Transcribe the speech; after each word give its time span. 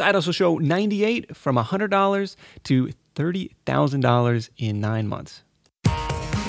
Side 0.00 0.14
Hustle 0.14 0.32
Show 0.32 0.56
98 0.56 1.36
from 1.36 1.56
$100 1.56 2.36
to 2.64 2.90
$30,000 3.14 4.50
in 4.56 4.80
nine 4.80 5.06
months. 5.06 5.42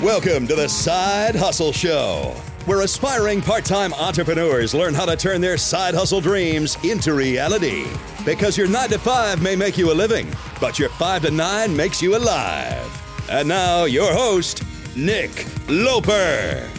Welcome 0.02 0.46
to 0.46 0.54
the 0.54 0.68
Side 0.68 1.36
Hustle 1.36 1.70
Show, 1.70 2.34
where 2.64 2.80
aspiring 2.80 3.42
part 3.42 3.66
time 3.66 3.92
entrepreneurs 3.92 4.72
learn 4.72 4.94
how 4.94 5.04
to 5.04 5.16
turn 5.16 5.42
their 5.42 5.58
side 5.58 5.92
hustle 5.92 6.22
dreams 6.22 6.78
into 6.82 7.12
reality. 7.12 7.84
Because 8.24 8.56
your 8.56 8.68
9 8.68 8.88
to 8.88 8.98
5 8.98 9.42
may 9.42 9.54
make 9.54 9.76
you 9.76 9.92
a 9.92 9.92
living, 9.92 10.32
but 10.58 10.78
your 10.78 10.88
5 10.88 11.20
to 11.24 11.30
9 11.30 11.76
makes 11.76 12.00
you 12.00 12.16
alive. 12.16 13.28
And 13.30 13.46
now, 13.46 13.84
your 13.84 14.14
host, 14.14 14.62
Nick 14.96 15.44
Loper. 15.68 16.70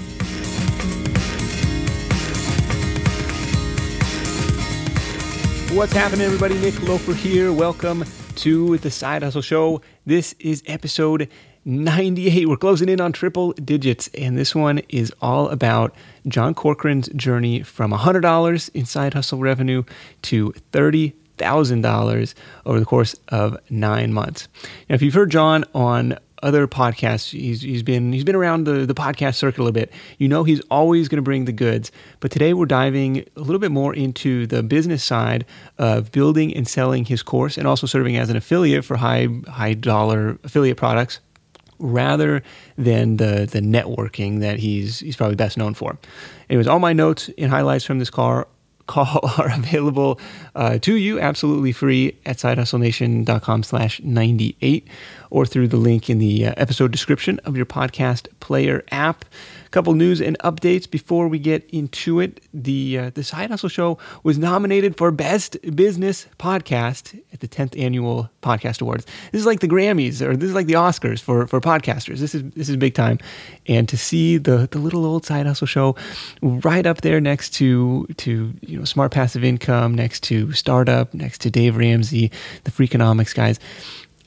What's 5.73 5.93
happening, 5.93 6.21
everybody? 6.21 6.55
Nick 6.59 6.79
Loper 6.87 7.15
here. 7.15 7.51
Welcome 7.51 8.05
to 8.35 8.77
the 8.77 8.91
Side 8.91 9.23
Hustle 9.23 9.41
Show. 9.41 9.81
This 10.05 10.35
is 10.37 10.61
episode 10.67 11.27
98. 11.65 12.47
We're 12.47 12.57
closing 12.57 12.89
in 12.89 13.01
on 13.01 13.11
triple 13.11 13.53
digits, 13.53 14.07
and 14.13 14.37
this 14.37 14.53
one 14.53 14.83
is 14.89 15.11
all 15.19 15.49
about 15.49 15.95
John 16.27 16.53
Corcoran's 16.53 17.07
journey 17.15 17.63
from 17.63 17.91
$100 17.91 18.69
in 18.75 18.85
side 18.85 19.15
hustle 19.15 19.39
revenue 19.39 19.83
to 20.21 20.53
$30,000 20.73 22.33
over 22.67 22.79
the 22.79 22.85
course 22.85 23.15
of 23.29 23.57
nine 23.71 24.13
months. 24.13 24.47
Now, 24.89 24.93
if 24.93 25.01
you've 25.01 25.15
heard 25.15 25.31
John 25.31 25.65
on 25.73 26.19
other 26.43 26.67
podcasts. 26.67 27.31
He's, 27.31 27.61
he's 27.61 27.81
been 27.81 28.13
he's 28.13 28.23
been 28.23 28.35
around 28.35 28.65
the, 28.65 28.85
the 28.85 28.93
podcast 28.93 29.35
circle 29.35 29.67
a 29.67 29.71
bit. 29.71 29.91
You 30.19 30.27
know 30.27 30.43
he's 30.43 30.59
always 30.69 31.07
going 31.07 31.17
to 31.17 31.23
bring 31.23 31.45
the 31.45 31.51
goods. 31.51 31.91
But 32.19 32.29
today 32.29 32.53
we're 32.53 32.67
diving 32.67 33.25
a 33.35 33.39
little 33.39 33.59
bit 33.59 33.71
more 33.71 33.95
into 33.95 34.45
the 34.45 34.61
business 34.61 35.03
side 35.03 35.45
of 35.77 36.11
building 36.11 36.55
and 36.55 36.67
selling 36.67 37.05
his 37.05 37.23
course, 37.23 37.57
and 37.57 37.67
also 37.67 37.87
serving 37.87 38.17
as 38.17 38.29
an 38.29 38.35
affiliate 38.35 38.85
for 38.85 38.97
high 38.97 39.27
high 39.47 39.73
dollar 39.73 40.37
affiliate 40.43 40.77
products, 40.77 41.19
rather 41.79 42.43
than 42.77 43.17
the 43.17 43.47
the 43.49 43.61
networking 43.61 44.41
that 44.41 44.59
he's 44.59 44.99
he's 44.99 45.15
probably 45.15 45.35
best 45.35 45.57
known 45.57 45.73
for. 45.73 45.97
Anyways, 46.49 46.67
all 46.67 46.79
my 46.79 46.93
notes 46.93 47.29
and 47.37 47.49
highlights 47.49 47.85
from 47.85 47.99
this 47.99 48.09
car 48.09 48.47
call 48.87 49.19
are 49.37 49.51
available 49.51 50.19
uh, 50.55 50.77
to 50.79 50.95
you 50.95 51.19
absolutely 51.19 51.71
free 51.71 52.15
at 52.25 52.37
sidehustlenation.com 52.37 53.63
slash 53.63 54.01
98 54.03 54.87
or 55.29 55.45
through 55.45 55.67
the 55.67 55.77
link 55.77 56.09
in 56.09 56.19
the 56.19 56.47
uh, 56.47 56.53
episode 56.57 56.91
description 56.91 57.39
of 57.45 57.55
your 57.55 57.65
podcast 57.65 58.27
player 58.39 58.83
app 58.91 59.25
couple 59.73 59.93
news 59.95 60.21
and 60.21 60.37
updates 60.39 60.89
before 60.89 61.27
we 61.27 61.39
get 61.39 61.67
into 61.71 62.19
it. 62.19 62.39
The 62.53 62.99
uh, 62.99 63.09
the 63.13 63.23
Side 63.23 63.49
Hustle 63.49 63.69
Show 63.69 63.97
was 64.23 64.37
nominated 64.37 64.95
for 64.97 65.11
Best 65.11 65.57
Business 65.75 66.27
Podcast 66.37 67.19
at 67.33 67.39
the 67.39 67.47
10th 67.47 67.77
Annual 67.77 68.29
Podcast 68.43 68.81
Awards. 68.81 69.05
This 69.31 69.39
is 69.39 69.45
like 69.47 69.59
the 69.59 69.67
Grammys 69.67 70.21
or 70.21 70.37
this 70.37 70.47
is 70.47 70.55
like 70.55 70.67
the 70.67 70.73
Oscars 70.73 71.19
for 71.19 71.47
for 71.47 71.59
podcasters. 71.59 72.19
This 72.19 72.35
is 72.35 72.43
this 72.51 72.69
is 72.69 72.77
big 72.77 72.93
time, 72.93 73.17
and 73.67 73.89
to 73.89 73.97
see 73.97 74.37
the 74.37 74.69
the 74.71 74.77
little 74.77 75.05
old 75.05 75.25
Side 75.25 75.47
Hustle 75.47 75.67
Show 75.67 75.95
right 76.41 76.85
up 76.85 77.01
there 77.01 77.19
next 77.19 77.49
to 77.55 78.05
to 78.17 78.53
you 78.61 78.77
know 78.77 78.85
Smart 78.85 79.11
Passive 79.11 79.43
Income, 79.43 79.95
next 79.95 80.21
to 80.23 80.51
Startup, 80.51 81.11
next 81.13 81.41
to 81.41 81.49
Dave 81.49 81.75
Ramsey, 81.75 82.31
the 82.63 82.71
Freakonomics 82.71 83.33
guys 83.33 83.59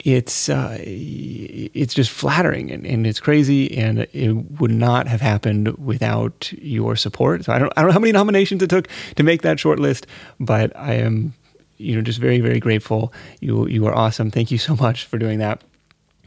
it's 0.03 0.49
uh, 0.49 0.77
it's 0.79 1.93
just 1.93 2.11
flattering 2.11 2.71
and, 2.71 2.85
and 2.85 3.07
it's 3.07 3.19
crazy 3.19 3.75
and 3.77 4.07
it 4.13 4.33
would 4.59 4.71
not 4.71 5.07
have 5.07 5.21
happened 5.21 5.69
without 5.77 6.51
your 6.53 6.95
support. 6.95 7.45
So 7.45 7.53
I 7.53 7.59
don't 7.59 7.73
I 7.75 7.81
don't 7.81 7.89
know 7.89 7.93
how 7.93 7.99
many 7.99 8.11
nominations 8.11 8.61
it 8.61 8.69
took 8.69 8.87
to 9.15 9.23
make 9.23 9.41
that 9.41 9.59
short 9.59 9.79
list, 9.79 10.07
but 10.39 10.75
I 10.75 10.93
am 10.93 11.33
you 11.77 11.95
know 11.95 12.01
just 12.01 12.19
very 12.19 12.39
very 12.39 12.59
grateful. 12.59 13.13
You 13.39 13.67
you 13.67 13.85
are 13.87 13.95
awesome. 13.95 14.31
Thank 14.31 14.51
you 14.51 14.57
so 14.57 14.75
much 14.75 15.05
for 15.05 15.17
doing 15.17 15.39
that. 15.39 15.63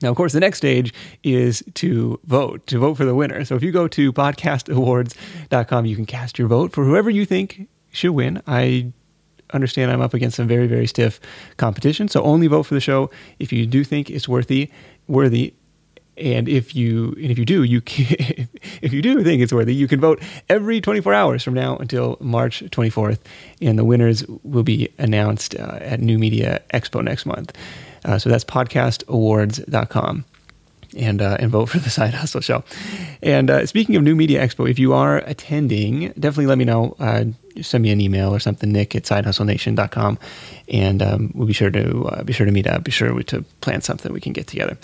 Now, 0.02 0.10
of 0.10 0.16
course, 0.16 0.32
the 0.32 0.40
next 0.40 0.58
stage 0.58 0.94
is 1.22 1.62
to 1.74 2.18
vote, 2.24 2.66
to 2.68 2.78
vote 2.78 2.94
for 2.94 3.04
the 3.04 3.14
winner. 3.14 3.44
So 3.44 3.54
if 3.54 3.62
you 3.62 3.70
go 3.70 3.86
to 3.88 4.12
podcastawards.com, 4.12 5.84
you 5.84 5.94
can 5.94 6.06
cast 6.06 6.38
your 6.38 6.48
vote 6.48 6.72
for 6.72 6.84
whoever 6.84 7.10
you 7.10 7.26
think 7.26 7.68
should 7.90 8.12
win. 8.12 8.40
I 8.46 8.92
understand 9.52 9.90
I'm 9.90 10.00
up 10.00 10.14
against 10.14 10.36
some 10.36 10.48
very, 10.48 10.66
very 10.66 10.86
stiff 10.86 11.20
competition. 11.56 12.08
So 12.08 12.22
only 12.22 12.46
vote 12.46 12.64
for 12.64 12.74
the 12.74 12.80
show 12.80 13.10
if 13.38 13.52
you 13.52 13.66
do 13.66 13.84
think 13.84 14.10
it's 14.10 14.28
worthy, 14.28 14.70
worthy. 15.06 15.54
And 16.16 16.48
if 16.50 16.74
you 16.74 17.14
and 17.16 17.30
if 17.30 17.38
you 17.38 17.46
do, 17.46 17.62
you 17.62 17.80
can, 17.82 18.48
if 18.82 18.92
you 18.92 19.00
do 19.00 19.22
think 19.24 19.42
it's 19.42 19.52
worthy, 19.52 19.74
you 19.74 19.88
can 19.88 20.00
vote 20.00 20.22
every 20.48 20.80
24 20.80 21.14
hours 21.14 21.42
from 21.42 21.54
now 21.54 21.76
until 21.76 22.18
March 22.20 22.62
24th, 22.62 23.20
and 23.62 23.78
the 23.78 23.84
winners 23.84 24.24
will 24.42 24.62
be 24.62 24.92
announced 24.98 25.54
uh, 25.54 25.78
at 25.80 26.00
New 26.00 26.18
Media 26.18 26.60
Expo 26.74 27.02
next 27.02 27.24
month. 27.24 27.56
Uh, 28.04 28.18
so 28.18 28.28
that's 28.28 28.44
podcastawards.com 28.44 30.24
and 30.96 31.22
uh, 31.22 31.36
and 31.40 31.50
vote 31.50 31.66
for 31.66 31.78
the 31.78 31.90
Side 31.90 32.14
Hustle 32.14 32.40
Show. 32.40 32.64
And 33.22 33.50
uh, 33.50 33.66
speaking 33.66 33.96
of 33.96 34.02
New 34.02 34.14
Media 34.16 34.44
Expo, 34.44 34.68
if 34.68 34.78
you 34.78 34.92
are 34.92 35.18
attending, 35.18 36.08
definitely 36.18 36.46
let 36.46 36.58
me 36.58 36.64
know. 36.64 36.96
Uh, 36.98 37.26
send 37.60 37.82
me 37.82 37.90
an 37.90 38.00
email 38.00 38.34
or 38.34 38.38
something, 38.38 38.72
Nick 38.72 38.94
at 38.94 39.04
sidehustlenation.com, 39.04 40.18
and 40.68 41.02
um, 41.02 41.32
we'll 41.34 41.46
be 41.46 41.52
sure 41.52 41.70
to 41.70 42.06
uh, 42.06 42.22
be 42.22 42.32
sure 42.32 42.46
to 42.46 42.52
meet 42.52 42.66
up. 42.66 42.84
Be 42.84 42.90
sure 42.90 43.22
to 43.22 43.42
plan 43.60 43.80
something 43.80 44.12
we 44.12 44.20
can 44.20 44.32
get 44.32 44.46
together. 44.46 44.76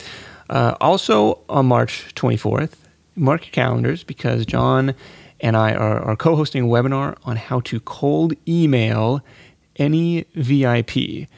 Uh, 0.48 0.76
also 0.80 1.40
on 1.48 1.66
March 1.66 2.14
24th, 2.14 2.72
mark 3.16 3.46
your 3.46 3.52
calendars 3.52 4.04
because 4.04 4.46
John 4.46 4.94
and 5.40 5.56
I 5.56 5.74
are, 5.74 6.00
are 6.00 6.16
co-hosting 6.16 6.64
a 6.64 6.66
webinar 6.66 7.16
on 7.24 7.36
how 7.36 7.60
to 7.60 7.80
cold 7.80 8.34
email 8.48 9.22
any 9.76 10.24
VIP, 10.34 11.28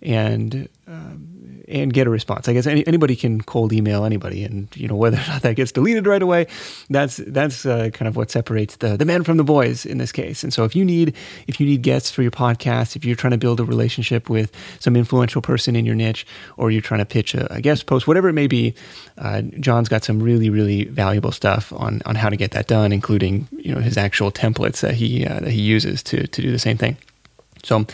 and 0.00 0.68
um, 0.86 1.33
and 1.68 1.92
get 1.92 2.06
a 2.06 2.10
response. 2.10 2.48
I 2.48 2.52
guess 2.52 2.66
any, 2.66 2.86
anybody 2.86 3.16
can 3.16 3.40
cold 3.40 3.72
email 3.72 4.04
anybody, 4.04 4.44
and 4.44 4.68
you 4.76 4.88
know 4.88 4.96
whether 4.96 5.16
or 5.16 5.26
not 5.28 5.42
that 5.42 5.56
gets 5.56 5.72
deleted 5.72 6.06
right 6.06 6.22
away. 6.22 6.46
That's 6.90 7.16
that's 7.16 7.66
uh, 7.66 7.90
kind 7.92 8.08
of 8.08 8.16
what 8.16 8.30
separates 8.30 8.76
the 8.76 8.96
the 8.96 9.04
men 9.04 9.24
from 9.24 9.36
the 9.36 9.44
boys 9.44 9.86
in 9.86 9.98
this 9.98 10.12
case. 10.12 10.42
And 10.42 10.52
so 10.52 10.64
if 10.64 10.76
you 10.76 10.84
need 10.84 11.14
if 11.46 11.60
you 11.60 11.66
need 11.66 11.82
guests 11.82 12.10
for 12.10 12.22
your 12.22 12.30
podcast, 12.30 12.96
if 12.96 13.04
you're 13.04 13.16
trying 13.16 13.32
to 13.32 13.38
build 13.38 13.60
a 13.60 13.64
relationship 13.64 14.28
with 14.28 14.52
some 14.80 14.96
influential 14.96 15.42
person 15.42 15.76
in 15.76 15.84
your 15.84 15.94
niche, 15.94 16.26
or 16.56 16.70
you're 16.70 16.82
trying 16.82 17.00
to 17.00 17.06
pitch 17.06 17.34
a, 17.34 17.52
a 17.52 17.60
guest 17.60 17.86
post, 17.86 18.06
whatever 18.06 18.28
it 18.28 18.34
may 18.34 18.46
be, 18.46 18.74
uh, 19.18 19.42
John's 19.60 19.88
got 19.88 20.04
some 20.04 20.22
really 20.22 20.50
really 20.50 20.84
valuable 20.84 21.32
stuff 21.32 21.72
on 21.72 22.02
on 22.06 22.14
how 22.14 22.28
to 22.28 22.36
get 22.36 22.52
that 22.52 22.66
done, 22.66 22.92
including 22.92 23.48
you 23.52 23.74
know 23.74 23.80
his 23.80 23.96
actual 23.96 24.30
templates 24.30 24.80
that 24.80 24.94
he 24.94 25.26
uh, 25.26 25.40
that 25.40 25.50
he 25.50 25.60
uses 25.60 26.02
to 26.04 26.26
to 26.26 26.42
do 26.42 26.50
the 26.52 26.58
same 26.58 26.76
thing. 26.76 26.96
So 27.64 27.86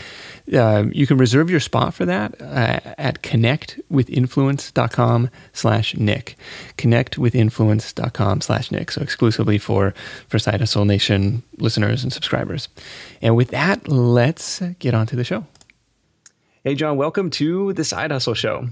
uh, 0.53 0.85
you 0.91 1.07
can 1.07 1.17
reserve 1.17 1.49
your 1.49 1.59
spot 1.59 1.93
for 1.93 2.05
that 2.05 2.39
uh, 2.41 2.79
at 2.97 3.21
connectwithinfluence.com 3.21 5.29
slash 5.53 5.95
Nick. 5.95 6.35
Connectwithinfluence.com 6.77 8.41
slash 8.41 8.71
Nick. 8.71 8.91
So 8.91 9.01
exclusively 9.01 9.57
for, 9.57 9.93
for 10.27 10.39
Side 10.39 10.59
Hustle 10.59 10.85
Nation 10.85 11.43
listeners 11.57 12.03
and 12.03 12.11
subscribers. 12.11 12.67
And 13.21 13.35
with 13.35 13.49
that, 13.49 13.87
let's 13.87 14.61
get 14.79 14.93
on 14.93 15.07
to 15.07 15.15
the 15.15 15.23
show. 15.23 15.45
Hey, 16.63 16.75
John, 16.75 16.97
welcome 16.97 17.29
to 17.31 17.73
the 17.73 17.83
Side 17.83 18.11
Hustle 18.11 18.35
Show. 18.35 18.69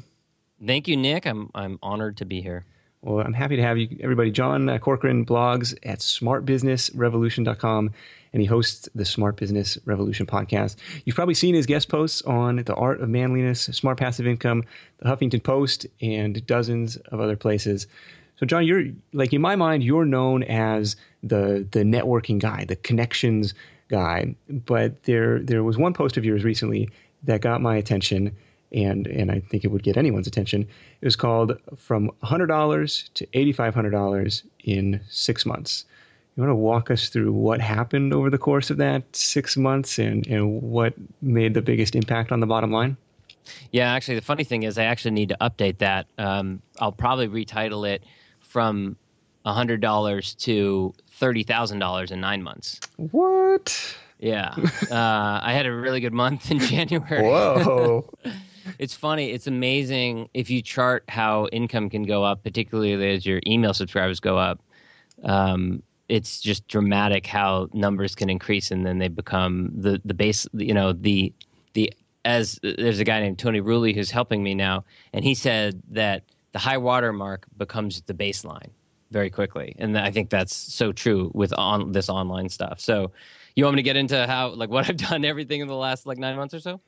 Thank 0.64 0.88
you, 0.88 0.98
Nick. 0.98 1.26
I'm, 1.26 1.50
I'm 1.56 1.80
honored 1.82 2.18
to 2.18 2.26
be 2.26 2.42
here. 2.42 2.66
Well, 3.02 3.26
I'm 3.26 3.34
happy 3.34 3.56
to 3.56 3.62
have 3.62 3.78
you, 3.78 3.98
everybody. 4.02 4.30
John 4.30 4.68
uh, 4.68 4.78
Corcoran 4.78 5.26
blogs 5.26 5.74
at 5.84 6.00
smartbusinessrevolution.com 6.00 7.92
and 8.34 8.42
he 8.42 8.46
hosts 8.46 8.90
the 8.94 9.06
Smart 9.06 9.38
Business 9.38 9.78
Revolution 9.86 10.26
podcast. 10.26 10.76
You've 11.06 11.16
probably 11.16 11.34
seen 11.34 11.56
his 11.56 11.66
guest 11.66 11.88
posts 11.88 12.22
on 12.24 12.58
The 12.58 12.76
Art 12.76 13.00
of 13.00 13.08
Manliness, 13.08 13.62
Smart 13.62 13.98
Passive 13.98 14.28
Income, 14.28 14.66
The 14.98 15.09
Huffington 15.09 15.42
Post, 15.42 15.88
and 16.02 16.46
dozens 16.46 16.98
of 16.98 17.22
other 17.22 17.38
places. 17.38 17.88
So, 18.36 18.46
John, 18.46 18.66
you're 18.66 18.84
like 19.14 19.32
in 19.34 19.42
my 19.42 19.56
mind, 19.56 19.84
you're 19.84 20.06
known 20.06 20.44
as 20.44 20.98
the 21.24 21.66
the 21.72 21.84
networking 21.84 22.40
guy, 22.40 22.66
the 22.66 22.76
connections 22.76 23.54
guy. 23.90 24.36
But 24.50 25.04
there 25.04 25.40
there 25.40 25.64
was 25.64 25.78
one 25.78 25.94
post 25.94 26.18
of 26.18 26.26
yours 26.26 26.44
recently 26.44 26.90
that 27.24 27.42
got 27.42 27.62
my 27.62 27.76
attention, 27.78 28.36
and 28.72 29.08
and 29.08 29.32
I 29.32 29.40
think 29.40 29.64
it 29.64 29.70
would 29.70 29.84
get 29.84 29.98
anyone's 29.98 30.28
attention. 30.28 30.62
It 31.02 31.06
was 31.06 31.16
called 31.16 31.60
"From 31.76 32.12
$100 32.24 33.14
to 33.14 33.26
$8,500 33.28 34.44
in 34.64 35.02
Six 35.10 35.46
Months." 35.46 35.86
You 36.36 36.44
want 36.44 36.52
to 36.52 36.56
walk 36.56 36.90
us 36.90 37.10
through 37.10 37.34
what 37.34 37.60
happened 37.60 38.14
over 38.14 38.30
the 38.30 38.38
course 38.38 38.70
of 38.70 38.78
that 38.78 39.04
six 39.14 39.58
months 39.58 40.00
and, 40.00 40.26
and 40.28 40.62
what 40.62 40.94
made 41.22 41.54
the 41.54 41.62
biggest 41.62 41.96
impact 41.96 42.32
on 42.32 42.40
the 42.40 42.46
bottom 42.46 42.72
line? 42.72 42.96
Yeah, 43.72 43.92
actually, 43.92 44.16
the 44.16 44.22
funny 44.22 44.46
thing 44.46 44.64
is, 44.64 44.78
I 44.78 44.86
actually 44.86 45.12
need 45.12 45.30
to 45.30 45.38
update 45.42 45.80
that. 45.80 46.06
Um, 46.18 46.62
I'll 46.80 46.94
probably 46.94 47.28
retitle 47.28 47.90
it 47.90 48.04
from 48.40 48.96
$100 49.46 50.38
to 50.38 50.94
$30,000 51.20 52.12
in 52.12 52.22
nine 52.22 52.42
months. 52.42 52.80
What? 52.96 53.98
Yeah. 54.20 54.56
uh, 54.92 55.40
I 55.44 55.54
had 55.54 55.66
a 55.66 55.74
really 55.74 56.00
good 56.00 56.14
month 56.14 56.52
in 56.52 56.60
January. 56.60 57.22
Whoa. 57.22 58.10
it's 58.78 58.94
funny. 58.94 59.32
It's 59.32 59.48
amazing 59.48 60.30
if 60.34 60.50
you 60.50 60.62
chart 60.62 61.04
how 61.08 61.48
income 61.48 61.90
can 61.90 62.04
go 62.04 62.24
up, 62.24 62.44
particularly 62.44 62.94
as 63.14 63.26
your 63.26 63.42
email 63.48 63.74
subscribers 63.74 64.20
go 64.20 64.38
up. 64.38 64.62
Um, 65.24 65.82
it's 66.08 66.42
just 66.42 66.68
dramatic 66.68 67.26
how 67.26 67.70
numbers 67.74 68.16
can 68.16 68.30
increase 68.30 68.72
and 68.72 68.86
then 68.86 68.98
they 68.98 69.08
become 69.08 69.70
the 69.76 70.02
the 70.06 70.14
base 70.16 70.48
you 70.54 70.74
know 70.74 70.92
the 70.92 71.32
the 71.74 71.94
as 72.26 72.60
there's 72.62 73.00
a 73.00 73.04
guy 73.04 73.20
named 73.20 73.40
Tony 73.40 73.62
Rulli 73.62 73.96
who's 73.96 74.12
helping 74.12 74.44
me 74.44 74.54
now, 74.54 74.84
and 75.14 75.24
he 75.24 75.34
said 75.34 75.82
that 75.90 76.24
the 76.52 76.60
high 76.60 76.78
water 76.78 77.14
mark 77.14 77.46
becomes 77.58 78.02
the 78.02 78.14
baseline 78.14 78.70
very 79.12 79.30
quickly, 79.30 79.76
and 79.80 79.98
I 79.98 80.12
think 80.12 80.30
that's 80.30 80.56
so 80.56 80.92
true 80.92 81.32
with 81.34 81.54
on 81.58 81.92
this 81.92 82.10
online 82.10 82.50
stuff. 82.50 82.80
So, 82.80 83.12
you 83.56 83.64
want 83.64 83.76
me 83.76 83.82
to 83.82 83.86
get 83.86 83.98
into 83.98 84.28
how 84.28 84.50
like 84.50 84.70
what 84.70 84.90
I've 84.90 84.98
done 84.98 85.26
everything 85.26 85.62
in 85.62 85.68
the 85.68 85.76
last 85.76 86.06
like 86.06 86.18
nine 86.18 86.36
months 86.36 86.54
or 86.54 86.60
so? 86.60 86.82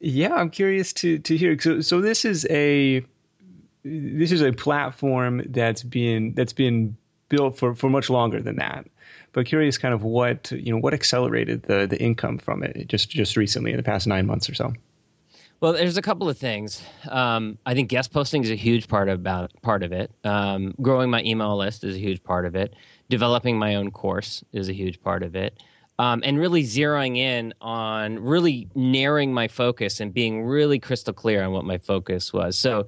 Yeah, 0.00 0.34
I'm 0.34 0.50
curious 0.50 0.92
to 0.94 1.18
to 1.18 1.36
hear. 1.36 1.58
So, 1.58 1.80
so 1.80 2.00
this 2.00 2.24
is 2.24 2.46
a 2.50 3.04
this 3.84 4.32
is 4.32 4.42
a 4.42 4.52
platform 4.52 5.42
that's 5.48 5.82
been 5.82 6.34
that's 6.34 6.52
been 6.52 6.96
built 7.28 7.56
for 7.56 7.74
for 7.74 7.88
much 7.88 8.10
longer 8.10 8.40
than 8.42 8.56
that. 8.56 8.86
But 9.32 9.46
curious, 9.46 9.78
kind 9.78 9.94
of 9.94 10.02
what 10.02 10.50
you 10.52 10.72
know, 10.72 10.78
what 10.78 10.94
accelerated 10.94 11.62
the 11.64 11.86
the 11.86 12.00
income 12.00 12.38
from 12.38 12.62
it 12.62 12.88
just 12.88 13.10
just 13.10 13.36
recently 13.36 13.70
in 13.70 13.76
the 13.76 13.82
past 13.82 14.06
nine 14.06 14.26
months 14.26 14.48
or 14.48 14.54
so. 14.54 14.72
Well, 15.60 15.72
there's 15.72 15.96
a 15.96 16.02
couple 16.02 16.28
of 16.28 16.36
things. 16.36 16.82
Um, 17.08 17.56
I 17.64 17.72
think 17.72 17.88
guest 17.88 18.12
posting 18.12 18.44
is 18.44 18.50
a 18.50 18.56
huge 18.56 18.88
part 18.88 19.08
about 19.08 19.50
part 19.62 19.82
of 19.82 19.90
it. 19.90 20.10
Um, 20.22 20.74
growing 20.82 21.08
my 21.10 21.22
email 21.22 21.56
list 21.56 21.82
is 21.82 21.96
a 21.96 21.98
huge 21.98 22.22
part 22.22 22.44
of 22.44 22.54
it. 22.54 22.74
Developing 23.08 23.58
my 23.58 23.76
own 23.76 23.90
course 23.90 24.44
is 24.52 24.68
a 24.68 24.74
huge 24.74 25.00
part 25.00 25.22
of 25.22 25.34
it 25.34 25.62
um, 25.98 26.20
and 26.24 26.38
really 26.38 26.62
zeroing 26.62 27.16
in 27.16 27.54
on 27.60 28.18
really 28.18 28.68
narrowing 28.74 29.32
my 29.32 29.48
focus 29.48 30.00
and 30.00 30.12
being 30.12 30.42
really 30.42 30.78
crystal 30.78 31.14
clear 31.14 31.42
on 31.42 31.52
what 31.52 31.64
my 31.64 31.78
focus 31.78 32.32
was. 32.32 32.56
So 32.56 32.86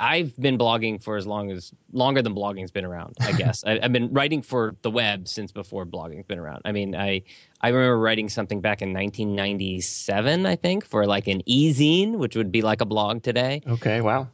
I've 0.00 0.36
been 0.36 0.58
blogging 0.58 1.02
for 1.02 1.16
as 1.16 1.26
long 1.26 1.50
as 1.50 1.72
longer 1.92 2.20
than 2.20 2.34
blogging's 2.34 2.70
been 2.70 2.84
around. 2.84 3.16
I 3.20 3.32
guess 3.38 3.62
I, 3.64 3.78
have 3.80 3.92
been 3.92 4.12
writing 4.12 4.42
for 4.42 4.74
the 4.82 4.90
web 4.90 5.28
since 5.28 5.52
before 5.52 5.86
blogging's 5.86 6.26
been 6.26 6.38
around. 6.38 6.62
I 6.64 6.72
mean, 6.72 6.96
I 6.96 7.22
I 7.60 7.68
remember 7.68 7.98
writing 7.98 8.28
something 8.28 8.60
back 8.60 8.82
in 8.82 8.92
1997, 8.92 10.46
I 10.46 10.56
think, 10.56 10.84
for 10.84 11.06
like 11.06 11.26
an 11.26 11.42
e-zine, 11.46 12.16
which 12.16 12.36
would 12.36 12.52
be 12.52 12.62
like 12.62 12.80
a 12.80 12.86
blog 12.86 13.22
today. 13.22 13.62
Okay, 13.66 14.00
wow. 14.00 14.28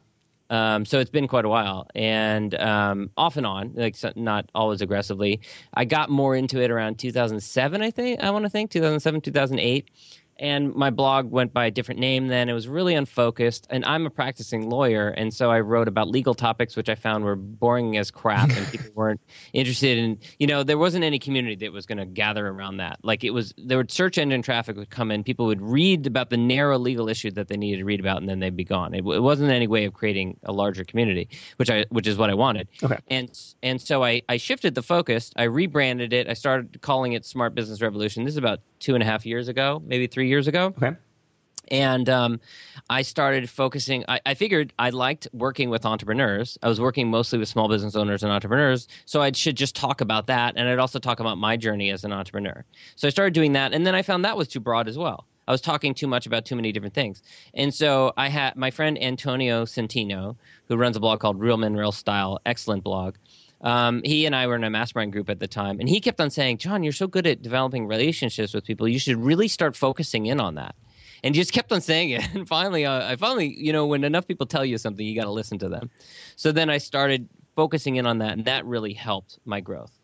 Um, 0.49 0.85
so 0.85 0.99
it's 0.99 1.09
been 1.09 1.27
quite 1.27 1.45
a 1.45 1.49
while, 1.49 1.87
and 1.95 2.53
um, 2.55 3.09
off 3.17 3.37
and 3.37 3.45
on, 3.45 3.73
like 3.75 3.95
not 4.15 4.49
always 4.53 4.81
aggressively. 4.81 5.41
I 5.73 5.85
got 5.85 6.09
more 6.09 6.35
into 6.35 6.61
it 6.61 6.69
around 6.69 6.99
2007, 6.99 7.81
I 7.81 7.91
think. 7.91 8.19
I 8.21 8.29
want 8.29 8.43
to 8.43 8.49
think 8.49 8.71
2007, 8.71 9.21
2008 9.21 9.89
and 10.37 10.73
my 10.75 10.89
blog 10.89 11.31
went 11.31 11.53
by 11.53 11.65
a 11.65 11.71
different 11.71 11.99
name 11.99 12.27
then. 12.27 12.49
It 12.49 12.53
was 12.53 12.67
really 12.67 12.93
unfocused, 12.93 13.67
and 13.69 13.85
I'm 13.85 14.05
a 14.05 14.09
practicing 14.09 14.69
lawyer, 14.69 15.09
and 15.09 15.33
so 15.33 15.51
I 15.51 15.61
wrote 15.61 15.87
about 15.87 16.09
legal 16.09 16.33
topics 16.33 16.75
which 16.75 16.89
I 16.89 16.95
found 16.95 17.23
were 17.23 17.35
boring 17.35 17.97
as 17.97 18.11
crap, 18.11 18.49
and 18.49 18.67
people 18.67 18.89
weren't 18.95 19.21
interested 19.53 19.97
in. 19.97 20.19
You 20.39 20.47
know, 20.47 20.63
there 20.63 20.77
wasn't 20.77 21.03
any 21.03 21.19
community 21.19 21.55
that 21.55 21.71
was 21.71 21.85
going 21.85 21.97
to 21.97 22.05
gather 22.05 22.47
around 22.47 22.77
that. 22.77 22.99
Like 23.03 23.23
it 23.23 23.31
was, 23.31 23.53
there 23.57 23.77
would 23.77 23.91
search 23.91 24.17
engine 24.17 24.41
traffic 24.41 24.75
would 24.75 24.89
come 24.89 25.11
in, 25.11 25.23
people 25.23 25.45
would 25.45 25.61
read 25.61 26.05
about 26.05 26.29
the 26.29 26.37
narrow 26.37 26.77
legal 26.77 27.07
issue 27.07 27.31
that 27.31 27.47
they 27.47 27.57
needed 27.57 27.77
to 27.77 27.85
read 27.85 27.99
about, 27.99 28.17
and 28.17 28.29
then 28.29 28.39
they'd 28.39 28.57
be 28.57 28.65
gone. 28.65 28.93
It, 28.93 29.05
it 29.05 29.21
wasn't 29.21 29.51
any 29.51 29.67
way 29.67 29.85
of 29.85 29.93
creating 29.93 30.37
a 30.43 30.51
larger 30.51 30.83
community, 30.83 31.29
which 31.57 31.69
I, 31.69 31.85
which 31.89 32.07
is 32.07 32.17
what 32.17 32.29
I 32.29 32.33
wanted. 32.33 32.67
Okay. 32.83 32.97
And 33.07 33.29
and 33.63 33.81
so 33.81 34.03
I 34.03 34.21
I 34.27 34.37
shifted 34.37 34.75
the 34.75 34.83
focus. 34.83 35.31
I 35.37 35.43
rebranded 35.43 36.13
it. 36.13 36.27
I 36.27 36.33
started 36.33 36.81
calling 36.81 37.13
it 37.13 37.25
Smart 37.25 37.55
Business 37.55 37.81
Revolution. 37.81 38.25
This 38.25 38.33
is 38.33 38.37
about 38.37 38.59
two 38.79 38.93
and 38.93 39.03
a 39.03 39.05
half 39.05 39.25
years 39.25 39.47
ago, 39.47 39.81
maybe 39.85 40.07
three 40.07 40.27
years 40.27 40.47
ago. 40.47 40.73
Okay. 40.77 40.95
And 41.69 42.09
um, 42.09 42.39
I 42.89 43.01
started 43.01 43.49
focusing. 43.49 44.05
I, 44.07 44.19
I, 44.25 44.33
figured 44.35 44.73
I 44.77 44.91
liked 44.91 45.27
working 45.33 45.69
with 45.69 45.85
entrepreneurs. 45.85 46.57
I 46.61 46.67
was 46.67 46.79
working 46.79 47.09
mostly 47.09 47.39
with 47.39 47.49
small 47.49 47.67
business 47.67 47.95
owners 47.95 48.23
and 48.23 48.31
entrepreneurs. 48.31 48.87
So 49.05 49.21
I 49.21 49.31
should 49.31 49.57
just 49.57 49.75
talk 49.75 50.01
about 50.01 50.27
that. 50.27 50.53
And 50.57 50.69
I'd 50.69 50.79
also 50.79 50.99
talk 50.99 51.19
about 51.19 51.37
my 51.37 51.57
journey 51.57 51.89
as 51.89 52.03
an 52.03 52.11
entrepreneur. 52.11 52.63
So 52.95 53.07
I 53.07 53.11
started 53.11 53.33
doing 53.33 53.53
that. 53.53 53.73
And 53.73 53.85
then 53.85 53.95
I 53.95 54.01
found 54.01 54.23
that 54.25 54.37
was 54.37 54.47
too 54.47 54.59
broad 54.59 54.87
as 54.87 54.97
well. 54.97 55.25
I 55.47 55.51
was 55.51 55.61
talking 55.61 55.93
too 55.93 56.07
much 56.07 56.25
about 56.25 56.45
too 56.45 56.55
many 56.55 56.71
different 56.71 56.95
things. 56.95 57.21
And 57.53 57.73
so 57.73 58.13
I 58.17 58.29
had 58.29 58.55
my 58.55 58.71
friend 58.71 59.01
Antonio 59.01 59.65
Centeno, 59.65 60.35
who 60.67 60.75
runs 60.75 60.97
a 60.97 60.99
blog 60.99 61.19
called 61.19 61.39
Real 61.39 61.57
Men 61.57 61.75
Real 61.75 61.91
Style, 61.91 62.39
excellent 62.45 62.83
blog. 62.83 63.15
Um, 63.65 64.01
he 64.05 64.27
and 64.27 64.35
I 64.35 64.45
were 64.45 64.55
in 64.55 64.63
a 64.63 64.69
mastermind 64.69 65.11
group 65.11 65.29
at 65.29 65.39
the 65.39 65.47
time, 65.47 65.79
and 65.79 65.89
he 65.89 65.99
kept 65.99 66.21
on 66.21 66.29
saying, 66.29 66.59
"John, 66.59 66.83
you're 66.83 66.93
so 66.93 67.07
good 67.07 67.25
at 67.25 67.41
developing 67.41 67.87
relationships 67.87 68.53
with 68.53 68.63
people. 68.63 68.87
You 68.87 68.99
should 68.99 69.17
really 69.17 69.47
start 69.47 69.75
focusing 69.75 70.27
in 70.27 70.39
on 70.39 70.55
that." 70.55 70.75
And 71.23 71.33
just 71.33 71.51
kept 71.51 71.71
on 71.71 71.81
saying 71.81 72.11
it. 72.11 72.21
And 72.35 72.47
finally, 72.47 72.85
uh, 72.85 73.11
I 73.11 73.15
finally, 73.15 73.55
you 73.57 73.73
know, 73.73 73.87
when 73.87 74.03
enough 74.03 74.27
people 74.27 74.45
tell 74.45 74.63
you 74.63 74.77
something, 74.77 75.05
you 75.05 75.15
got 75.15 75.25
to 75.25 75.31
listen 75.31 75.57
to 75.59 75.69
them. 75.69 75.89
So 76.35 76.51
then 76.51 76.69
I 76.69 76.77
started 76.77 77.27
focusing 77.55 77.95
in 77.95 78.05
on 78.05 78.19
that, 78.19 78.33
and 78.33 78.45
that 78.45 78.65
really 78.65 78.93
helped 78.93 79.39
my 79.45 79.59
growth. 79.61 79.99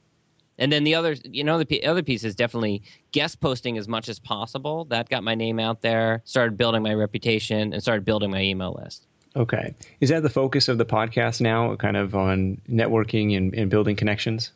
And 0.57 0.71
then 0.71 0.83
the 0.83 0.95
other, 0.95 1.15
you 1.23 1.43
know, 1.43 1.63
the 1.63 1.85
other 1.85 2.03
piece 2.03 2.23
is 2.23 2.35
definitely 2.35 2.81
guest 3.11 3.41
posting 3.41 3.77
as 3.77 3.87
much 3.87 4.09
as 4.09 4.19
possible. 4.19 4.85
That 4.85 5.09
got 5.09 5.23
my 5.23 5.35
name 5.35 5.59
out 5.59 5.81
there, 5.81 6.21
started 6.25 6.57
building 6.57 6.81
my 6.81 6.93
reputation, 6.93 7.73
and 7.73 7.81
started 7.81 8.05
building 8.05 8.31
my 8.31 8.41
email 8.41 8.79
list. 8.83 9.07
Okay. 9.35 9.73
Is 9.99 10.09
that 10.09 10.23
the 10.23 10.29
focus 10.29 10.67
of 10.67 10.77
the 10.77 10.85
podcast 10.85 11.41
now, 11.41 11.75
kind 11.75 11.97
of 11.97 12.15
on 12.15 12.61
networking 12.69 13.35
and, 13.37 13.53
and 13.53 13.69
building 13.69 13.95
connections? 13.95 14.51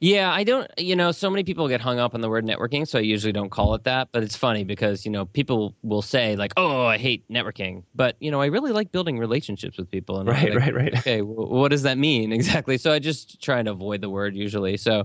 Yeah, 0.00 0.32
I 0.32 0.44
don't, 0.44 0.70
you 0.78 0.94
know, 0.94 1.10
so 1.10 1.28
many 1.28 1.42
people 1.42 1.66
get 1.66 1.80
hung 1.80 1.98
up 1.98 2.14
on 2.14 2.20
the 2.20 2.28
word 2.28 2.44
networking, 2.44 2.86
so 2.86 2.98
I 2.98 3.02
usually 3.02 3.32
don't 3.32 3.50
call 3.50 3.74
it 3.74 3.82
that. 3.84 4.08
But 4.12 4.22
it's 4.22 4.36
funny 4.36 4.62
because, 4.62 5.04
you 5.04 5.10
know, 5.10 5.24
people 5.24 5.74
will 5.82 6.02
say, 6.02 6.36
like, 6.36 6.52
oh, 6.56 6.86
I 6.86 6.98
hate 6.98 7.28
networking. 7.28 7.82
But, 7.96 8.16
you 8.20 8.30
know, 8.30 8.40
I 8.40 8.46
really 8.46 8.70
like 8.70 8.92
building 8.92 9.18
relationships 9.18 9.76
with 9.76 9.90
people. 9.90 10.20
And 10.20 10.28
right, 10.28 10.54
like, 10.54 10.58
right, 10.58 10.74
right. 10.74 10.98
Okay, 10.98 11.22
well, 11.22 11.48
what 11.48 11.72
does 11.72 11.82
that 11.82 11.98
mean 11.98 12.32
exactly? 12.38 12.78
So 12.78 12.92
I 12.92 13.00
just 13.00 13.42
try 13.42 13.60
to 13.60 13.72
avoid 13.72 14.00
the 14.00 14.10
word 14.10 14.36
usually. 14.36 14.76
So, 14.76 15.04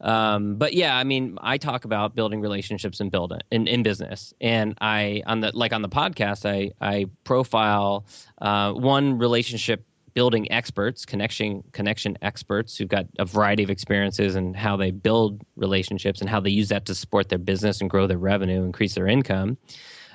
um, 0.00 0.56
but 0.56 0.74
yeah, 0.74 0.96
I 0.96 1.04
mean, 1.04 1.38
I 1.40 1.58
talk 1.58 1.84
about 1.84 2.14
building 2.14 2.40
relationships 2.40 3.00
and 3.00 3.10
building 3.10 3.40
in, 3.50 3.66
in 3.66 3.82
business, 3.82 4.34
and 4.40 4.76
I 4.80 5.22
on 5.26 5.40
the 5.40 5.50
like 5.54 5.72
on 5.72 5.82
the 5.82 5.88
podcast, 5.88 6.48
I 6.48 6.72
I 6.80 7.06
profile 7.24 8.06
uh, 8.40 8.72
one 8.72 9.18
relationship 9.18 9.84
building 10.14 10.50
experts, 10.50 11.04
connection 11.04 11.62
connection 11.72 12.16
experts 12.22 12.76
who've 12.76 12.88
got 12.88 13.06
a 13.18 13.24
variety 13.24 13.62
of 13.62 13.70
experiences 13.70 14.36
and 14.36 14.56
how 14.56 14.76
they 14.76 14.90
build 14.90 15.42
relationships 15.56 16.20
and 16.20 16.30
how 16.30 16.40
they 16.40 16.50
use 16.50 16.68
that 16.68 16.86
to 16.86 16.94
support 16.94 17.28
their 17.28 17.38
business 17.38 17.80
and 17.80 17.90
grow 17.90 18.06
their 18.06 18.18
revenue, 18.18 18.62
increase 18.62 18.94
their 18.94 19.08
income. 19.08 19.58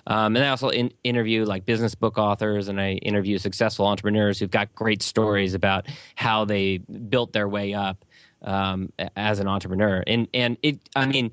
Um, 0.07 0.35
and 0.35 0.43
I 0.43 0.49
also 0.49 0.69
in, 0.69 0.91
interview 1.03 1.45
like 1.45 1.65
business 1.65 1.93
book 1.93 2.17
authors, 2.17 2.67
and 2.67 2.81
I 2.81 2.93
interview 2.93 3.37
successful 3.37 3.85
entrepreneurs 3.85 4.39
who've 4.39 4.49
got 4.49 4.73
great 4.73 5.03
stories 5.03 5.53
about 5.53 5.87
how 6.15 6.45
they 6.45 6.77
built 6.77 7.33
their 7.33 7.47
way 7.47 7.73
up 7.73 8.05
um, 8.43 8.91
as 9.15 9.39
an 9.39 9.47
entrepreneur. 9.47 10.03
And 10.07 10.27
and 10.33 10.57
it, 10.63 10.79
I 10.95 11.05
mean, 11.05 11.31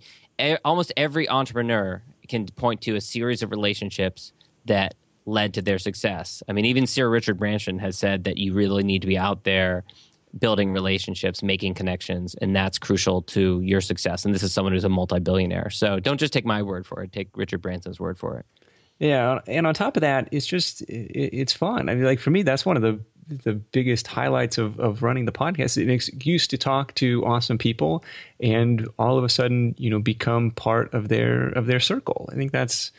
almost 0.64 0.92
every 0.96 1.28
entrepreneur 1.28 2.02
can 2.28 2.46
point 2.46 2.80
to 2.82 2.96
a 2.96 3.00
series 3.00 3.42
of 3.42 3.50
relationships 3.50 4.32
that 4.66 4.94
led 5.26 5.54
to 5.54 5.62
their 5.62 5.78
success. 5.78 6.42
I 6.48 6.52
mean, 6.52 6.64
even 6.64 6.86
Sir 6.86 7.08
Richard 7.08 7.38
Branson 7.38 7.78
has 7.78 7.98
said 7.98 8.24
that 8.24 8.36
you 8.36 8.52
really 8.52 8.82
need 8.82 9.00
to 9.02 9.08
be 9.08 9.18
out 9.18 9.44
there 9.44 9.84
building 10.38 10.72
relationships, 10.72 11.42
making 11.42 11.74
connections, 11.74 12.34
and 12.42 12.54
that's 12.54 12.78
crucial 12.78 13.22
to 13.22 13.60
your 13.62 13.80
success. 13.80 14.24
And 14.24 14.34
this 14.34 14.42
is 14.42 14.52
someone 14.52 14.72
who's 14.72 14.84
a 14.84 14.88
multi-billionaire. 14.88 15.70
So 15.70 15.98
don't 15.98 16.18
just 16.18 16.32
take 16.32 16.44
my 16.44 16.62
word 16.62 16.86
for 16.86 17.02
it; 17.02 17.12
take 17.12 17.28
Richard 17.34 17.62
Branson's 17.62 17.98
word 17.98 18.18
for 18.18 18.38
it. 18.38 18.46
Yeah, 18.98 19.40
and 19.46 19.66
on 19.66 19.74
top 19.74 19.96
of 19.96 20.00
that, 20.02 20.28
it's 20.32 20.46
just 20.46 20.82
it, 20.82 21.10
it's 21.12 21.52
fun. 21.52 21.88
I 21.88 21.94
mean, 21.94 22.04
like 22.04 22.20
for 22.20 22.30
me, 22.30 22.42
that's 22.42 22.64
one 22.64 22.76
of 22.76 22.82
the 22.82 23.00
the 23.28 23.54
biggest 23.54 24.06
highlights 24.06 24.58
of, 24.58 24.78
of 24.78 25.02
running 25.02 25.24
the 25.24 25.32
podcast. 25.32 25.80
An 25.82 25.90
excuse 25.90 26.46
to 26.48 26.58
talk 26.58 26.94
to 26.96 27.24
awesome 27.24 27.58
people, 27.58 28.04
and 28.40 28.88
all 28.98 29.18
of 29.18 29.24
a 29.24 29.28
sudden, 29.28 29.74
you 29.78 29.90
know, 29.90 29.98
become 29.98 30.50
part 30.52 30.92
of 30.94 31.08
their 31.08 31.48
of 31.48 31.66
their 31.66 31.80
circle. 31.80 32.28
I 32.32 32.36
think 32.36 32.52
that's 32.52 32.92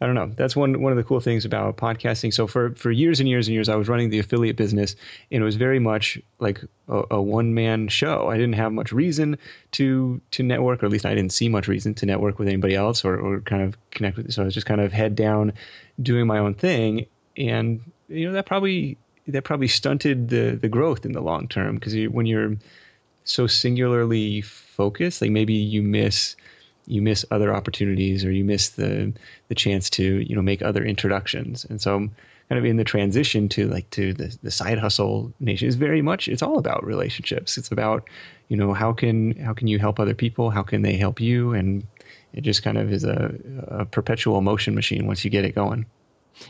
I 0.00 0.06
don't 0.06 0.16
know. 0.16 0.30
That's 0.36 0.56
one 0.56 0.80
one 0.82 0.92
of 0.92 0.96
the 0.96 1.04
cool 1.04 1.20
things 1.20 1.44
about 1.44 1.76
podcasting. 1.76 2.32
So 2.32 2.46
for 2.46 2.70
for 2.74 2.90
years 2.90 3.20
and 3.20 3.28
years 3.28 3.46
and 3.46 3.54
years, 3.54 3.68
I 3.68 3.76
was 3.76 3.88
running 3.88 4.10
the 4.10 4.18
affiliate 4.18 4.56
business, 4.56 4.96
and 5.30 5.42
it 5.42 5.44
was 5.44 5.56
very 5.56 5.78
much 5.78 6.18
like 6.40 6.62
a, 6.88 7.02
a 7.12 7.22
one 7.22 7.54
man 7.54 7.88
show. 7.88 8.28
I 8.28 8.34
didn't 8.34 8.54
have 8.54 8.72
much 8.72 8.92
reason 8.92 9.38
to 9.72 10.20
to 10.32 10.42
network, 10.42 10.82
or 10.82 10.86
at 10.86 10.92
least 10.92 11.06
I 11.06 11.14
didn't 11.14 11.32
see 11.32 11.48
much 11.48 11.68
reason 11.68 11.94
to 11.94 12.06
network 12.06 12.38
with 12.38 12.48
anybody 12.48 12.74
else, 12.74 13.04
or 13.04 13.16
or 13.16 13.40
kind 13.40 13.62
of 13.62 13.76
connect 13.92 14.16
with. 14.16 14.32
So 14.32 14.42
I 14.42 14.44
was 14.46 14.54
just 14.54 14.66
kind 14.66 14.80
of 14.80 14.92
head 14.92 15.14
down, 15.14 15.52
doing 16.02 16.26
my 16.26 16.38
own 16.38 16.54
thing, 16.54 17.06
and 17.36 17.80
you 18.08 18.26
know 18.26 18.32
that 18.32 18.46
probably 18.46 18.98
that 19.26 19.42
probably 19.42 19.68
stunted 19.68 20.28
the 20.28 20.58
the 20.60 20.68
growth 20.68 21.04
in 21.04 21.12
the 21.12 21.20
long 21.20 21.48
term 21.48 21.76
because 21.76 21.94
you, 21.94 22.10
when 22.10 22.26
you're 22.26 22.56
so 23.24 23.46
singularly 23.46 24.42
focused, 24.42 25.22
like 25.22 25.30
maybe 25.30 25.54
you 25.54 25.82
miss 25.82 26.36
you 26.86 27.00
miss 27.00 27.24
other 27.30 27.54
opportunities 27.54 28.24
or 28.24 28.30
you 28.30 28.44
miss 28.44 28.70
the 28.70 29.12
the 29.48 29.54
chance 29.54 29.88
to 29.90 30.18
you 30.20 30.36
know 30.36 30.42
make 30.42 30.62
other 30.62 30.84
introductions. 30.84 31.64
And 31.64 31.80
so 31.80 32.08
kind 32.48 32.58
of 32.58 32.64
in 32.64 32.76
the 32.76 32.84
transition 32.84 33.48
to 33.48 33.66
like 33.68 33.88
to 33.90 34.12
the, 34.12 34.36
the 34.42 34.50
side 34.50 34.78
hustle 34.78 35.32
nation 35.40 35.66
is 35.66 35.76
very 35.76 36.02
much 36.02 36.28
it's 36.28 36.42
all 36.42 36.58
about 36.58 36.84
relationships. 36.84 37.56
It's 37.56 37.72
about 37.72 38.08
you 38.48 38.56
know 38.56 38.74
how 38.74 38.92
can 38.92 39.32
how 39.36 39.54
can 39.54 39.68
you 39.68 39.78
help 39.78 39.98
other 39.98 40.14
people? 40.14 40.50
How 40.50 40.62
can 40.62 40.82
they 40.82 40.96
help 40.96 41.20
you? 41.20 41.54
And 41.54 41.86
it 42.34 42.42
just 42.42 42.62
kind 42.62 42.76
of 42.76 42.92
is 42.92 43.04
a, 43.04 43.34
a 43.68 43.84
perpetual 43.86 44.40
motion 44.40 44.74
machine 44.74 45.06
once 45.06 45.24
you 45.24 45.30
get 45.30 45.44
it 45.44 45.54
going. 45.54 45.86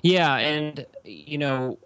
Yeah, 0.03 0.37
and 0.37 0.87
you 1.05 1.39
know 1.39 1.79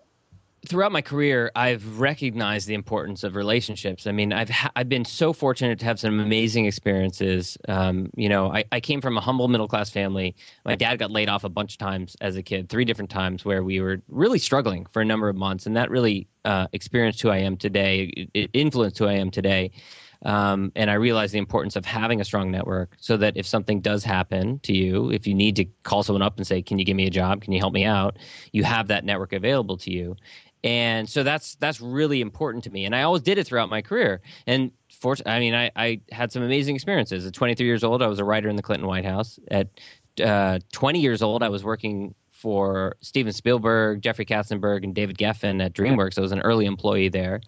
throughout 0.66 0.92
my 0.92 1.02
career, 1.02 1.50
I've 1.54 1.98
recognized 1.98 2.66
the 2.66 2.74
importance 2.74 3.22
of 3.22 3.36
relationships. 3.36 4.06
I 4.06 4.12
mean, 4.12 4.32
I've 4.32 4.50
ha- 4.50 4.70
I've 4.76 4.88
been 4.88 5.04
so 5.04 5.32
fortunate 5.32 5.78
to 5.80 5.84
have 5.84 6.00
some 6.00 6.18
amazing 6.18 6.66
experiences. 6.66 7.56
Um, 7.68 8.10
you 8.16 8.28
know, 8.28 8.52
I, 8.52 8.64
I 8.72 8.80
came 8.80 9.00
from 9.00 9.16
a 9.16 9.20
humble 9.20 9.48
middle 9.48 9.68
class 9.68 9.90
family. 9.90 10.34
My 10.64 10.74
dad 10.74 10.98
got 10.98 11.10
laid 11.10 11.28
off 11.28 11.44
a 11.44 11.48
bunch 11.48 11.74
of 11.74 11.78
times 11.78 12.16
as 12.20 12.36
a 12.36 12.42
kid, 12.42 12.68
three 12.68 12.84
different 12.84 13.10
times, 13.10 13.44
where 13.44 13.62
we 13.62 13.80
were 13.80 14.02
really 14.08 14.38
struggling 14.38 14.86
for 14.92 15.00
a 15.00 15.04
number 15.04 15.28
of 15.28 15.36
months, 15.36 15.66
and 15.66 15.76
that 15.76 15.90
really 15.90 16.26
uh, 16.44 16.66
experienced 16.72 17.22
who 17.22 17.30
I 17.30 17.38
am 17.38 17.56
today. 17.56 18.28
It, 18.34 18.50
influenced 18.52 18.98
who 18.98 19.06
I 19.06 19.14
am 19.14 19.30
today. 19.30 19.70
Um, 20.24 20.72
and 20.74 20.90
I 20.90 20.94
realized 20.94 21.32
the 21.32 21.38
importance 21.38 21.76
of 21.76 21.84
having 21.84 22.20
a 22.20 22.24
strong 22.24 22.50
network 22.50 22.96
so 22.98 23.16
that 23.18 23.36
if 23.36 23.46
something 23.46 23.80
does 23.80 24.02
happen 24.02 24.58
to 24.64 24.72
you, 24.72 25.12
if 25.12 25.28
you 25.28 25.34
need 25.34 25.54
to 25.56 25.64
call 25.84 26.02
someone 26.02 26.22
up 26.22 26.36
and 26.38 26.46
say, 26.46 26.60
Can 26.60 26.78
you 26.78 26.84
give 26.84 26.96
me 26.96 27.06
a 27.06 27.10
job? 27.10 27.42
Can 27.42 27.52
you 27.52 27.60
help 27.60 27.72
me 27.72 27.84
out? 27.84 28.18
You 28.52 28.64
have 28.64 28.88
that 28.88 29.04
network 29.04 29.32
available 29.32 29.76
to 29.76 29.92
you 29.92 30.16
and 30.64 31.08
so 31.08 31.22
that's 31.22 31.54
that's 31.56 31.80
really 31.80 32.20
important 32.20 32.64
to 32.64 32.70
me. 32.70 32.84
And 32.84 32.94
i 32.94 33.02
always 33.02 33.22
did 33.22 33.38
it 33.38 33.46
throughout 33.46 33.68
my 33.68 33.82
career. 33.82 34.20
And 34.46 34.72
for 34.90 35.16
i 35.26 35.38
mean 35.38 35.54
i, 35.54 35.70
I 35.76 36.00
had 36.10 36.32
some 36.32 36.42
amazing 36.42 36.74
experiences. 36.74 37.26
At 37.26 37.34
23 37.34 37.66
years 37.66 37.84
old 37.84 38.02
i 38.02 38.06
was 38.06 38.18
a 38.18 38.24
writer 38.24 38.48
in 38.48 38.56
the 38.56 38.62
clinton 38.62 38.86
white 38.86 39.04
house. 39.04 39.38
At 39.50 39.68
uh, 40.22 40.58
20 40.72 41.00
years 41.00 41.22
old 41.22 41.42
i 41.42 41.48
was 41.48 41.62
working 41.62 42.14
for 42.32 42.96
steven 43.00 43.32
spielberg 43.32 44.00
jeffrey 44.00 44.24
katzenberg 44.24 44.84
and 44.84 44.94
david 44.94 45.16
geffen 45.16 45.64
at 45.64 45.72
dreamworks. 45.74 46.18
I 46.18 46.22
was 46.22 46.32
an 46.32 46.40
early 46.40 46.66
employee 46.66 47.08
there. 47.08 47.40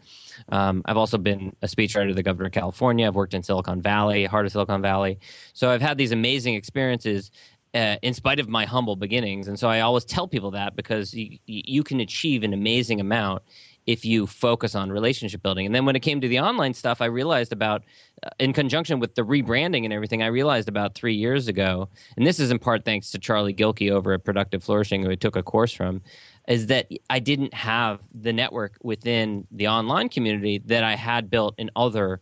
Um, 0.50 0.82
i've 0.84 0.96
also 0.96 1.18
been 1.18 1.54
a 1.62 1.66
speechwriter 1.66 2.08
to 2.08 2.14
the 2.14 2.22
governor 2.22 2.46
of 2.46 2.52
california. 2.52 3.06
I've 3.06 3.16
worked 3.16 3.34
in 3.34 3.42
silicon 3.42 3.82
valley 3.82 4.24
heart 4.24 4.46
of 4.46 4.52
silicon 4.52 4.82
valley. 4.82 5.18
So 5.52 5.70
i've 5.70 5.82
had 5.82 5.98
these 5.98 6.12
amazing 6.12 6.54
experiences 6.54 7.32
uh, 7.74 7.96
in 8.02 8.14
spite 8.14 8.40
of 8.40 8.48
my 8.48 8.64
humble 8.64 8.96
beginnings. 8.96 9.48
And 9.48 9.58
so 9.58 9.68
I 9.68 9.80
always 9.80 10.04
tell 10.04 10.26
people 10.26 10.50
that 10.52 10.76
because 10.76 11.14
you, 11.14 11.38
you 11.46 11.82
can 11.82 12.00
achieve 12.00 12.42
an 12.42 12.52
amazing 12.52 13.00
amount 13.00 13.42
if 13.86 14.04
you 14.04 14.26
focus 14.26 14.74
on 14.74 14.90
relationship 14.90 15.42
building. 15.42 15.66
And 15.66 15.74
then 15.74 15.84
when 15.84 15.96
it 15.96 16.00
came 16.00 16.20
to 16.20 16.28
the 16.28 16.38
online 16.38 16.74
stuff, 16.74 17.00
I 17.00 17.06
realized 17.06 17.52
about, 17.52 17.82
uh, 18.22 18.28
in 18.38 18.52
conjunction 18.52 19.00
with 19.00 19.14
the 19.14 19.22
rebranding 19.22 19.84
and 19.84 19.92
everything, 19.92 20.22
I 20.22 20.26
realized 20.26 20.68
about 20.68 20.94
three 20.94 21.14
years 21.14 21.48
ago, 21.48 21.88
and 22.16 22.26
this 22.26 22.38
is 22.38 22.50
in 22.50 22.58
part 22.58 22.84
thanks 22.84 23.10
to 23.12 23.18
Charlie 23.18 23.54
Gilkey 23.54 23.90
over 23.90 24.12
at 24.12 24.24
Productive 24.24 24.62
Flourishing, 24.62 25.02
who 25.02 25.10
I 25.10 25.14
took 25.14 25.34
a 25.34 25.42
course 25.42 25.72
from, 25.72 26.02
is 26.46 26.66
that 26.66 26.88
I 27.08 27.18
didn't 27.20 27.54
have 27.54 28.00
the 28.14 28.32
network 28.32 28.76
within 28.82 29.46
the 29.50 29.68
online 29.68 30.08
community 30.08 30.58
that 30.66 30.84
I 30.84 30.94
had 30.94 31.30
built 31.30 31.54
in 31.58 31.70
other 31.74 32.20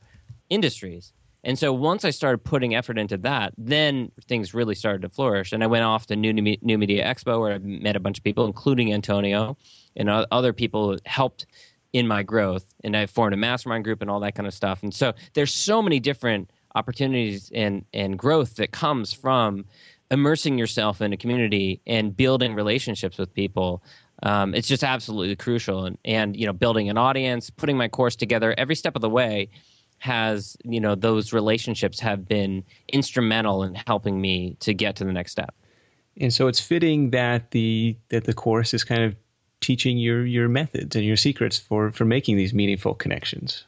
industries. 0.51 1.13
And 1.45 1.59
so 1.59 1.73
once 1.73 2.05
I 2.05 2.11
started 2.11 2.39
putting 2.39 2.75
effort 2.75 2.99
into 2.99 3.17
that, 3.19 3.55
then 3.57 4.11
things 4.27 4.55
really 4.55 4.75
started 4.75 5.03
to 5.03 5.09
flourish. 5.09 5.53
And 5.53 5.63
I 5.63 5.67
went 5.67 5.85
off 5.85 6.07
to 6.07 6.17
New, 6.17 6.33
New 6.33 6.79
Media 6.79 7.05
Expo 7.05 7.41
where 7.41 7.55
I 7.55 7.59
met 7.59 7.97
a 7.97 8.01
bunch 8.01 8.19
of 8.19 8.25
people, 8.25 8.45
including 8.45 8.93
Antonio 8.93 9.57
and 9.97 10.11
other 10.11 10.53
people 10.53 10.93
who 10.93 10.99
helped 11.07 11.47
in 11.93 12.07
my 12.07 12.23
growth. 12.23 12.67
And 12.85 12.97
I 12.97 13.07
formed 13.07 13.35
a 13.35 13.37
mastermind 13.37 13.85
group 13.85 14.03
and 14.03 14.11
all 14.11 14.21
that 14.21 14.35
kind 14.35 14.47
of 14.47 14.55
stuff. 14.55 14.83
And 14.83 14.93
so 14.93 15.15
there's 15.35 15.55
so 15.55 15.81
many 15.81 16.01
different 16.01 16.51
opportunities 16.75 17.51
and, 17.55 17.85
and 17.95 18.19
growth 18.19 18.57
that 18.57 18.73
comes 18.73 19.13
from 19.13 19.65
immersing 20.11 20.59
yourself 20.59 21.01
in 21.01 21.13
a 21.13 21.17
community 21.17 21.81
and 21.87 22.17
building 22.17 22.55
relationships 22.55 23.17
with 23.17 23.33
people. 23.33 23.83
Um, 24.23 24.55
it's 24.55 24.69
just 24.69 24.83
absolutely 24.83 25.37
crucial. 25.37 25.85
And, 25.85 25.99
and, 26.05 26.37
you 26.37 26.47
know, 26.47 26.53
building 26.53 26.89
an 26.89 26.99
audience, 26.99 27.51
putting 27.51 27.77
my 27.77 27.89
course 27.89 28.17
together 28.17 28.55
every 28.59 28.75
step 28.75 28.97
of 28.97 29.03
the 29.03 29.11
way 29.11 29.49
has 29.99 30.57
you 30.65 30.81
know 30.81 30.95
those 30.95 31.33
relationships 31.33 32.01
have 32.01 32.27
been 32.27 32.65
instrumental 32.93 33.63
in 33.63 33.75
helping 33.87 34.21
me 34.21 34.57
to 34.61 34.73
get 34.73 34.97
to 34.97 35.05
the 35.05 35.13
next 35.13 35.33
step. 35.33 35.55
And 36.21 36.33
so 36.33 36.49
it's 36.49 36.61
fitting 36.61 37.11
that 37.11 37.51
the 37.51 37.97
that 38.09 38.25
the 38.25 38.35
course 38.35 38.75
is 38.75 38.85
kind 38.85 39.03
of 39.03 39.15
teaching 39.61 39.99
your 39.99 40.25
your 40.25 40.49
methods 40.49 40.95
and 40.97 41.05
your 41.05 41.17
secrets 41.17 41.59
for 41.59 41.91
for 41.93 42.05
making 42.05 42.37
these 42.37 42.55
meaningful 42.55 42.95
connections. 42.95 43.65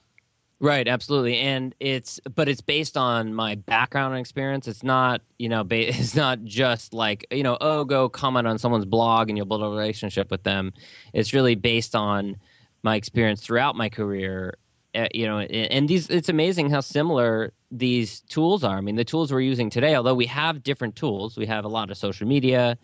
Right 0.63 0.87
absolutely. 0.87 1.39
And 1.39 1.75
it's 1.81 2.21
but 2.35 2.49
it's 2.49 2.61
based 2.61 2.97
on 2.97 3.35
my 3.35 3.55
background 3.55 4.15
and 4.15 4.21
experience. 4.21 4.69
It's 4.69 4.83
not 4.83 5.23
you 5.39 5.49
know 5.49 5.67
it's 5.71 6.15
not 6.15 6.45
just 6.45 6.93
like 6.93 7.27
you 7.31 7.43
know 7.43 7.57
oh 7.61 7.85
go 7.85 8.09
comment 8.09 8.47
on 8.47 8.59
someone's 8.59 8.85
blog 8.85 9.29
and 9.29 9.37
you'll 9.37 9.47
build 9.47 9.63
a 9.63 9.69
relationship 9.69 10.31
with 10.31 10.43
them. 10.43 10.73
It's 11.13 11.33
really 11.33 11.55
based 11.55 11.97
on 11.97 12.37
my 12.83 12.97
experience 12.97 13.43
throughout 13.43 13.77
my 13.77 13.89
career 13.89 14.57
uh, 14.94 15.06
you 15.14 15.26
know, 15.26 15.38
and 15.38 15.88
these 15.88 16.11
it's 16.11 16.28
amazing 16.28 16.70
how 16.70 16.80
similar 16.80 17.52
these 17.70 18.20
tools 18.23 18.64
are. 18.64 18.76
I 18.76 18.80
mean, 18.80 18.97
the 18.97 19.04
tools 19.04 19.32
we're 19.32 19.40
using 19.40 19.70
today, 19.70 19.94
although 19.94 20.14
we 20.14 20.26
have 20.26 20.62
different 20.62 20.97
tools, 20.97 21.37
we 21.37 21.47
have 21.47 21.64
a 21.64 21.68
lot 21.68 21.90
of 21.90 21.97
social 21.97 22.26
media. 22.26 22.76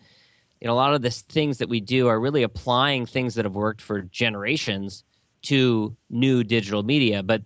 You 0.60 0.68
know, 0.68 0.74
a 0.74 0.76
lot 0.76 0.94
of 0.94 1.02
the 1.02 1.10
things 1.10 1.58
that 1.58 1.68
we 1.68 1.80
do 1.80 2.06
are 2.08 2.18
really 2.18 2.42
applying 2.42 3.06
things 3.06 3.34
that 3.34 3.44
have 3.44 3.54
worked 3.54 3.82
for 3.82 4.02
generations 4.02 5.04
to 5.42 5.94
new 6.08 6.44
digital 6.44 6.82
media, 6.82 7.22
but 7.22 7.42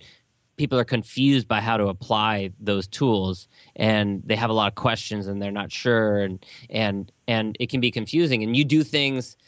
people 0.60 0.78
are 0.78 0.84
confused 0.84 1.48
by 1.48 1.58
how 1.58 1.78
to 1.78 1.86
apply 1.86 2.50
those 2.60 2.86
tools 2.86 3.48
and 3.76 4.22
they 4.26 4.36
have 4.36 4.50
a 4.50 4.52
lot 4.52 4.68
of 4.68 4.74
questions 4.74 5.26
and 5.26 5.40
they're 5.40 5.50
not 5.50 5.72
sure 5.72 6.20
and 6.20 6.44
and 6.68 7.10
and 7.28 7.56
it 7.58 7.70
can 7.70 7.80
be 7.80 7.90
confusing 7.90 8.42
and 8.42 8.54
you 8.54 8.62
do 8.62 8.84
things 8.84 9.38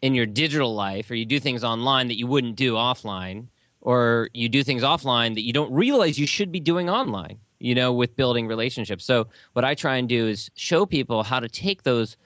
in 0.00 0.14
your 0.14 0.26
digital 0.26 0.72
life 0.72 1.10
or 1.10 1.16
you 1.16 1.26
do 1.26 1.40
things 1.40 1.64
online 1.64 2.06
that 2.06 2.16
you 2.16 2.26
wouldn't 2.28 2.54
do 2.54 2.74
offline 2.74 3.48
or 3.80 4.28
you 4.34 4.48
do 4.48 4.62
things 4.62 4.82
offline 4.82 5.34
that 5.34 5.42
you 5.42 5.52
don't 5.52 5.72
realize 5.72 6.18
you 6.18 6.26
should 6.26 6.52
be 6.52 6.60
doing 6.60 6.90
online 6.90 7.38
you 7.60 7.74
know 7.74 7.92
with 7.92 8.16
building 8.16 8.46
relationships. 8.46 9.04
So 9.04 9.28
what 9.52 9.64
i 9.64 9.74
try 9.74 9.96
and 9.96 10.08
do 10.08 10.26
is 10.26 10.50
show 10.54 10.84
people 10.84 11.22
how 11.22 11.38
to 11.38 11.48
take 11.48 11.84
those 11.84 12.16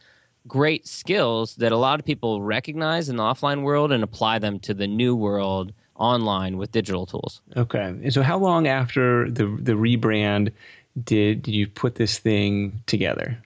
great 0.47 0.87
skills 0.87 1.57
that 1.57 1.73
a 1.73 1.77
lot 1.77 1.99
of 1.99 2.07
people 2.07 2.43
recognize 2.43 3.09
in 3.09 3.17
the 3.17 3.23
offline 3.23 3.63
world 3.63 3.93
and 3.93 4.03
apply 4.03 4.39
them 4.39 4.59
to 4.61 4.75
the 4.75 4.87
new 4.87 5.17
world 5.17 5.73
online 5.97 6.59
with 6.59 6.71
digital 6.71 7.07
tools. 7.07 7.41
Okay. 7.57 7.87
And 7.87 8.13
so 8.13 8.23
how 8.23 8.39
long 8.39 8.67
after 8.67 9.31
the 9.31 9.47
the 9.61 9.73
rebrand 9.73 10.53
did, 11.05 11.43
did 11.43 11.55
you 11.55 11.67
put 11.67 11.97
this 11.97 12.19
thing 12.19 12.81
together? 12.87 13.39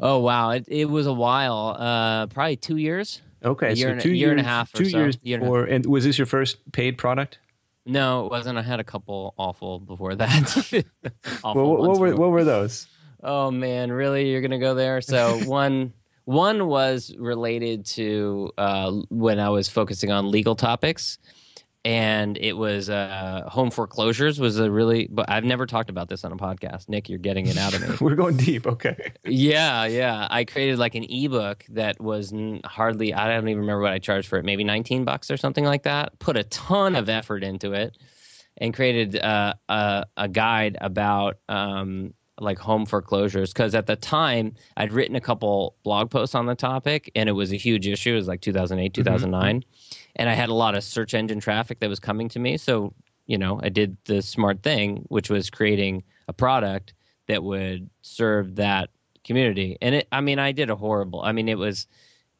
Oh 0.00 0.18
wow. 0.18 0.50
It, 0.50 0.64
it 0.68 0.84
was 0.86 1.06
a 1.06 1.12
while. 1.12 1.76
Uh, 1.78 2.26
probably 2.26 2.56
two 2.56 2.76
years 2.76 3.20
Okay, 3.44 3.74
so 3.74 3.98
two 3.98 4.08
year 4.08 4.28
years, 4.28 4.30
and 4.32 4.40
a 4.40 4.44
half 4.44 4.72
two 4.72 4.86
so. 4.86 4.98
years 4.98 5.18
year 5.22 5.38
before. 5.38 5.64
And, 5.64 5.84
and 5.84 5.86
was 5.86 6.04
this 6.04 6.18
your 6.18 6.26
first 6.26 6.58
paid 6.72 6.98
product? 6.98 7.38
No, 7.86 8.26
it 8.26 8.30
wasn't. 8.30 8.58
I 8.58 8.62
had 8.62 8.80
a 8.80 8.84
couple 8.84 9.34
awful 9.38 9.80
before 9.80 10.14
that. 10.16 10.30
awful 11.44 11.62
well, 11.62 11.70
what, 11.70 11.88
what 11.88 11.98
were 11.98 12.16
what 12.16 12.30
were 12.30 12.44
those? 12.44 12.86
Oh 13.22 13.50
man, 13.50 13.90
really? 13.90 14.30
You're 14.30 14.40
gonna 14.40 14.58
go 14.58 14.74
there? 14.74 15.00
So 15.00 15.38
one 15.44 15.92
one 16.24 16.66
was 16.66 17.14
related 17.18 17.86
to 17.86 18.52
uh, 18.58 18.92
when 19.08 19.40
I 19.40 19.48
was 19.48 19.68
focusing 19.68 20.10
on 20.10 20.30
legal 20.30 20.54
topics 20.54 21.18
and 21.84 22.36
it 22.38 22.54
was 22.54 22.90
uh, 22.90 23.44
home 23.46 23.70
foreclosures 23.70 24.40
was 24.40 24.58
a 24.58 24.70
really 24.70 25.08
but 25.10 25.30
i've 25.30 25.44
never 25.44 25.64
talked 25.66 25.90
about 25.90 26.08
this 26.08 26.24
on 26.24 26.32
a 26.32 26.36
podcast. 26.36 26.88
Nick 26.88 27.08
you're 27.08 27.18
getting 27.18 27.46
it 27.46 27.56
out 27.56 27.74
of 27.74 27.88
me. 27.88 27.96
We're 28.00 28.16
going 28.16 28.36
deep. 28.36 28.66
Okay. 28.66 29.12
Yeah 29.24 29.86
yeah. 29.86 30.26
I 30.30 30.44
created 30.44 30.78
like 30.78 30.94
an 30.94 31.04
ebook 31.08 31.64
that 31.70 32.00
was 32.00 32.32
hardly 32.64 33.14
i 33.14 33.28
don't 33.28 33.48
even 33.48 33.60
remember 33.60 33.82
what 33.82 33.92
i 33.92 33.98
charged 33.98 34.28
for 34.28 34.38
it. 34.38 34.44
Maybe 34.44 34.64
19 34.64 35.04
bucks 35.04 35.30
or 35.30 35.36
something 35.36 35.64
like 35.64 35.84
that. 35.84 36.18
Put 36.18 36.36
a 36.36 36.44
ton 36.44 36.96
of 36.96 37.08
effort 37.08 37.44
into 37.44 37.72
it 37.72 37.96
and 38.58 38.74
created 38.74 39.18
uh, 39.20 39.54
a, 39.68 40.04
a 40.16 40.28
guide 40.28 40.76
about 40.80 41.38
um, 41.48 42.12
like 42.40 42.58
home 42.58 42.86
foreclosures. 42.86 43.52
Because 43.52 43.74
at 43.74 43.86
the 43.86 43.96
time 43.96 44.54
I'd 44.76 44.92
written 44.92 45.16
a 45.16 45.20
couple 45.20 45.76
blog 45.84 46.10
posts 46.10 46.34
on 46.34 46.46
the 46.46 46.54
topic 46.54 47.10
and 47.14 47.28
it 47.28 47.32
was 47.32 47.52
a 47.52 47.56
huge 47.56 47.86
issue. 47.86 48.12
It 48.12 48.16
was 48.16 48.28
like 48.28 48.40
2008, 48.40 48.92
2009. 48.94 49.60
Mm-hmm 49.60 49.68
and 50.18 50.28
I 50.28 50.34
had 50.34 50.48
a 50.48 50.54
lot 50.54 50.74
of 50.74 50.84
search 50.84 51.14
engine 51.14 51.40
traffic 51.40 51.80
that 51.80 51.88
was 51.88 52.00
coming 52.00 52.28
to 52.30 52.38
me. 52.38 52.56
So, 52.56 52.92
you 53.26 53.38
know, 53.38 53.60
I 53.62 53.68
did 53.68 53.96
the 54.04 54.20
smart 54.22 54.62
thing, 54.62 55.04
which 55.08 55.30
was 55.30 55.50
creating 55.50 56.02
a 56.26 56.32
product 56.32 56.94
that 57.28 57.42
would 57.42 57.88
serve 58.02 58.56
that 58.56 58.90
community. 59.24 59.78
And 59.80 59.94
it, 59.96 60.08
I 60.10 60.20
mean, 60.20 60.38
I 60.38 60.52
did 60.52 60.70
a 60.70 60.76
horrible. 60.76 61.22
I 61.22 61.32
mean, 61.32 61.48
it 61.48 61.58
was 61.58 61.86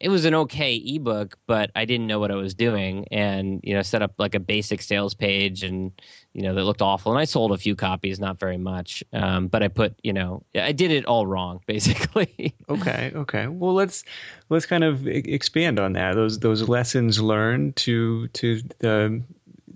it 0.00 0.10
was 0.10 0.24
an 0.24 0.34
okay 0.34 0.76
ebook, 0.76 1.36
but 1.46 1.70
I 1.74 1.84
didn't 1.84 2.06
know 2.06 2.20
what 2.20 2.30
I 2.30 2.36
was 2.36 2.54
doing, 2.54 3.06
and 3.10 3.60
you 3.64 3.74
know, 3.74 3.82
set 3.82 4.00
up 4.00 4.12
like 4.18 4.34
a 4.34 4.40
basic 4.40 4.80
sales 4.80 5.12
page, 5.14 5.64
and 5.64 5.90
you 6.34 6.42
know, 6.42 6.54
that 6.54 6.64
looked 6.64 6.82
awful. 6.82 7.10
And 7.10 7.20
I 7.20 7.24
sold 7.24 7.50
a 7.50 7.58
few 7.58 7.74
copies, 7.74 8.20
not 8.20 8.38
very 8.38 8.58
much, 8.58 9.02
um, 9.12 9.48
but 9.48 9.62
I 9.62 9.68
put, 9.68 9.98
you 10.04 10.12
know, 10.12 10.44
I 10.54 10.70
did 10.70 10.92
it 10.92 11.04
all 11.04 11.26
wrong, 11.26 11.60
basically. 11.66 12.54
okay, 12.68 13.12
okay. 13.14 13.48
Well, 13.48 13.74
let's 13.74 14.04
let's 14.50 14.66
kind 14.66 14.84
of 14.84 15.06
expand 15.08 15.80
on 15.80 15.94
that. 15.94 16.14
Those 16.14 16.38
those 16.38 16.68
lessons 16.68 17.20
learned 17.20 17.76
to 17.76 18.28
to 18.28 18.60
the 18.78 19.20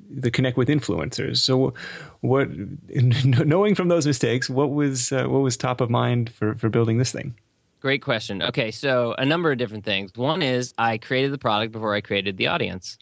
the 0.09 0.31
connect 0.31 0.57
with 0.57 0.69
influencers. 0.69 1.39
So, 1.39 1.75
what 2.21 2.49
knowing 2.89 3.75
from 3.75 3.89
those 3.89 4.07
mistakes, 4.07 4.49
what 4.49 4.71
was 4.71 5.11
uh, 5.11 5.25
what 5.25 5.41
was 5.41 5.57
top 5.57 5.81
of 5.81 5.91
mind 5.91 6.31
for 6.31 6.55
for 6.55 6.69
building 6.69 6.99
this 6.99 7.11
thing? 7.11 7.35
Great 7.83 8.01
question. 8.01 8.43
Okay, 8.43 8.71
so 8.71 9.17
a 9.19 9.27
number 9.27 9.51
of 9.51 9.59
different 9.59 9.85
things. 9.85 10.13
One 10.15 10.41
is 10.41 10.73
I 10.79 10.99
created 10.99 11.33
the 11.33 11.39
product 11.39 11.73
before 11.73 11.97
I 11.97 12.01
created 12.01 12.37
the 12.37 12.47
audience. 12.47 12.97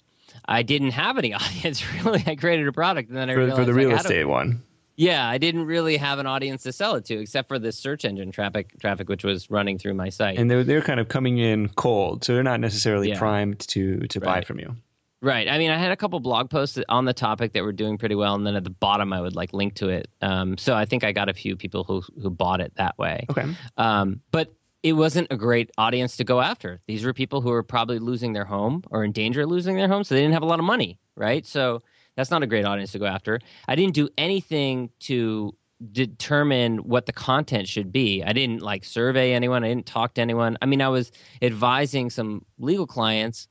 I 0.46 0.62
didn't 0.62 0.92
have 0.92 1.18
any 1.18 1.34
audience 1.34 1.84
really. 1.92 2.24
I 2.26 2.34
created 2.34 2.66
a 2.66 2.72
product 2.72 3.10
and 3.10 3.18
then 3.18 3.28
I 3.28 3.34
for, 3.34 3.40
realized 3.40 3.58
for 3.58 3.66
the 3.66 3.74
real 3.74 3.90
like, 3.90 4.00
estate 4.00 4.24
one. 4.24 4.62
yeah, 4.96 5.28
I 5.28 5.36
didn't 5.36 5.66
really 5.66 5.98
have 5.98 6.18
an 6.18 6.24
audience 6.24 6.62
to 6.62 6.72
sell 6.72 6.94
it 6.94 7.04
to, 7.04 7.20
except 7.20 7.48
for 7.48 7.58
this 7.58 7.78
search 7.78 8.06
engine 8.06 8.32
traffic, 8.32 8.72
traffic 8.80 9.10
which 9.10 9.22
was 9.22 9.50
running 9.50 9.76
through 9.76 9.92
my 9.92 10.08
site. 10.08 10.38
And 10.38 10.50
they're 10.50 10.64
they're 10.64 10.80
kind 10.80 10.98
of 10.98 11.08
coming 11.08 11.36
in 11.36 11.68
cold, 11.68 12.24
so 12.24 12.32
they're 12.32 12.42
not 12.42 12.60
necessarily 12.60 13.10
yeah. 13.10 13.18
primed 13.18 13.60
to 13.68 13.98
to 14.06 14.20
right. 14.20 14.36
buy 14.36 14.44
from 14.44 14.60
you. 14.60 14.74
Right. 15.20 15.46
I 15.46 15.58
mean, 15.58 15.70
I 15.70 15.76
had 15.76 15.92
a 15.92 15.96
couple 15.96 16.18
blog 16.20 16.48
posts 16.48 16.78
on 16.88 17.04
the 17.04 17.12
topic 17.12 17.52
that 17.52 17.62
were 17.62 17.72
doing 17.72 17.98
pretty 17.98 18.14
well, 18.14 18.34
and 18.34 18.46
then 18.46 18.56
at 18.56 18.64
the 18.64 18.70
bottom 18.70 19.12
I 19.12 19.20
would 19.20 19.36
like 19.36 19.52
link 19.52 19.74
to 19.74 19.90
it. 19.90 20.08
Um, 20.22 20.56
so 20.56 20.74
I 20.74 20.86
think 20.86 21.04
I 21.04 21.12
got 21.12 21.28
a 21.28 21.34
few 21.34 21.54
people 21.54 21.84
who 21.84 22.02
who 22.22 22.30
bought 22.30 22.62
it 22.62 22.72
that 22.76 22.96
way. 22.96 23.26
Okay. 23.28 23.44
Um, 23.76 24.22
but 24.30 24.54
it 24.82 24.94
wasn't 24.94 25.26
a 25.30 25.36
great 25.36 25.70
audience 25.76 26.16
to 26.16 26.24
go 26.24 26.40
after. 26.40 26.80
These 26.86 27.04
were 27.04 27.12
people 27.12 27.40
who 27.40 27.50
were 27.50 27.62
probably 27.62 27.98
losing 27.98 28.32
their 28.32 28.44
home 28.44 28.82
or 28.90 29.04
in 29.04 29.12
danger 29.12 29.42
of 29.42 29.50
losing 29.50 29.76
their 29.76 29.88
home, 29.88 30.04
so 30.04 30.14
they 30.14 30.22
didn't 30.22 30.34
have 30.34 30.42
a 30.42 30.46
lot 30.46 30.58
of 30.58 30.64
money, 30.64 30.98
right? 31.16 31.44
So 31.46 31.82
that's 32.16 32.30
not 32.30 32.42
a 32.42 32.46
great 32.46 32.64
audience 32.64 32.92
to 32.92 32.98
go 32.98 33.06
after. 33.06 33.40
I 33.68 33.74
didn't 33.74 33.94
do 33.94 34.08
anything 34.16 34.90
to 35.00 35.54
determine 35.92 36.78
what 36.78 37.06
the 37.06 37.12
content 37.12 37.66
should 37.68 37.90
be. 37.92 38.22
I 38.22 38.32
didn't 38.32 38.60
like 38.62 38.84
survey 38.84 39.32
anyone. 39.32 39.64
I 39.64 39.68
didn't 39.68 39.86
talk 39.86 40.14
to 40.14 40.20
anyone. 40.20 40.58
I 40.60 40.66
mean, 40.66 40.82
I 40.82 40.88
was 40.88 41.10
advising 41.40 42.10
some 42.10 42.44
legal 42.58 42.86
clients 42.86 43.48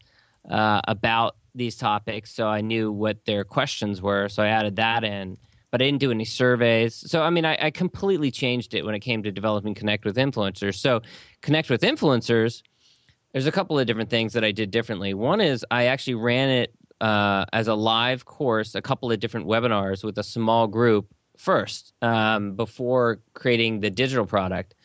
uh, 0.50 0.82
about 0.88 1.36
these 1.56 1.76
topics, 1.76 2.32
so 2.32 2.48
I 2.48 2.62
knew 2.62 2.92
what 2.92 3.26
their 3.26 3.44
questions 3.44 4.02
were. 4.02 4.30
So 4.30 4.44
I 4.44 4.48
added 4.48 4.76
that 4.76 5.04
in, 5.04 5.38
but 5.72 5.82
I 5.82 5.86
didn't 5.86 6.00
do 6.00 6.12
any 6.12 6.26
surveys. 6.26 6.96
So 6.96 7.22
I 7.22 7.30
mean, 7.30 7.46
I, 7.46 7.58
I 7.62 7.72
completely 7.72 8.32
changed 8.32 8.74
it 8.74 8.86
when 8.86 8.96
it 8.96 9.00
came 9.00 9.24
to 9.24 9.32
developing 9.32 9.74
Connect 9.76 10.06
with 10.06 10.18
influencers. 10.18 10.76
So 10.76 11.02
Connect 11.42 11.70
with 11.70 11.82
influencers. 11.82 12.62
There's 13.34 13.48
a 13.48 13.52
couple 13.52 13.78
of 13.78 13.86
different 13.86 14.10
things 14.10 14.34
that 14.34 14.44
I 14.44 14.52
did 14.52 14.72
differently. 14.72 15.14
One 15.14 15.40
is 15.40 15.66
I 15.70 15.86
actually 15.86 16.16
ran 16.16 16.50
it 16.50 16.74
uh, 17.00 17.46
as 17.54 17.68
a 17.68 17.76
live 17.76 18.26
course, 18.26 18.76
a 18.76 18.82
couple 18.82 19.12
of 19.12 19.20
different 19.20 19.48
webinars 19.48 20.04
with 20.04 20.18
a 20.18 20.24
small 20.24 20.68
group 20.68 21.08
first 21.38 21.94
um, 22.02 22.54
before 22.54 23.20
creating 23.34 23.80
the 23.80 23.90
digital 23.90 24.26
product. 24.26 24.76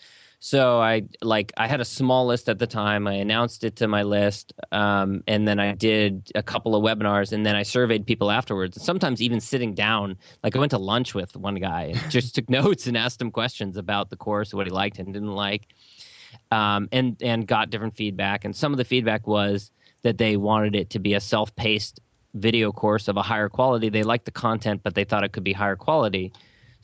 So 0.41 0.81
I 0.81 1.05
like 1.23 1.53
I 1.57 1.67
had 1.67 1.81
a 1.81 1.85
small 1.85 2.26
list 2.26 2.49
at 2.49 2.59
the 2.59 2.67
time. 2.67 3.07
I 3.07 3.14
announced 3.14 3.64
it 3.64 3.76
to 3.76 3.88
my 3.88 4.03
list, 4.03 4.53
um, 4.73 5.23
and 5.26 5.49
then 5.49 5.59
I 5.59 5.73
did 5.73 6.31
a 6.35 6.43
couple 6.43 6.76
of 6.76 6.83
webinars, 6.83 7.33
and 7.33 7.47
then 7.47 7.57
I 7.57 7.62
surveyed 7.62 8.07
people 8.07 8.31
afterwards. 8.31 8.83
Sometimes 8.83 9.23
even 9.23 9.41
sitting 9.41 9.75
down, 9.75 10.19
like 10.43 10.55
I 10.55 10.59
went 10.59 10.71
to 10.71 10.79
lunch 10.79 11.14
with 11.14 11.35
one 11.37 11.55
guy 11.55 11.95
and 11.95 11.99
just 12.11 12.35
took 12.35 12.50
notes 12.50 12.87
and 12.87 12.97
asked 12.97 13.23
him 13.23 13.31
questions 13.31 13.76
about 13.76 14.11
the 14.11 14.17
course, 14.17 14.53
what 14.53 14.67
he 14.67 14.71
liked 14.71 14.99
and 14.99 15.14
didn't 15.14 15.35
like, 15.35 15.69
um, 16.50 16.88
and 16.93 17.17
and 17.23 17.47
got 17.47 17.71
different 17.71 17.97
feedback. 17.97 18.45
And 18.45 18.55
some 18.55 18.73
of 18.73 18.76
the 18.76 18.85
feedback 18.85 19.26
was 19.26 19.71
that 20.03 20.19
they 20.19 20.37
wanted 20.37 20.75
it 20.75 20.91
to 20.91 20.99
be 20.99 21.14
a 21.14 21.21
self-paced 21.21 22.00
video 22.35 22.73
course 22.73 23.09
of 23.09 23.17
a 23.17 23.23
higher 23.23 23.49
quality. 23.49 23.88
They 23.88 24.03
liked 24.03 24.26
the 24.26 24.31
content, 24.31 24.83
but 24.83 24.95
they 24.95 25.05
thought 25.05 25.25
it 25.25 25.33
could 25.33 25.45
be 25.45 25.53
higher 25.53 25.76
quality. 25.76 26.33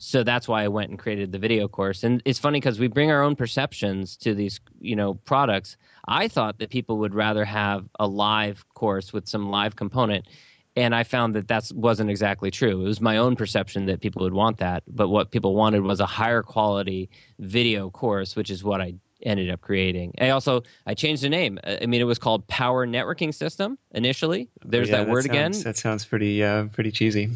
So 0.03 0.23
that's 0.23 0.47
why 0.47 0.63
I 0.63 0.67
went 0.67 0.89
and 0.89 0.97
created 0.97 1.31
the 1.31 1.37
video 1.37 1.67
course. 1.67 2.03
And 2.03 2.23
it's 2.25 2.39
funny 2.39 2.59
because 2.59 2.79
we 2.79 2.87
bring 2.87 3.11
our 3.11 3.21
own 3.21 3.35
perceptions 3.35 4.17
to 4.17 4.33
these, 4.33 4.59
you 4.79 4.95
know, 4.95 5.13
products. 5.13 5.77
I 6.07 6.27
thought 6.27 6.57
that 6.57 6.71
people 6.71 6.97
would 6.97 7.13
rather 7.13 7.45
have 7.45 7.87
a 7.99 8.07
live 8.07 8.65
course 8.73 9.13
with 9.13 9.27
some 9.27 9.51
live 9.51 9.75
component. 9.75 10.27
And 10.75 10.95
I 10.95 11.03
found 11.03 11.35
that 11.35 11.49
that 11.49 11.71
wasn't 11.75 12.09
exactly 12.09 12.49
true. 12.49 12.81
It 12.81 12.83
was 12.83 12.99
my 12.99 13.17
own 13.17 13.35
perception 13.35 13.85
that 13.85 14.01
people 14.01 14.23
would 14.23 14.33
want 14.33 14.57
that. 14.57 14.81
But 14.87 15.09
what 15.09 15.29
people 15.29 15.53
wanted 15.53 15.83
was 15.83 15.99
a 15.99 16.07
higher 16.07 16.41
quality 16.41 17.07
video 17.37 17.91
course, 17.91 18.35
which 18.35 18.49
is 18.49 18.63
what 18.63 18.81
I 18.81 18.95
ended 19.21 19.51
up 19.51 19.61
creating. 19.61 20.15
I 20.19 20.31
also 20.31 20.63
I 20.87 20.95
changed 20.95 21.21
the 21.21 21.29
name. 21.29 21.59
I 21.63 21.85
mean, 21.85 22.01
it 22.01 22.05
was 22.05 22.17
called 22.17 22.47
Power 22.47 22.87
Networking 22.87 23.31
System 23.31 23.77
initially. 23.91 24.49
There's 24.65 24.89
yeah, 24.89 24.97
that, 24.97 25.05
that, 25.05 25.11
word 25.11 25.25
sounds, 25.25 25.29
again. 25.29 25.51
That 25.63 25.77
sounds 25.77 26.05
pretty 26.05 26.43
uh, 26.43 26.65
pretty 26.69 26.89
cheesy 26.89 27.29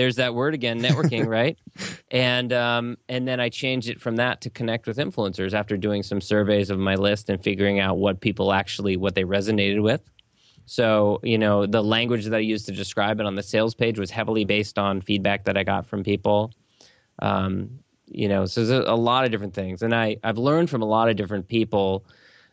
there's 0.00 0.16
that 0.16 0.34
word 0.34 0.54
again, 0.54 0.80
networking, 0.80 1.26
right? 1.38 1.58
And 2.10 2.54
um, 2.54 2.96
and 3.10 3.28
then 3.28 3.38
I 3.38 3.50
changed 3.50 3.90
it 3.90 4.00
from 4.00 4.16
that 4.16 4.40
to 4.40 4.50
connect 4.50 4.86
with 4.86 4.96
influencers 4.96 5.52
after 5.52 5.76
doing 5.76 6.02
some 6.02 6.22
surveys 6.22 6.70
of 6.70 6.78
my 6.78 6.94
list 6.94 7.28
and 7.28 7.42
figuring 7.42 7.80
out 7.80 7.98
what 7.98 8.20
people 8.20 8.54
actually 8.54 8.96
what 8.96 9.14
they 9.14 9.24
resonated 9.24 9.82
with. 9.82 10.00
So 10.64 11.20
you 11.22 11.36
know 11.36 11.66
the 11.66 11.84
language 11.84 12.24
that 12.24 12.34
I 12.34 12.38
used 12.38 12.64
to 12.66 12.72
describe 12.72 13.20
it 13.20 13.26
on 13.26 13.34
the 13.34 13.42
sales 13.42 13.74
page 13.74 13.98
was 13.98 14.10
heavily 14.10 14.46
based 14.46 14.78
on 14.78 15.02
feedback 15.02 15.44
that 15.44 15.58
I 15.58 15.64
got 15.64 15.84
from 15.84 16.02
people. 16.02 16.54
Um, 17.18 17.68
you 18.06 18.26
know, 18.26 18.46
so 18.46 18.64
there's 18.64 18.86
a, 18.86 18.90
a, 18.90 18.96
lot 18.96 19.26
of 19.26 19.30
different 19.30 19.52
things, 19.52 19.82
and 19.82 19.94
I 19.94 20.16
I've 20.24 20.38
learned 20.38 20.70
from 20.70 20.80
a 20.80 20.86
lot 20.86 21.10
of 21.10 21.16
different 21.16 21.46
people. 21.46 22.06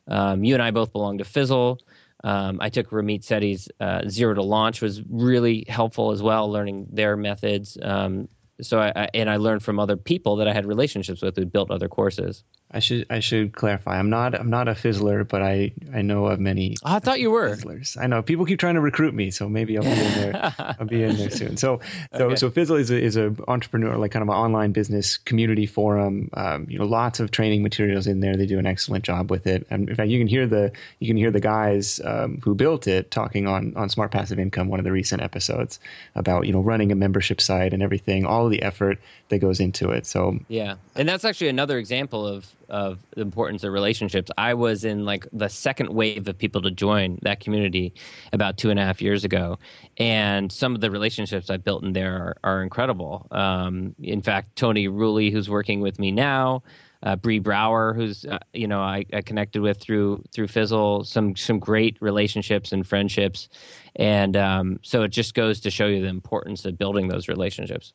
Um, 0.09 0.43
you 0.43 0.53
and 0.53 0.61
I 0.61 0.71
both 0.71 0.91
belong 0.91 1.17
to 1.19 1.23
Fizzle. 1.23 1.79
Um, 2.27 2.57
I 2.59 2.67
took 2.67 2.89
Ramit 2.89 3.21
Sethi's 3.21 3.69
uh, 3.79 4.01
Zero 4.09 4.33
to 4.33 4.43
Launch 4.43 4.81
was 4.81 5.01
really 5.09 5.63
helpful 5.69 6.11
as 6.11 6.21
well, 6.21 6.51
learning 6.51 6.87
their 6.91 7.15
methods. 7.15 7.77
Um, 7.81 8.27
so 8.61 8.79
I, 8.79 8.91
I, 8.95 9.09
and 9.13 9.29
I 9.29 9.37
learned 9.37 9.63
from 9.63 9.79
other 9.79 9.97
people 9.97 10.37
that 10.37 10.47
I 10.47 10.53
had 10.53 10.65
relationships 10.65 11.21
with 11.21 11.35
who 11.35 11.45
built 11.45 11.71
other 11.71 11.87
courses. 11.87 12.43
I 12.69 12.79
should 12.79 13.05
I 13.09 13.21
should 13.21 13.53
clarify. 13.53 13.97
I'm 13.97 14.09
not 14.09 14.35
I'm 14.35 14.49
not 14.49 14.67
a 14.67 14.73
fizzler, 14.73 15.25
but 15.25 15.41
I 15.41 15.71
I 15.93 16.01
know 16.01 16.25
of 16.25 16.39
many. 16.39 16.75
Oh, 16.83 16.95
I 16.95 16.99
thought 16.99 17.21
you 17.21 17.31
were 17.31 17.55
fizzlers. 17.55 17.95
I 17.95 18.07
know 18.07 18.21
people 18.21 18.45
keep 18.45 18.59
trying 18.59 18.75
to 18.75 18.81
recruit 18.81 19.13
me, 19.13 19.31
so 19.31 19.47
maybe 19.47 19.77
I'll 19.77 19.83
be 19.83 19.89
in 19.91 19.95
there. 19.95 20.53
I'll 20.79 20.85
be 20.85 21.01
in 21.03 21.15
there 21.15 21.29
soon. 21.29 21.55
So 21.55 21.79
so 22.13 22.25
okay. 22.25 22.35
so 22.35 22.49
Fizzle 22.49 22.75
is 22.75 22.91
a, 22.91 23.01
is 23.01 23.15
a 23.15 23.33
entrepreneur 23.47 23.95
like 23.95 24.11
kind 24.11 24.21
of 24.21 24.27
an 24.27 24.35
online 24.35 24.73
business 24.73 25.15
community 25.15 25.65
forum. 25.65 26.29
Um, 26.33 26.67
you 26.69 26.77
know, 26.77 26.85
lots 26.85 27.21
of 27.21 27.31
training 27.31 27.63
materials 27.63 28.05
in 28.05 28.19
there. 28.19 28.35
They 28.35 28.45
do 28.45 28.59
an 28.59 28.65
excellent 28.65 29.05
job 29.05 29.31
with 29.31 29.47
it. 29.47 29.65
And 29.69 29.89
in 29.89 29.95
fact, 29.95 30.09
you 30.09 30.19
can 30.19 30.27
hear 30.27 30.45
the 30.45 30.73
you 30.99 31.07
can 31.07 31.15
hear 31.15 31.31
the 31.31 31.39
guys 31.39 32.01
um, 32.03 32.41
who 32.43 32.53
built 32.53 32.85
it 32.85 33.11
talking 33.11 33.47
on 33.47 33.77
on 33.77 33.87
Smart 33.87 34.11
Passive 34.11 34.39
Income, 34.39 34.67
one 34.67 34.81
of 34.81 34.83
the 34.83 34.91
recent 34.91 35.21
episodes 35.21 35.79
about 36.15 36.45
you 36.47 36.51
know 36.51 36.61
running 36.61 36.91
a 36.91 36.95
membership 36.95 37.39
site 37.39 37.73
and 37.73 37.81
everything, 37.81 38.25
all 38.25 38.46
the 38.49 38.61
effort 38.61 38.99
that 39.29 39.39
goes 39.39 39.59
into 39.59 39.89
it. 39.89 40.05
So 40.05 40.39
yeah, 40.47 40.75
and 40.95 41.07
that's 41.07 41.25
actually 41.25 41.49
another 41.49 41.77
example 41.77 42.27
of 42.27 42.47
of 42.69 42.99
the 43.15 43.21
importance 43.21 43.63
of 43.63 43.71
relationships. 43.71 44.29
I 44.37 44.53
was 44.53 44.83
in 44.83 45.05
like 45.05 45.25
the 45.31 45.47
second 45.47 45.89
wave 45.89 46.27
of 46.27 46.37
people 46.37 46.61
to 46.61 46.71
join 46.71 47.19
that 47.21 47.39
community 47.39 47.93
about 48.33 48.57
two 48.57 48.69
and 48.69 48.79
a 48.79 48.83
half 48.83 49.01
years 49.01 49.23
ago, 49.23 49.57
and 49.97 50.51
some 50.51 50.75
of 50.75 50.81
the 50.81 50.91
relationships 50.91 51.49
I 51.49 51.57
built 51.57 51.83
in 51.83 51.93
there 51.93 52.13
are, 52.13 52.37
are 52.43 52.63
incredible. 52.63 53.27
Um, 53.31 53.95
in 54.01 54.21
fact, 54.21 54.55
Tony 54.55 54.87
Rulli, 54.87 55.31
who's 55.31 55.49
working 55.49 55.81
with 55.81 55.99
me 55.99 56.11
now, 56.11 56.63
uh, 57.03 57.15
Bree 57.15 57.39
Brouwer, 57.39 57.93
who's 57.93 58.25
uh, 58.25 58.39
you 58.53 58.67
know 58.67 58.81
I, 58.81 59.05
I, 59.13 59.21
connected 59.21 59.61
with 59.61 59.79
through 59.79 60.23
through 60.31 60.47
Fizzle, 60.47 61.03
some 61.03 61.35
some 61.35 61.59
great 61.59 61.97
relationships 62.01 62.71
and 62.71 62.87
friendships, 62.87 63.49
and 63.95 64.35
um, 64.35 64.79
so 64.81 65.03
it 65.03 65.09
just 65.09 65.33
goes 65.33 65.59
to 65.61 65.71
show 65.71 65.87
you 65.87 66.01
the 66.01 66.07
importance 66.07 66.65
of 66.65 66.77
building 66.77 67.07
those 67.07 67.27
relationships. 67.27 67.93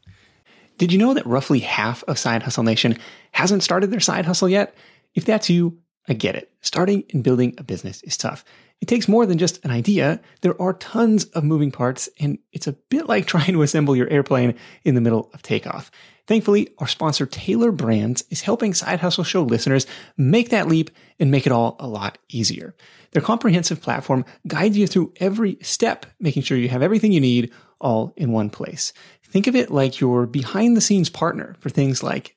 Did 0.82 0.90
you 0.90 0.98
know 0.98 1.14
that 1.14 1.24
roughly 1.26 1.60
half 1.60 2.02
of 2.08 2.18
Side 2.18 2.42
Hustle 2.42 2.64
Nation 2.64 2.98
hasn't 3.30 3.62
started 3.62 3.92
their 3.92 4.00
side 4.00 4.24
hustle 4.24 4.48
yet? 4.48 4.74
If 5.14 5.24
that's 5.24 5.48
you, 5.48 5.78
I 6.08 6.14
get 6.14 6.34
it. 6.34 6.50
Starting 6.60 7.04
and 7.12 7.22
building 7.22 7.54
a 7.56 7.62
business 7.62 8.02
is 8.02 8.16
tough. 8.16 8.44
It 8.80 8.88
takes 8.88 9.06
more 9.06 9.24
than 9.24 9.38
just 9.38 9.64
an 9.64 9.70
idea. 9.70 10.20
There 10.40 10.60
are 10.60 10.72
tons 10.72 11.26
of 11.26 11.44
moving 11.44 11.70
parts, 11.70 12.08
and 12.18 12.36
it's 12.50 12.66
a 12.66 12.72
bit 12.72 13.06
like 13.06 13.26
trying 13.28 13.52
to 13.52 13.62
assemble 13.62 13.94
your 13.94 14.10
airplane 14.10 14.56
in 14.82 14.96
the 14.96 15.00
middle 15.00 15.30
of 15.32 15.42
takeoff. 15.42 15.92
Thankfully, 16.26 16.70
our 16.78 16.88
sponsor 16.88 17.26
Tailor 17.26 17.70
Brands 17.70 18.24
is 18.30 18.42
helping 18.42 18.74
Side 18.74 18.98
Hustle 18.98 19.22
Show 19.22 19.44
listeners 19.44 19.86
make 20.16 20.48
that 20.48 20.66
leap 20.66 20.90
and 21.20 21.30
make 21.30 21.46
it 21.46 21.52
all 21.52 21.76
a 21.78 21.86
lot 21.86 22.18
easier. 22.28 22.74
Their 23.12 23.22
comprehensive 23.22 23.80
platform 23.80 24.24
guides 24.48 24.76
you 24.76 24.88
through 24.88 25.12
every 25.20 25.58
step, 25.62 26.06
making 26.18 26.42
sure 26.42 26.58
you 26.58 26.70
have 26.70 26.82
everything 26.82 27.12
you 27.12 27.20
need 27.20 27.52
all 27.80 28.14
in 28.16 28.32
one 28.32 28.48
place. 28.48 28.92
Think 29.32 29.46
of 29.46 29.56
it 29.56 29.70
like 29.70 29.98
your 29.98 30.26
behind 30.26 30.76
the 30.76 30.82
scenes 30.82 31.08
partner 31.08 31.56
for 31.58 31.70
things 31.70 32.02
like 32.02 32.36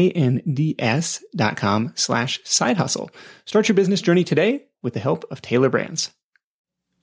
T-A-I-L-O-R-B-R-A-N-D-S 0.00 1.24
dot 1.36 1.56
com 1.56 1.92
slash 1.94 2.40
side 2.44 2.76
hustle. 2.76 3.10
Start 3.44 3.68
your 3.68 3.74
business 3.74 4.00
journey 4.00 4.24
today 4.24 4.64
with 4.82 4.94
the 4.94 5.00
help 5.00 5.24
of 5.30 5.42
Tailor 5.42 5.68
Brands. 5.68 6.10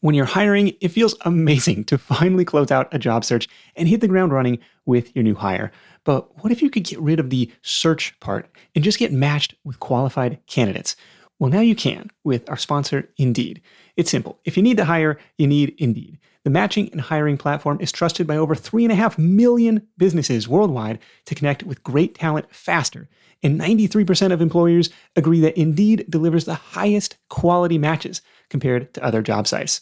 When 0.01 0.13
you're 0.13 0.25
hiring, 0.25 0.73
it 0.79 0.89
feels 0.89 1.15
amazing 1.21 1.85
to 1.85 1.97
finally 1.97 2.45
close 2.45 2.71
out 2.71 2.93
a 2.93 2.99
job 2.99 3.25
search 3.25 3.47
and 3.75 3.87
hit 3.87 4.01
the 4.01 4.07
ground 4.07 4.31
running 4.31 4.59
with 4.85 5.15
your 5.15 5.23
new 5.23 5.35
hire. 5.35 5.71
But 6.03 6.43
what 6.43 6.51
if 6.51 6.61
you 6.61 6.69
could 6.69 6.83
get 6.83 6.99
rid 6.99 7.19
of 7.19 7.29
the 7.29 7.51
search 7.63 8.17
part 8.19 8.49
and 8.75 8.83
just 8.83 8.99
get 8.99 9.11
matched 9.11 9.55
with 9.63 9.79
qualified 9.79 10.39
candidates? 10.45 10.95
Well, 11.39 11.51
now 11.51 11.59
you 11.61 11.75
can 11.75 12.09
with 12.23 12.49
our 12.49 12.57
sponsor, 12.57 13.09
Indeed. 13.17 13.61
It's 13.95 14.09
simple. 14.09 14.39
If 14.43 14.57
you 14.57 14.63
need 14.63 14.77
to 14.77 14.85
hire, 14.85 15.17
you 15.37 15.45
need 15.45 15.75
Indeed. 15.77 16.17
The 16.43 16.49
matching 16.49 16.89
and 16.91 17.01
hiring 17.01 17.37
platform 17.37 17.77
is 17.81 17.91
trusted 17.91 18.25
by 18.25 18.37
over 18.37 18.55
3.5 18.55 19.17
million 19.17 19.85
businesses 19.97 20.47
worldwide 20.47 20.99
to 21.25 21.35
connect 21.35 21.63
with 21.63 21.83
great 21.83 22.15
talent 22.15 22.47
faster. 22.53 23.09
And 23.43 23.59
93% 23.59 24.31
of 24.31 24.41
employers 24.41 24.89
agree 25.15 25.41
that 25.41 25.59
Indeed 25.59 26.05
delivers 26.09 26.45
the 26.45 26.55
highest 26.55 27.17
quality 27.29 27.77
matches 27.77 28.21
compared 28.49 28.93
to 28.95 29.03
other 29.03 29.21
job 29.21 29.45
sites. 29.45 29.81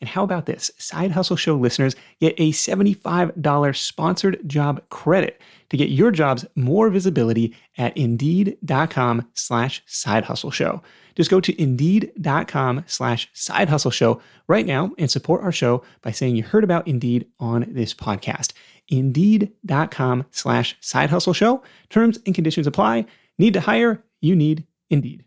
And 0.00 0.08
how 0.08 0.22
about 0.24 0.46
this? 0.46 0.70
Side 0.78 1.10
Hustle 1.10 1.36
Show 1.36 1.56
listeners 1.56 1.94
get 2.20 2.34
a 2.38 2.52
$75 2.52 3.76
sponsored 3.76 4.40
job 4.48 4.82
credit 4.88 5.40
to 5.68 5.76
get 5.76 5.90
your 5.90 6.10
jobs 6.10 6.44
more 6.56 6.88
visibility 6.90 7.54
at 7.78 7.96
indeed.com 7.96 9.28
slash 9.34 9.82
side 9.86 10.24
hustle 10.24 10.50
show. 10.50 10.82
Just 11.14 11.30
go 11.30 11.40
to 11.40 11.60
indeed.com 11.60 12.84
slash 12.86 13.28
side 13.32 13.68
hustle 13.68 13.90
show 13.90 14.22
right 14.48 14.66
now 14.66 14.92
and 14.98 15.10
support 15.10 15.42
our 15.42 15.52
show 15.52 15.82
by 16.02 16.10
saying 16.12 16.36
you 16.36 16.42
heard 16.42 16.64
about 16.64 16.88
Indeed 16.88 17.26
on 17.38 17.66
this 17.68 17.92
podcast. 17.92 18.52
Indeed.com 18.88 20.26
slash 20.30 20.76
side 20.80 21.10
hustle 21.10 21.32
show. 21.32 21.62
Terms 21.90 22.18
and 22.26 22.34
conditions 22.34 22.66
apply. 22.66 23.06
Need 23.38 23.54
to 23.54 23.60
hire? 23.60 24.02
You 24.20 24.34
need 24.34 24.64
Indeed. 24.88 25.24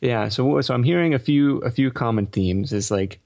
Yeah, 0.00 0.28
so 0.28 0.60
so 0.60 0.74
I'm 0.74 0.82
hearing 0.84 1.14
a 1.14 1.18
few 1.18 1.58
a 1.58 1.70
few 1.70 1.90
common 1.90 2.26
themes 2.26 2.72
is 2.72 2.90
like 2.90 3.20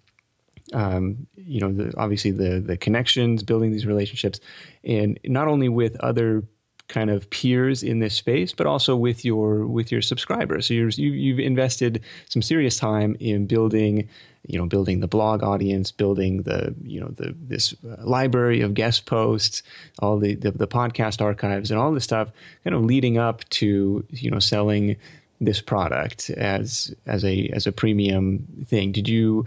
um, 0.73 1.27
you 1.37 1.61
know, 1.61 1.73
the, 1.73 1.93
obviously 1.97 2.31
the 2.31 2.61
the 2.61 2.77
connections, 2.77 3.43
building 3.43 3.73
these 3.73 3.87
relationships, 3.87 4.41
and 4.85 5.19
not 5.25 5.49
only 5.49 5.69
with 5.69 5.97
other 6.01 6.45
kind 6.89 7.11
of 7.11 7.29
peers 7.31 7.83
in 7.83 8.01
this 8.01 8.15
space, 8.15 8.53
but 8.53 8.67
also 8.67 8.95
with 8.95 9.25
your 9.25 9.67
with 9.67 9.91
your 9.91 10.03
subscribers. 10.03 10.67
So 10.67 10.75
you're, 10.75 10.91
you 10.91 11.13
you've 11.13 11.39
invested 11.39 12.03
some 12.29 12.43
serious 12.43 12.77
time 12.77 13.17
in 13.19 13.47
building, 13.47 14.09
you 14.47 14.59
know, 14.59 14.67
building 14.67 15.01
the 15.01 15.09
blog 15.09 15.43
audience, 15.43 15.91
building 15.91 16.43
the 16.43 16.75
you 16.83 17.01
know 17.01 17.09
the 17.09 17.35
this 17.41 17.75
uh, 17.85 17.97
library 18.05 18.61
of 18.61 18.75
guest 18.75 19.07
posts, 19.07 19.63
all 20.01 20.19
the, 20.19 20.35
the 20.35 20.51
the 20.51 20.69
podcast 20.69 21.23
archives, 21.23 21.71
and 21.71 21.81
all 21.81 21.93
this 21.93 22.05
stuff, 22.05 22.29
kind 22.65 22.77
of 22.77 22.85
leading 22.85 23.19
up 23.19 23.49
to 23.51 24.05
you 24.11 24.31
know 24.31 24.39
selling 24.39 24.97
this 25.41 25.61
product 25.61 26.31
as 26.31 26.95
as 27.07 27.25
a 27.25 27.49
as 27.49 27.67
a 27.67 27.73
premium 27.73 28.47
thing. 28.67 28.93
Did 28.93 29.09
you 29.09 29.47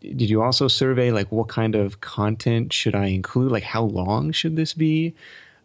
did 0.00 0.30
you 0.30 0.42
also 0.42 0.68
survey 0.68 1.10
like 1.10 1.30
what 1.30 1.48
kind 1.48 1.74
of 1.74 2.00
content 2.00 2.72
should 2.72 2.94
I 2.94 3.06
include? 3.06 3.52
Like 3.52 3.62
how 3.62 3.84
long 3.84 4.32
should 4.32 4.56
this 4.56 4.72
be? 4.72 5.14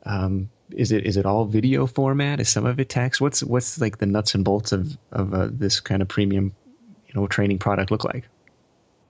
Um, 0.06 0.50
is 0.72 0.92
it 0.92 1.06
is 1.06 1.18
it 1.18 1.26
all 1.26 1.46
video 1.46 1.88
format? 1.88 2.40
Is 2.40 2.50
some 2.50 2.66
of 2.66 2.80
it 2.80 2.90
text? 2.90 3.22
What's 3.22 3.44
what's 3.44 3.80
like 3.80 4.00
the 4.00 4.06
nuts 4.06 4.36
and 4.36 4.44
bolts 4.44 4.72
of 4.72 4.98
of 5.12 5.34
uh, 5.34 5.50
this 5.52 5.80
kind 5.80 6.02
of 6.02 6.08
premium, 6.08 6.54
you 7.08 7.14
know, 7.14 7.28
training 7.28 7.60
product 7.60 7.92
look 7.92 8.04
like? 8.04 8.28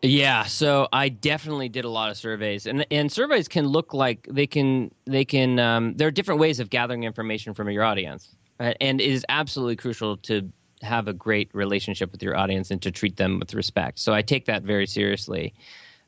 Yeah, 0.04 0.44
so 0.44 0.88
I 0.94 1.10
definitely 1.10 1.70
did 1.70 1.84
a 1.84 1.90
lot 1.90 2.12
of 2.12 2.18
surveys, 2.18 2.68
and 2.68 2.86
and 2.92 3.12
surveys 3.12 3.48
can 3.48 3.68
look 3.68 3.94
like 3.94 4.28
they 4.30 4.46
can 4.46 4.92
they 5.06 5.26
can 5.26 5.58
um, 5.58 5.96
there 5.96 6.08
are 6.08 6.12
different 6.12 6.40
ways 6.40 6.60
of 6.60 6.70
gathering 6.70 7.04
information 7.04 7.56
from 7.56 7.70
your 7.72 7.84
audience, 7.84 8.36
and 8.60 9.02
it 9.02 9.10
is 9.10 9.26
absolutely 9.28 9.76
crucial 9.76 10.18
to 10.18 10.52
have 10.82 11.08
a 11.08 11.14
great 11.14 11.50
relationship 11.54 12.12
with 12.12 12.22
your 12.22 12.38
audience 12.38 12.72
and 12.72 12.82
to 12.82 12.92
treat 12.92 13.18
them 13.18 13.40
with 13.40 13.54
respect. 13.54 14.00
So 14.00 14.14
I 14.14 14.22
take 14.22 14.46
that 14.46 14.64
very 14.64 14.88
seriously. 14.88 15.54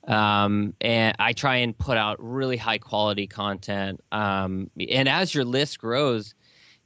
Um, 0.07 0.73
and 0.81 1.15
I 1.19 1.33
try 1.33 1.57
and 1.57 1.77
put 1.77 1.97
out 1.97 2.17
really 2.19 2.57
high 2.57 2.77
quality 2.77 3.27
content. 3.27 4.01
Um, 4.11 4.69
and 4.89 5.09
as 5.09 5.33
your 5.33 5.45
list 5.45 5.79
grows, 5.79 6.33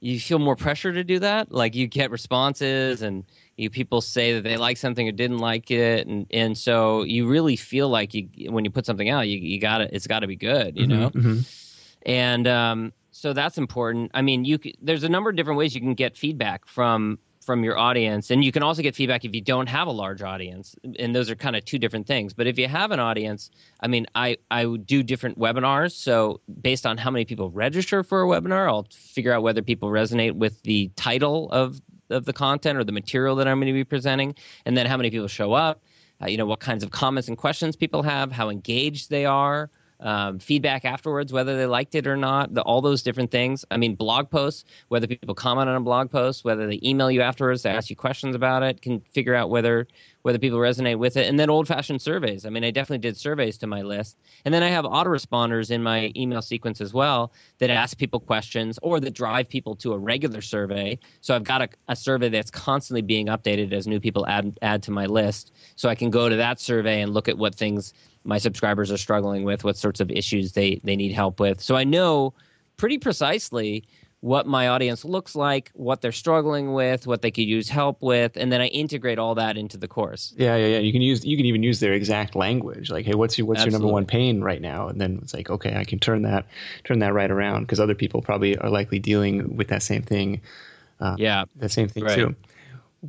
you 0.00 0.20
feel 0.20 0.38
more 0.38 0.56
pressure 0.56 0.92
to 0.92 1.02
do 1.02 1.18
that. 1.20 1.50
Like 1.50 1.74
you 1.74 1.86
get 1.86 2.10
responses 2.10 3.00
and 3.00 3.24
you 3.56 3.70
people 3.70 4.00
say 4.00 4.34
that 4.34 4.42
they 4.42 4.56
like 4.56 4.76
something 4.76 5.08
or 5.08 5.12
didn't 5.12 5.38
like 5.38 5.70
it, 5.70 6.06
and 6.06 6.26
and 6.30 6.58
so 6.58 7.04
you 7.04 7.26
really 7.26 7.56
feel 7.56 7.88
like 7.88 8.12
you 8.12 8.28
when 8.50 8.64
you 8.64 8.70
put 8.70 8.84
something 8.84 9.08
out, 9.08 9.28
you 9.28 9.38
you 9.38 9.60
got 9.60 9.78
to 9.78 9.94
it's 9.94 10.06
got 10.06 10.20
to 10.20 10.26
be 10.26 10.36
good, 10.36 10.76
you 10.76 10.86
mm-hmm, 10.86 11.00
know. 11.00 11.10
Mm-hmm. 11.10 11.38
And 12.04 12.46
um, 12.46 12.92
so 13.12 13.32
that's 13.32 13.56
important. 13.56 14.10
I 14.12 14.22
mean, 14.22 14.44
you 14.44 14.58
there's 14.82 15.04
a 15.04 15.08
number 15.08 15.30
of 15.30 15.36
different 15.36 15.56
ways 15.56 15.74
you 15.74 15.80
can 15.80 15.94
get 15.94 16.16
feedback 16.16 16.66
from 16.66 17.18
from 17.44 17.62
your 17.62 17.78
audience 17.78 18.30
and 18.30 18.44
you 18.44 18.50
can 18.50 18.62
also 18.62 18.82
get 18.82 18.94
feedback 18.94 19.24
if 19.24 19.34
you 19.34 19.40
don't 19.40 19.68
have 19.68 19.86
a 19.86 19.92
large 19.92 20.22
audience 20.22 20.74
and 20.98 21.14
those 21.14 21.30
are 21.30 21.34
kind 21.34 21.54
of 21.56 21.64
two 21.64 21.78
different 21.78 22.06
things. 22.06 22.32
But 22.32 22.46
if 22.46 22.58
you 22.58 22.68
have 22.68 22.90
an 22.90 23.00
audience 23.00 23.50
i 23.80 23.86
mean 23.86 24.06
i 24.14 24.36
i 24.50 24.64
do 24.84 25.02
different 25.02 25.38
webinars. 25.38 25.92
So 25.92 26.40
based 26.62 26.86
on 26.86 26.96
how 26.96 27.10
many 27.10 27.24
people 27.24 27.50
register 27.50 28.02
for 28.02 28.22
a 28.22 28.26
webinar 28.26 28.68
i'll 28.68 28.86
figure 28.90 29.32
out 29.32 29.42
whether 29.42 29.62
people 29.62 29.90
resonate 29.90 30.32
with 30.32 30.62
the 30.62 30.90
title 30.96 31.50
of 31.50 31.80
of 32.10 32.24
the 32.24 32.32
content 32.32 32.78
or 32.78 32.84
the 32.84 32.92
material 32.92 33.34
that 33.36 33.48
i'm 33.48 33.58
going 33.58 33.66
to 33.66 33.72
be 33.72 33.84
presenting 33.84 34.34
and 34.66 34.76
then 34.76 34.86
how 34.86 34.96
many 34.96 35.10
people 35.10 35.28
show 35.28 35.52
up 35.52 35.82
uh, 36.22 36.26
you 36.26 36.36
know 36.36 36.46
what 36.46 36.60
kinds 36.60 36.84
of 36.84 36.90
comments 36.90 37.28
and 37.28 37.38
questions 37.38 37.76
people 37.76 38.02
have 38.02 38.30
how 38.30 38.48
engaged 38.50 39.10
they 39.10 39.24
are 39.24 39.70
um, 40.00 40.38
feedback 40.38 40.84
afterwards, 40.84 41.32
whether 41.32 41.56
they 41.56 41.66
liked 41.66 41.94
it 41.94 42.06
or 42.06 42.16
not, 42.16 42.54
the, 42.54 42.62
all 42.62 42.80
those 42.80 43.02
different 43.02 43.30
things. 43.30 43.64
I 43.70 43.76
mean, 43.76 43.94
blog 43.94 44.30
posts, 44.30 44.64
whether 44.88 45.06
people 45.06 45.34
comment 45.34 45.68
on 45.68 45.76
a 45.76 45.80
blog 45.80 46.10
post, 46.10 46.44
whether 46.44 46.66
they 46.66 46.80
email 46.82 47.10
you 47.10 47.22
afterwards 47.22 47.62
to 47.62 47.70
ask 47.70 47.90
you 47.90 47.96
questions 47.96 48.34
about 48.34 48.62
it, 48.62 48.82
can 48.82 49.00
figure 49.12 49.34
out 49.34 49.50
whether 49.50 49.86
whether 50.22 50.38
people 50.38 50.58
resonate 50.58 50.96
with 50.96 51.18
it. 51.18 51.28
And 51.28 51.38
then 51.38 51.50
old 51.50 51.68
fashioned 51.68 52.00
surveys. 52.00 52.46
I 52.46 52.48
mean, 52.48 52.64
I 52.64 52.70
definitely 52.70 53.06
did 53.06 53.14
surveys 53.14 53.58
to 53.58 53.66
my 53.66 53.82
list. 53.82 54.16
And 54.46 54.54
then 54.54 54.62
I 54.62 54.70
have 54.70 54.86
autoresponders 54.86 55.70
in 55.70 55.82
my 55.82 56.12
email 56.16 56.40
sequence 56.40 56.80
as 56.80 56.94
well 56.94 57.30
that 57.58 57.68
ask 57.68 57.98
people 57.98 58.20
questions 58.20 58.78
or 58.80 59.00
that 59.00 59.12
drive 59.12 59.50
people 59.50 59.76
to 59.76 59.92
a 59.92 59.98
regular 59.98 60.40
survey. 60.40 60.98
So 61.20 61.34
I've 61.34 61.44
got 61.44 61.60
a, 61.60 61.68
a 61.88 61.96
survey 61.96 62.30
that's 62.30 62.50
constantly 62.50 63.02
being 63.02 63.26
updated 63.26 63.74
as 63.74 63.86
new 63.86 64.00
people 64.00 64.26
add 64.26 64.56
add 64.62 64.82
to 64.84 64.90
my 64.90 65.04
list. 65.04 65.52
So 65.76 65.90
I 65.90 65.94
can 65.94 66.08
go 66.08 66.30
to 66.30 66.36
that 66.36 66.58
survey 66.58 67.02
and 67.02 67.12
look 67.12 67.28
at 67.28 67.36
what 67.36 67.54
things 67.54 67.92
my 68.24 68.38
subscribers 68.38 68.90
are 68.90 68.98
struggling 68.98 69.44
with, 69.44 69.64
what 69.64 69.76
sorts 69.76 70.00
of 70.00 70.10
issues 70.10 70.52
they 70.52 70.80
they 70.84 70.96
need 70.96 71.12
help 71.12 71.40
with. 71.40 71.60
So 71.60 71.76
I 71.76 71.84
know 71.84 72.34
pretty 72.76 72.98
precisely 72.98 73.84
what 74.24 74.46
my 74.46 74.68
audience 74.68 75.04
looks 75.04 75.36
like, 75.36 75.70
what 75.74 76.00
they're 76.00 76.10
struggling 76.10 76.72
with, 76.72 77.06
what 77.06 77.20
they 77.20 77.30
could 77.30 77.44
use 77.44 77.68
help 77.68 78.00
with, 78.00 78.38
and 78.38 78.50
then 78.50 78.62
I 78.62 78.68
integrate 78.68 79.18
all 79.18 79.34
that 79.34 79.58
into 79.58 79.76
the 79.76 79.86
course. 79.86 80.32
Yeah, 80.38 80.56
yeah, 80.56 80.66
yeah. 80.66 80.78
You 80.78 80.92
can 80.92 81.02
use 81.02 81.26
you 81.26 81.36
can 81.36 81.44
even 81.44 81.62
use 81.62 81.80
their 81.80 81.92
exact 81.92 82.34
language. 82.34 82.90
Like, 82.90 83.04
hey, 83.04 83.14
what's 83.14 83.36
your 83.36 83.46
what's 83.46 83.58
Absolutely. 83.58 83.72
your 83.72 83.80
number 83.80 83.92
one 83.92 84.06
pain 84.06 84.40
right 84.40 84.62
now? 84.62 84.88
And 84.88 84.98
then 84.98 85.18
it's 85.22 85.34
like, 85.34 85.50
okay, 85.50 85.76
I 85.76 85.84
can 85.84 85.98
turn 85.98 86.22
that 86.22 86.46
turn 86.84 87.00
that 87.00 87.12
right 87.12 87.30
around 87.30 87.64
because 87.64 87.80
other 87.80 87.94
people 87.94 88.22
probably 88.22 88.56
are 88.56 88.70
likely 88.70 88.98
dealing 88.98 89.56
with 89.56 89.68
that 89.68 89.82
same 89.82 90.02
thing. 90.02 90.40
Uh, 91.00 91.16
yeah, 91.18 91.44
the 91.56 91.68
same 91.68 91.88
thing 91.88 92.04
right. 92.04 92.14
too. 92.14 92.34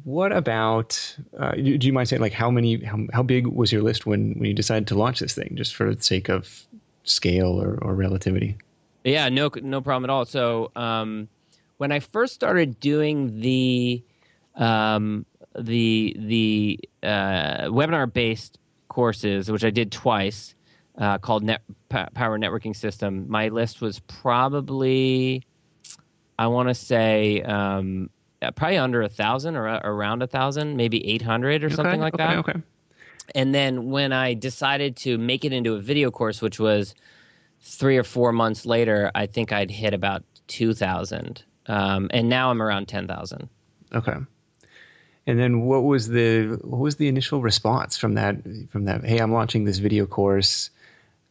What 0.03 0.33
about? 0.33 1.17
Uh, 1.37 1.51
do, 1.51 1.77
you 1.79 1.93
mind 1.93 2.09
saying 2.09 2.21
like 2.21 2.33
how 2.33 2.51
many 2.51 2.83
how, 2.83 2.99
how 3.13 3.23
big 3.23 3.47
was 3.47 3.71
your 3.71 3.81
list 3.81 4.05
when 4.05 4.33
when 4.33 4.45
you 4.45 4.53
decided 4.53 4.87
to 4.87 4.95
launch 4.95 5.19
this 5.19 5.33
thing, 5.33 5.53
just 5.55 5.75
for 5.75 5.93
the 5.93 6.01
sake 6.01 6.27
of 6.27 6.65
scale 7.03 7.61
or, 7.61 7.77
or 7.81 7.95
relativity? 7.95 8.57
Yeah, 9.05 9.29
no, 9.29 9.49
no 9.61 9.81
problem 9.81 10.09
at 10.09 10.13
all. 10.13 10.25
So 10.25 10.71
um, 10.75 11.29
when 11.77 11.91
I 11.91 11.99
first 11.99 12.33
started 12.33 12.79
doing 12.79 13.39
the 13.39 14.03
um, 14.55 15.25
the 15.57 16.15
the 16.19 16.79
uh, 17.03 17.67
webinar 17.67 18.11
based 18.11 18.59
courses, 18.89 19.49
which 19.49 19.63
I 19.63 19.69
did 19.69 19.93
twice, 19.93 20.55
uh, 20.97 21.19
called 21.19 21.43
Net 21.43 21.61
Power 21.89 22.37
Networking 22.37 22.75
System, 22.75 23.29
my 23.29 23.47
list 23.47 23.79
was 23.79 23.99
probably 23.99 25.43
I 26.37 26.47
want 26.47 26.67
to 26.67 26.75
say 26.75 27.41
um, 27.43 28.09
probably 28.55 28.77
under 28.77 29.01
a 29.01 29.09
thousand 29.09 29.55
or 29.55 29.63
around 29.65 30.21
a 30.21 30.27
thousand, 30.27 30.75
maybe 30.77 31.05
eight 31.07 31.21
hundred 31.21 31.63
or 31.63 31.67
okay, 31.67 31.75
something 31.75 31.99
like 31.99 32.15
okay, 32.15 32.23
that. 32.23 32.37
Okay. 32.37 32.61
And 33.33 33.55
then 33.55 33.89
when 33.89 34.13
I 34.13 34.33
decided 34.33 34.97
to 34.97 35.17
make 35.17 35.45
it 35.45 35.53
into 35.53 35.73
a 35.73 35.79
video 35.79 36.11
course, 36.11 36.41
which 36.41 36.59
was 36.59 36.93
three 37.61 37.97
or 37.97 38.03
four 38.03 38.31
months 38.31 38.65
later, 38.65 39.11
I 39.15 39.25
think 39.25 39.51
I'd 39.51 39.71
hit 39.71 39.93
about 39.93 40.23
2,000. 40.47 41.43
Um, 41.67 42.09
and 42.13 42.29
now 42.29 42.51
I'm 42.51 42.61
around 42.61 42.87
10,000. 42.87 43.49
Okay. 43.93 44.15
And 45.27 45.39
then 45.39 45.61
what 45.61 45.83
was 45.83 46.07
the 46.07 46.59
what 46.61 46.79
was 46.79 46.97
the 46.97 47.07
initial 47.07 47.41
response 47.41 47.97
from 47.97 48.13
that 48.13 48.35
from 48.69 48.85
that? 48.85 49.03
Hey, 49.03 49.17
I'm 49.17 49.33
launching 49.33 49.65
this 49.65 49.79
video 49.79 50.05
course. 50.05 50.69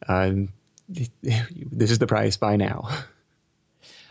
Um, 0.09 0.49
this 0.89 1.91
is 1.91 1.99
the 1.99 2.07
price. 2.07 2.35
Buy 2.35 2.57
now. 2.57 2.89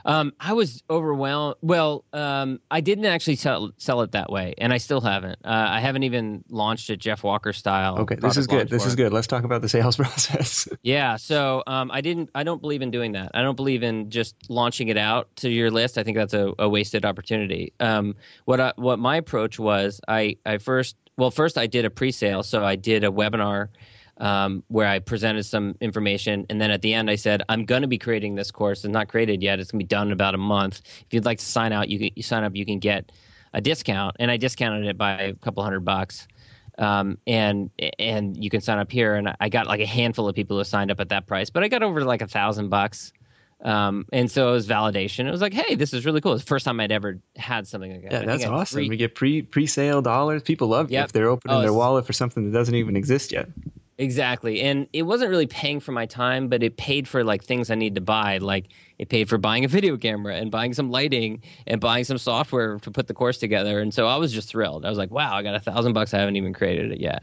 Um, 0.04 0.32
I 0.40 0.52
was 0.52 0.82
overwhelmed. 0.90 1.56
Well, 1.62 2.04
um, 2.12 2.60
I 2.70 2.80
didn't 2.80 3.06
actually 3.06 3.36
sell 3.36 3.70
sell 3.78 4.02
it 4.02 4.12
that 4.12 4.30
way, 4.30 4.54
and 4.58 4.72
I 4.72 4.78
still 4.78 5.00
haven't. 5.00 5.38
Uh, 5.44 5.66
I 5.70 5.80
haven't 5.80 6.02
even 6.02 6.44
launched 6.48 6.90
it 6.90 6.98
Jeff 6.98 7.22
Walker 7.22 7.52
style. 7.52 7.98
Okay, 8.00 8.16
this 8.16 8.36
is 8.36 8.46
good. 8.46 8.68
This 8.68 8.86
is 8.86 8.94
good. 8.94 9.12
Let's 9.12 9.26
talk 9.26 9.44
about 9.44 9.62
the 9.62 9.68
sales 9.68 9.96
process. 10.04 10.68
yeah. 10.82 11.16
So 11.16 11.62
um, 11.66 11.90
I 11.90 12.00
didn't. 12.00 12.30
I 12.34 12.42
don't 12.42 12.60
believe 12.60 12.82
in 12.82 12.90
doing 12.90 13.12
that. 13.12 13.30
I 13.34 13.42
don't 13.42 13.56
believe 13.56 13.82
in 13.82 14.10
just 14.10 14.36
launching 14.48 14.88
it 14.88 14.98
out 14.98 15.28
to 15.36 15.50
your 15.50 15.70
list. 15.70 15.98
I 15.98 16.02
think 16.02 16.16
that's 16.16 16.34
a, 16.34 16.52
a 16.58 16.68
wasted 16.68 17.04
opportunity. 17.04 17.72
Um, 17.80 18.14
what 18.44 18.60
I, 18.60 18.72
what 18.76 18.98
my 18.98 19.16
approach 19.16 19.58
was, 19.58 20.00
I 20.08 20.36
I 20.44 20.58
first 20.58 20.96
well, 21.16 21.30
first 21.30 21.56
I 21.58 21.66
did 21.66 21.84
a 21.84 21.90
pre-sale, 21.90 22.42
so 22.42 22.64
I 22.64 22.76
did 22.76 23.04
a 23.04 23.08
webinar 23.08 23.68
um, 24.18 24.62
where 24.68 24.86
I 24.86 24.98
presented 24.98 25.44
some 25.44 25.74
information, 25.80 26.46
and 26.48 26.60
then 26.60 26.70
at 26.70 26.82
the 26.82 26.94
end 26.94 27.10
I 27.10 27.16
said 27.16 27.42
I'm 27.48 27.64
going 27.64 27.82
to 27.82 27.88
be 27.88 27.98
creating 27.98 28.34
this 28.34 28.50
course. 28.50 28.84
It's 28.84 28.92
not 28.92 29.08
created 29.08 29.42
yet. 29.42 29.60
It's 29.60 29.70
going 29.70 29.80
to 29.80 29.84
be 29.84 29.88
done 29.88 30.08
in 30.08 30.12
about 30.12 30.34
a 30.34 30.38
month. 30.38 30.82
If 30.84 31.06
you'd 31.10 31.24
like 31.24 31.38
to 31.38 31.44
sign 31.44 31.72
out, 31.72 31.88
you 31.88 31.98
can 31.98 32.10
you 32.14 32.22
sign 32.22 32.44
up. 32.44 32.54
You 32.54 32.64
can 32.64 32.78
get 32.78 33.12
a 33.52 33.60
discount, 33.60 34.16
and 34.18 34.30
I 34.30 34.36
discounted 34.36 34.86
it 34.86 34.98
by 34.98 35.20
a 35.20 35.34
couple 35.34 35.62
hundred 35.62 35.84
bucks. 35.84 36.26
Um, 36.76 37.18
and 37.26 37.70
and 37.98 38.42
you 38.42 38.50
can 38.50 38.60
sign 38.60 38.78
up 38.78 38.90
here, 38.90 39.14
and 39.14 39.34
I 39.40 39.48
got 39.48 39.66
like 39.66 39.80
a 39.80 39.86
handful 39.86 40.28
of 40.28 40.34
people 40.34 40.58
who 40.58 40.64
signed 40.64 40.90
up 40.90 41.00
at 41.00 41.08
that 41.10 41.26
price, 41.26 41.50
but 41.50 41.62
I 41.62 41.68
got 41.68 41.82
over 41.82 42.04
like 42.04 42.22
a 42.22 42.26
thousand 42.26 42.68
bucks. 42.68 43.12
Um, 43.62 44.04
and 44.12 44.30
so 44.30 44.50
it 44.50 44.52
was 44.52 44.68
validation. 44.68 45.26
It 45.26 45.30
was 45.30 45.40
like, 45.40 45.54
hey, 45.54 45.74
this 45.74 45.94
is 45.94 46.04
really 46.04 46.20
cool. 46.20 46.34
It's 46.34 46.42
the 46.42 46.48
first 46.48 46.66
time 46.66 46.80
I'd 46.80 46.92
ever 46.92 47.18
had 47.36 47.66
something 47.66 47.92
like 47.92 48.02
that. 48.10 48.12
Yeah, 48.12 48.26
that's 48.26 48.44
awesome. 48.44 48.76
Three... 48.76 48.88
We 48.90 48.96
get 48.96 49.14
pre 49.14 49.42
pre 49.42 49.66
sale 49.66 50.02
dollars. 50.02 50.42
People 50.42 50.68
love 50.68 50.90
yep. 50.90 51.06
if 51.06 51.12
they're 51.12 51.28
opening 51.28 51.56
oh, 51.56 51.62
their 51.62 51.72
wallet 51.72 52.06
for 52.06 52.12
something 52.12 52.44
that 52.44 52.56
doesn't 52.56 52.74
even 52.74 52.96
exist 52.96 53.32
yet. 53.32 53.48
Exactly. 53.98 54.60
And 54.60 54.88
it 54.92 55.02
wasn't 55.02 55.30
really 55.30 55.46
paying 55.46 55.78
for 55.78 55.92
my 55.92 56.04
time, 56.04 56.48
but 56.48 56.64
it 56.64 56.76
paid 56.76 57.06
for 57.06 57.22
like 57.22 57.44
things 57.44 57.70
I 57.70 57.76
need 57.76 57.94
to 57.94 58.00
buy. 58.00 58.38
Like 58.38 58.66
it 58.98 59.08
paid 59.08 59.28
for 59.28 59.38
buying 59.38 59.64
a 59.64 59.68
video 59.68 59.96
camera 59.96 60.34
and 60.34 60.50
buying 60.50 60.74
some 60.74 60.90
lighting 60.90 61.40
and 61.68 61.80
buying 61.80 62.02
some 62.04 62.18
software 62.18 62.78
to 62.80 62.90
put 62.90 63.06
the 63.06 63.14
course 63.14 63.38
together. 63.38 63.78
And 63.80 63.94
so 63.94 64.08
I 64.08 64.16
was 64.16 64.32
just 64.32 64.48
thrilled. 64.48 64.84
I 64.84 64.88
was 64.88 64.98
like, 64.98 65.12
wow, 65.12 65.34
I 65.36 65.44
got 65.44 65.54
a 65.54 65.60
thousand 65.60 65.92
bucks. 65.92 66.12
I 66.12 66.18
haven't 66.18 66.34
even 66.36 66.52
created 66.52 66.90
it 66.90 66.98
yet. 67.00 67.22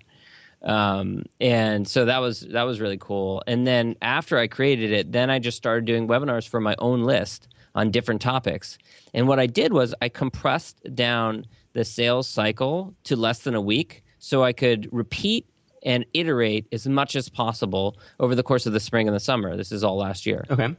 Um, 0.64 1.24
and 1.42 1.88
so 1.88 2.06
that 2.06 2.20
was 2.20 2.42
that 2.42 2.64
was 2.64 2.80
really 2.80 2.98
cool. 3.00 3.44
And 3.48 3.68
then 3.68 3.96
after 4.02 4.38
I 4.38 4.48
created 4.48 4.92
it, 4.92 5.12
then 5.12 5.30
I 5.30 5.40
just 5.40 5.58
started 5.58 5.86
doing 5.86 6.08
webinars 6.08 6.48
for 6.48 6.62
my 6.62 6.76
own 6.80 7.02
list 7.04 7.50
on 7.76 7.92
different 7.92 8.22
topics. 8.22 8.78
And 9.14 9.28
what 9.28 9.40
I 9.40 9.48
did 9.48 9.74
was 9.74 9.94
I 10.02 10.08
compressed 10.08 10.82
down 10.96 11.46
the 11.74 11.84
sales 11.84 12.28
cycle 12.30 12.94
to 13.06 13.16
less 13.16 13.40
than 13.40 13.56
a 13.56 13.62
week 13.62 14.04
so 14.20 14.44
I 14.44 14.54
could 14.54 14.88
repeat 14.92 15.48
and 15.84 16.06
iterate 16.14 16.68
as 16.72 16.88
much 16.88 17.16
as 17.16 17.30
possible 17.30 17.98
over 18.20 18.36
the 18.36 18.44
course 18.44 18.66
of 18.66 18.74
the 18.74 18.80
spring 18.80 19.08
and 19.08 19.16
the 19.16 19.20
summer. 19.20 19.58
This 19.58 19.72
is 19.72 19.84
all 19.84 19.98
last 19.98 20.26
year. 20.26 20.46
Okay. 20.50 20.76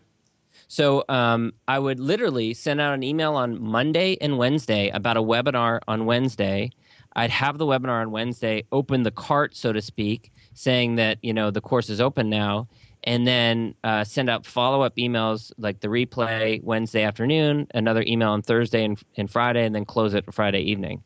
So 0.68 1.04
um, 1.08 1.52
I 1.68 1.78
would 1.78 2.00
literally 2.00 2.54
send 2.54 2.80
out 2.80 2.94
an 2.94 3.02
email 3.02 3.34
on 3.34 3.60
Monday 3.62 4.16
and 4.20 4.38
Wednesday 4.38 4.88
about 4.90 5.16
a 5.16 5.22
webinar 5.22 5.80
on 5.86 6.06
Wednesday. 6.06 6.70
I'd 7.14 7.30
have 7.30 7.58
the 7.58 7.66
webinar 7.66 8.00
on 8.00 8.10
Wednesday, 8.10 8.64
open 8.72 9.02
the 9.02 9.10
cart, 9.10 9.54
so 9.54 9.72
to 9.72 9.82
speak, 9.82 10.32
saying 10.54 10.96
that 10.96 11.18
you 11.20 11.34
know 11.34 11.50
the 11.50 11.60
course 11.60 11.90
is 11.90 12.00
open 12.00 12.30
now, 12.30 12.68
and 13.04 13.26
then 13.26 13.74
uh, 13.84 14.04
send 14.04 14.30
out 14.30 14.46
follow-up 14.46 14.96
emails 14.96 15.52
like 15.58 15.80
the 15.80 15.88
replay 15.88 16.62
Wednesday 16.62 17.02
afternoon, 17.02 17.66
another 17.74 18.02
email 18.06 18.30
on 18.30 18.40
Thursday 18.40 18.82
and, 18.84 18.98
and 19.18 19.30
Friday, 19.30 19.66
and 19.66 19.74
then 19.74 19.84
close 19.84 20.14
it 20.14 20.24
Friday 20.32 20.60
evening. 20.62 21.02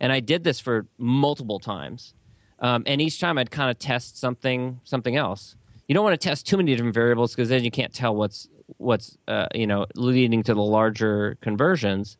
And 0.00 0.10
I 0.10 0.18
did 0.18 0.42
this 0.42 0.58
for 0.58 0.86
multiple 0.98 1.60
times. 1.60 2.14
Um, 2.60 2.82
and 2.86 3.00
each 3.00 3.20
time 3.20 3.38
I'd 3.38 3.50
kind 3.50 3.70
of 3.70 3.78
test 3.78 4.18
something 4.18 4.80
something 4.84 5.16
else. 5.16 5.56
You 5.88 5.94
don't 5.94 6.04
want 6.04 6.18
to 6.18 6.28
test 6.28 6.46
too 6.46 6.56
many 6.56 6.74
different 6.74 6.94
variables 6.94 7.34
because 7.34 7.48
then 7.48 7.64
you 7.64 7.70
can't 7.70 7.92
tell 7.92 8.14
what's 8.14 8.48
what's 8.78 9.16
uh, 9.28 9.48
you 9.54 9.66
know 9.66 9.86
leading 9.94 10.42
to 10.44 10.54
the 10.54 10.62
larger 10.62 11.36
conversions. 11.40 12.16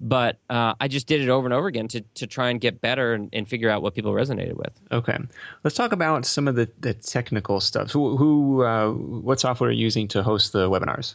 But 0.00 0.38
uh, 0.50 0.74
I 0.80 0.88
just 0.88 1.06
did 1.06 1.22
it 1.22 1.28
over 1.28 1.46
and 1.46 1.54
over 1.54 1.68
again 1.68 1.86
to, 1.88 2.00
to 2.00 2.26
try 2.26 2.50
and 2.50 2.60
get 2.60 2.80
better 2.80 3.14
and, 3.14 3.30
and, 3.32 3.48
figure 3.48 3.70
out 3.70 3.80
what 3.80 3.94
people 3.94 4.12
resonated 4.12 4.54
with. 4.54 4.72
Okay, 4.90 5.16
let's 5.62 5.76
talk 5.76 5.92
about 5.92 6.26
some 6.26 6.48
of 6.48 6.56
the, 6.56 6.68
the 6.80 6.94
technical 6.94 7.60
stuff. 7.60 7.92
So 7.92 8.16
who, 8.16 8.64
uh, 8.64 8.90
what 8.90 9.38
software 9.38 9.70
are 9.70 9.72
you 9.72 9.80
using 9.80 10.08
to 10.08 10.22
host 10.22 10.52
the 10.52 10.68
webinars? 10.68 11.14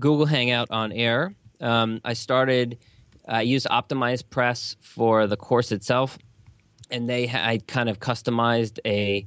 Google 0.00 0.26
Hangout 0.26 0.70
on 0.70 0.92
Air. 0.92 1.34
Um, 1.60 2.00
I 2.04 2.12
started. 2.14 2.78
I 3.28 3.42
use 3.42 3.64
used 3.64 3.66
OptimizePress 3.68 4.76
for 4.80 5.26
the 5.26 5.36
course 5.36 5.72
itself 5.72 6.18
and 6.90 7.08
they 7.08 7.28
I 7.28 7.60
kind 7.66 7.88
of 7.88 8.00
customized 8.00 8.78
a 8.84 9.26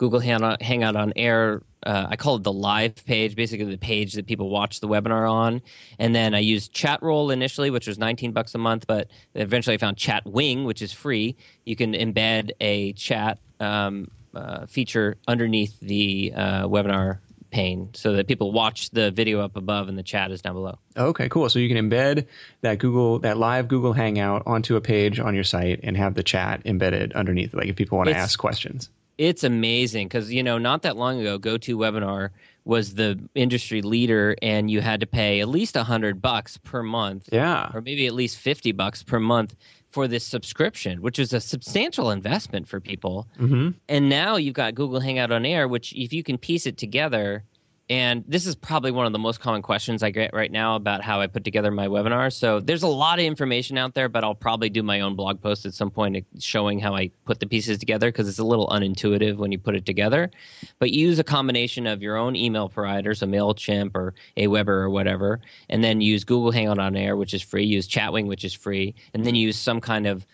Google 0.00 0.20
Hangout 0.20 0.96
on 0.96 1.12
Air. 1.14 1.62
Uh, 1.84 2.06
I 2.08 2.16
call 2.16 2.36
it 2.36 2.42
the 2.42 2.52
live 2.52 3.04
page, 3.04 3.36
basically 3.36 3.66
the 3.66 3.76
page 3.76 4.14
that 4.14 4.26
people 4.26 4.48
watch 4.48 4.80
the 4.80 4.88
webinar 4.88 5.30
on. 5.30 5.60
And 5.98 6.14
then 6.14 6.34
I 6.34 6.38
used 6.38 6.72
Chatroll 6.72 7.32
initially, 7.32 7.70
which 7.70 7.86
was 7.86 7.98
19 7.98 8.32
bucks 8.32 8.54
a 8.54 8.58
month, 8.58 8.86
but 8.86 9.08
eventually 9.34 9.74
I 9.74 9.78
found 9.78 9.98
Chatwing, 9.98 10.64
which 10.64 10.80
is 10.80 10.90
free. 10.90 11.36
You 11.66 11.76
can 11.76 11.92
embed 11.92 12.50
a 12.60 12.94
chat 12.94 13.38
um, 13.60 14.10
uh, 14.34 14.64
feature 14.64 15.18
underneath 15.28 15.78
the 15.80 16.32
uh, 16.34 16.66
webinar 16.66 17.18
pane 17.50 17.90
so 17.94 18.12
that 18.14 18.26
people 18.26 18.52
watch 18.52 18.90
the 18.90 19.10
video 19.10 19.40
up 19.40 19.56
above 19.56 19.88
and 19.88 19.98
the 19.98 20.02
chat 20.02 20.30
is 20.30 20.40
down 20.42 20.54
below. 20.54 20.78
Okay, 20.96 21.28
cool. 21.28 21.48
So 21.48 21.58
you 21.58 21.68
can 21.74 21.90
embed 21.90 22.26
that 22.62 22.78
Google 22.78 23.18
that 23.20 23.38
live 23.38 23.68
Google 23.68 23.92
Hangout 23.92 24.42
onto 24.46 24.76
a 24.76 24.80
page 24.80 25.18
on 25.18 25.34
your 25.34 25.44
site 25.44 25.80
and 25.82 25.96
have 25.96 26.14
the 26.14 26.22
chat 26.22 26.62
embedded 26.64 27.12
underneath 27.12 27.54
like 27.54 27.68
if 27.68 27.76
people 27.76 27.98
want 27.98 28.08
to 28.08 28.16
ask 28.16 28.38
questions. 28.38 28.90
It's 29.18 29.44
amazing 29.44 30.08
cuz 30.08 30.32
you 30.32 30.42
know 30.42 30.58
not 30.58 30.82
that 30.82 30.96
long 30.96 31.20
ago 31.20 31.38
GoToWebinar 31.38 32.30
was 32.64 32.94
the 32.94 33.18
industry 33.34 33.82
leader 33.82 34.36
and 34.42 34.70
you 34.70 34.80
had 34.80 35.00
to 35.00 35.06
pay 35.06 35.40
at 35.40 35.48
least 35.48 35.76
100 35.76 36.20
bucks 36.20 36.58
per 36.58 36.82
month. 36.82 37.28
Yeah. 37.32 37.70
Or 37.74 37.80
maybe 37.80 38.06
at 38.06 38.14
least 38.14 38.38
50 38.38 38.72
bucks 38.72 39.02
per 39.02 39.18
month 39.18 39.56
for 39.90 40.06
this 40.06 40.24
subscription, 40.24 41.02
which 41.02 41.18
is 41.18 41.32
a 41.32 41.40
substantial 41.40 42.10
investment 42.10 42.68
for 42.68 42.80
people. 42.80 43.28
Mm-hmm. 43.38 43.70
And 43.88 44.08
now 44.08 44.36
you've 44.36 44.54
got 44.54 44.74
Google 44.74 45.00
Hangout 45.00 45.32
on 45.32 45.44
Air, 45.44 45.68
which 45.68 45.92
if 45.94 46.12
you 46.12 46.22
can 46.22 46.38
piece 46.38 46.66
it 46.66 46.76
together, 46.76 47.44
and 47.90 48.22
this 48.28 48.46
is 48.46 48.54
probably 48.54 48.92
one 48.92 49.04
of 49.04 49.12
the 49.12 49.18
most 49.18 49.40
common 49.40 49.62
questions 49.62 50.04
I 50.04 50.10
get 50.10 50.32
right 50.32 50.52
now 50.52 50.76
about 50.76 51.02
how 51.02 51.20
I 51.20 51.26
put 51.26 51.42
together 51.42 51.72
my 51.72 51.88
webinars. 51.88 52.34
So 52.34 52.60
there's 52.60 52.84
a 52.84 52.88
lot 52.88 53.18
of 53.18 53.24
information 53.24 53.76
out 53.76 53.94
there, 53.94 54.08
but 54.08 54.22
I'll 54.22 54.32
probably 54.32 54.70
do 54.70 54.84
my 54.84 55.00
own 55.00 55.16
blog 55.16 55.42
post 55.42 55.66
at 55.66 55.74
some 55.74 55.90
point 55.90 56.24
showing 56.38 56.78
how 56.78 56.94
I 56.94 57.10
put 57.24 57.40
the 57.40 57.48
pieces 57.48 57.78
together 57.78 58.12
because 58.12 58.28
it's 58.28 58.38
a 58.38 58.44
little 58.44 58.68
unintuitive 58.68 59.38
when 59.38 59.50
you 59.50 59.58
put 59.58 59.74
it 59.74 59.84
together. 59.86 60.30
But 60.78 60.92
use 60.92 61.18
a 61.18 61.24
combination 61.24 61.88
of 61.88 62.00
your 62.00 62.16
own 62.16 62.36
email 62.36 62.68
provider, 62.68 63.12
so 63.12 63.26
MailChimp 63.26 63.96
or 63.96 64.14
Aweber 64.36 64.68
or 64.68 64.90
whatever, 64.90 65.40
and 65.68 65.82
then 65.82 66.00
use 66.00 66.22
Google 66.22 66.52
Hangout 66.52 66.78
on 66.78 66.96
Air, 66.96 67.16
which 67.16 67.34
is 67.34 67.42
free. 67.42 67.64
Use 67.64 67.88
Chatwing, 67.88 68.28
which 68.28 68.44
is 68.44 68.54
free, 68.54 68.94
and 69.14 69.26
then 69.26 69.34
use 69.34 69.58
some 69.58 69.80
kind 69.80 70.06
of 70.06 70.24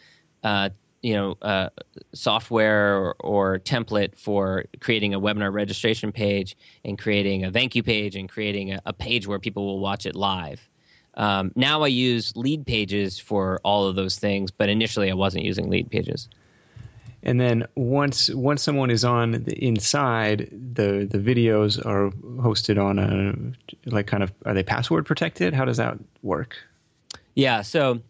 uh, 0.45 0.69
you 1.07 1.15
know 1.15 1.39
uh, 1.41 1.69
software 2.13 2.97
or, 2.97 3.15
or, 3.21 3.59
template 3.61 4.19
for 4.19 4.65
creating 4.81 5.15
a 5.15 5.21
webinar 5.21 5.53
registration 5.53 6.11
page 6.11 6.57
and 6.85 6.99
creating 6.99 7.45
a 7.45 7.53
thank 7.53 7.77
you 7.77 7.83
page 7.85 8.17
and 8.17 8.29
creating 8.29 8.73
a, 8.73 8.81
a 8.87 8.93
page 8.93 9.29
where 9.29 9.39
people 9.39 9.65
will 9.67 9.79
watch 9.79 10.05
it 10.05 10.17
live. 10.17 10.69
Um, 11.15 11.53
now 11.55 11.83
i 11.83 11.87
use 11.87 12.37
lead 12.37 12.67
pages 12.67 13.21
for 13.21 13.61
all 13.63 13.87
of 13.87 13.95
those 13.95 14.19
things 14.19 14.51
but 14.51 14.69
initially 14.69 15.09
i 15.11 15.15
wasn't 15.15 15.45
using 15.45 15.71
lead 15.71 15.89
pages. 15.91 16.29
and 17.23 17.41
then 17.41 17.65
once 17.77 18.29
once 18.35 18.61
someone 18.63 18.91
is 18.91 19.05
on 19.05 19.31
the 19.45 19.57
inside 19.65 20.49
the 20.51 21.09
the 21.09 21.19
videos 21.19 21.79
are 21.87 22.11
hosted 22.43 22.83
on 22.83 22.99
a 22.99 23.91
like 23.91 24.09
kind 24.09 24.25
of 24.25 24.33
are 24.45 24.55
they 24.55 24.65
password 24.65 25.07
protected? 25.07 25.55
How 25.55 25.65
does 25.65 25.77
that 25.77 25.97
work? 26.23 26.57
Yeah 27.37 27.63
so 27.63 28.01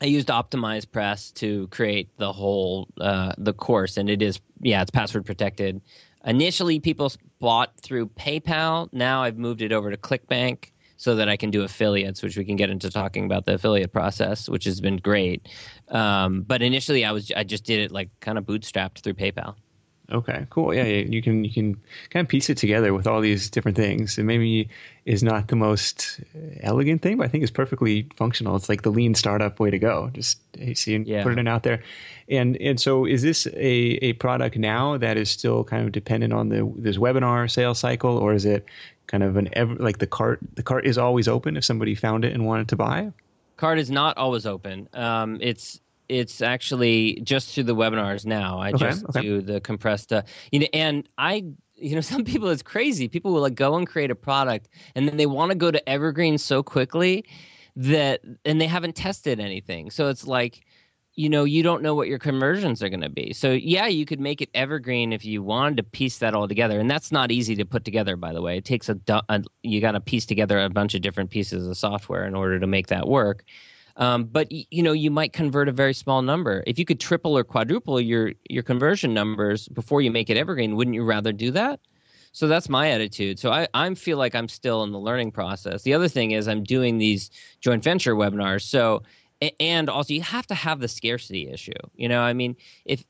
I 0.00 0.06
used 0.06 0.28
Optimize 0.28 0.90
Press 0.90 1.30
to 1.32 1.66
create 1.68 2.08
the 2.18 2.32
whole 2.32 2.88
uh, 3.00 3.32
the 3.38 3.52
course, 3.52 3.96
and 3.96 4.08
it 4.08 4.22
is 4.22 4.40
yeah, 4.60 4.82
it's 4.82 4.90
password 4.90 5.26
protected. 5.26 5.80
Initially, 6.24 6.78
people 6.80 7.12
bought 7.38 7.76
through 7.80 8.08
PayPal. 8.08 8.88
Now 8.92 9.22
I've 9.22 9.38
moved 9.38 9.62
it 9.62 9.72
over 9.72 9.90
to 9.90 9.96
ClickBank 9.96 10.70
so 10.96 11.14
that 11.14 11.28
I 11.28 11.36
can 11.36 11.50
do 11.50 11.62
affiliates, 11.62 12.22
which 12.22 12.36
we 12.36 12.44
can 12.44 12.56
get 12.56 12.70
into 12.70 12.90
talking 12.90 13.24
about 13.24 13.44
the 13.44 13.54
affiliate 13.54 13.92
process, 13.92 14.48
which 14.48 14.64
has 14.64 14.80
been 14.80 14.96
great. 14.96 15.48
Um, 15.88 16.42
but 16.42 16.60
initially, 16.60 17.04
I 17.04 17.12
was 17.12 17.32
I 17.36 17.44
just 17.44 17.64
did 17.64 17.80
it 17.80 17.90
like 17.90 18.10
kind 18.20 18.38
of 18.38 18.44
bootstrapped 18.44 19.00
through 19.00 19.14
PayPal. 19.14 19.54
Okay, 20.10 20.46
cool. 20.48 20.72
Yeah, 20.72 20.84
you 20.84 21.20
can 21.20 21.44
you 21.44 21.52
can 21.52 21.74
kind 22.08 22.24
of 22.24 22.28
piece 22.28 22.48
it 22.48 22.56
together 22.56 22.94
with 22.94 23.06
all 23.06 23.20
these 23.20 23.50
different 23.50 23.76
things. 23.76 24.16
It 24.16 24.22
maybe 24.22 24.70
is 25.04 25.22
not 25.22 25.48
the 25.48 25.56
most 25.56 26.20
elegant 26.60 27.02
thing, 27.02 27.18
but 27.18 27.24
I 27.24 27.28
think 27.28 27.42
it's 27.42 27.50
perfectly 27.50 28.06
functional. 28.16 28.56
It's 28.56 28.70
like 28.70 28.82
the 28.82 28.90
lean 28.90 29.14
startup 29.14 29.60
way 29.60 29.70
to 29.70 29.78
go. 29.78 30.08
Just 30.14 30.38
see 30.74 30.96
yeah. 30.96 31.22
put 31.22 31.38
it 31.38 31.46
out 31.46 31.62
there. 31.62 31.82
And 32.30 32.56
and 32.56 32.80
so 32.80 33.04
is 33.04 33.20
this 33.20 33.46
a, 33.48 33.98
a 34.00 34.14
product 34.14 34.56
now 34.56 34.96
that 34.96 35.18
is 35.18 35.28
still 35.28 35.62
kind 35.62 35.84
of 35.84 35.92
dependent 35.92 36.32
on 36.32 36.48
the 36.48 36.72
this 36.76 36.96
webinar 36.96 37.50
sales 37.50 37.78
cycle, 37.78 38.16
or 38.16 38.32
is 38.32 38.46
it 38.46 38.64
kind 39.08 39.22
of 39.22 39.36
an 39.36 39.50
ever 39.52 39.74
like 39.74 39.98
the 39.98 40.06
cart 40.06 40.38
the 40.54 40.62
cart 40.62 40.86
is 40.86 40.96
always 40.96 41.28
open 41.28 41.58
if 41.58 41.64
somebody 41.66 41.94
found 41.94 42.24
it 42.24 42.32
and 42.32 42.46
wanted 42.46 42.68
to 42.68 42.76
buy? 42.76 43.12
Cart 43.58 43.78
is 43.78 43.90
not 43.90 44.16
always 44.16 44.46
open. 44.46 44.88
Um, 44.94 45.36
it's 45.42 45.80
it's 46.08 46.40
actually 46.40 47.20
just 47.22 47.54
through 47.54 47.64
the 47.64 47.74
webinars 47.74 48.24
now. 48.24 48.58
I 48.58 48.70
okay, 48.70 48.78
just 48.78 49.04
okay. 49.06 49.20
do 49.20 49.40
the 49.40 49.60
compressed, 49.60 50.12
uh, 50.12 50.22
you 50.52 50.60
know, 50.60 50.66
and 50.72 51.08
I, 51.18 51.44
you 51.76 51.94
know, 51.94 52.00
some 52.12 52.24
people 52.24 52.48
it's 52.48 52.62
crazy. 52.62 53.08
People 53.08 53.32
will 53.32 53.42
like 53.42 53.54
go 53.54 53.76
and 53.76 53.86
create 53.86 54.10
a 54.10 54.14
product, 54.14 54.68
and 54.94 55.08
then 55.08 55.16
they 55.16 55.26
want 55.26 55.50
to 55.50 55.56
go 55.56 55.70
to 55.70 55.88
evergreen 55.88 56.38
so 56.38 56.62
quickly 56.62 57.24
that, 57.76 58.20
and 58.44 58.60
they 58.60 58.66
haven't 58.66 58.96
tested 58.96 59.38
anything. 59.38 59.90
So 59.90 60.08
it's 60.08 60.26
like, 60.26 60.64
you 61.14 61.28
know, 61.28 61.42
you 61.44 61.64
don't 61.64 61.82
know 61.82 61.96
what 61.96 62.06
your 62.06 62.18
conversions 62.18 62.80
are 62.80 62.88
going 62.88 63.00
to 63.00 63.08
be. 63.08 63.32
So 63.32 63.50
yeah, 63.50 63.88
you 63.88 64.06
could 64.06 64.20
make 64.20 64.40
it 64.40 64.50
evergreen 64.54 65.12
if 65.12 65.24
you 65.24 65.42
wanted 65.42 65.76
to 65.78 65.82
piece 65.82 66.18
that 66.18 66.32
all 66.32 66.46
together, 66.46 66.78
and 66.78 66.90
that's 66.90 67.12
not 67.12 67.30
easy 67.30 67.56
to 67.56 67.64
put 67.64 67.84
together. 67.84 68.16
By 68.16 68.32
the 68.32 68.40
way, 68.40 68.56
it 68.56 68.64
takes 68.64 68.88
a, 68.88 68.98
a 69.28 69.42
you 69.62 69.80
got 69.80 69.92
to 69.92 70.00
piece 70.00 70.26
together 70.26 70.60
a 70.60 70.70
bunch 70.70 70.94
of 70.94 71.02
different 71.02 71.30
pieces 71.30 71.66
of 71.66 71.76
software 71.76 72.24
in 72.24 72.34
order 72.34 72.58
to 72.58 72.66
make 72.66 72.86
that 72.86 73.08
work. 73.08 73.44
Um, 73.98 74.24
but 74.24 74.50
you 74.50 74.82
know, 74.82 74.92
you 74.92 75.10
might 75.10 75.32
convert 75.32 75.68
a 75.68 75.72
very 75.72 75.92
small 75.92 76.22
number. 76.22 76.62
If 76.66 76.78
you 76.78 76.84
could 76.84 77.00
triple 77.00 77.36
or 77.36 77.44
quadruple 77.44 78.00
your 78.00 78.32
your 78.48 78.62
conversion 78.62 79.12
numbers 79.12 79.68
before 79.68 80.00
you 80.00 80.10
make 80.10 80.30
it 80.30 80.36
evergreen, 80.36 80.76
wouldn't 80.76 80.94
you 80.94 81.04
rather 81.04 81.32
do 81.32 81.50
that? 81.50 81.80
So 82.32 82.46
that's 82.46 82.68
my 82.68 82.90
attitude. 82.90 83.38
So 83.40 83.50
I, 83.50 83.66
I 83.74 83.92
feel 83.94 84.16
like 84.18 84.34
I'm 84.34 84.48
still 84.48 84.84
in 84.84 84.92
the 84.92 84.98
learning 84.98 85.32
process. 85.32 85.82
The 85.82 85.94
other 85.94 86.08
thing 86.08 86.30
is 86.30 86.46
I'm 86.46 86.62
doing 86.62 86.98
these 86.98 87.30
joint 87.60 87.82
venture 87.82 88.14
webinars. 88.14 88.62
So 88.62 89.02
and 89.60 89.88
also 89.88 90.14
you 90.14 90.22
have 90.22 90.46
to 90.48 90.54
have 90.54 90.80
the 90.80 90.88
scarcity 90.88 91.48
issue. 91.48 91.72
You 91.94 92.08
know, 92.08 92.20
I 92.20 92.32
mean, 92.32 92.56
if 92.84 93.04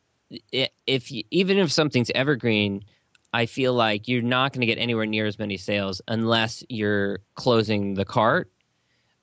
if 0.52 1.10
you, 1.10 1.24
even 1.30 1.58
if 1.58 1.72
something's 1.72 2.10
evergreen, 2.14 2.84
I 3.32 3.46
feel 3.46 3.74
like 3.74 4.08
you're 4.08 4.22
not 4.22 4.52
going 4.52 4.60
to 4.60 4.66
get 4.66 4.78
anywhere 4.78 5.06
near 5.06 5.26
as 5.26 5.38
many 5.38 5.56
sales 5.56 6.00
unless 6.08 6.64
you're 6.68 7.20
closing 7.34 7.94
the 7.94 8.04
cart. 8.04 8.50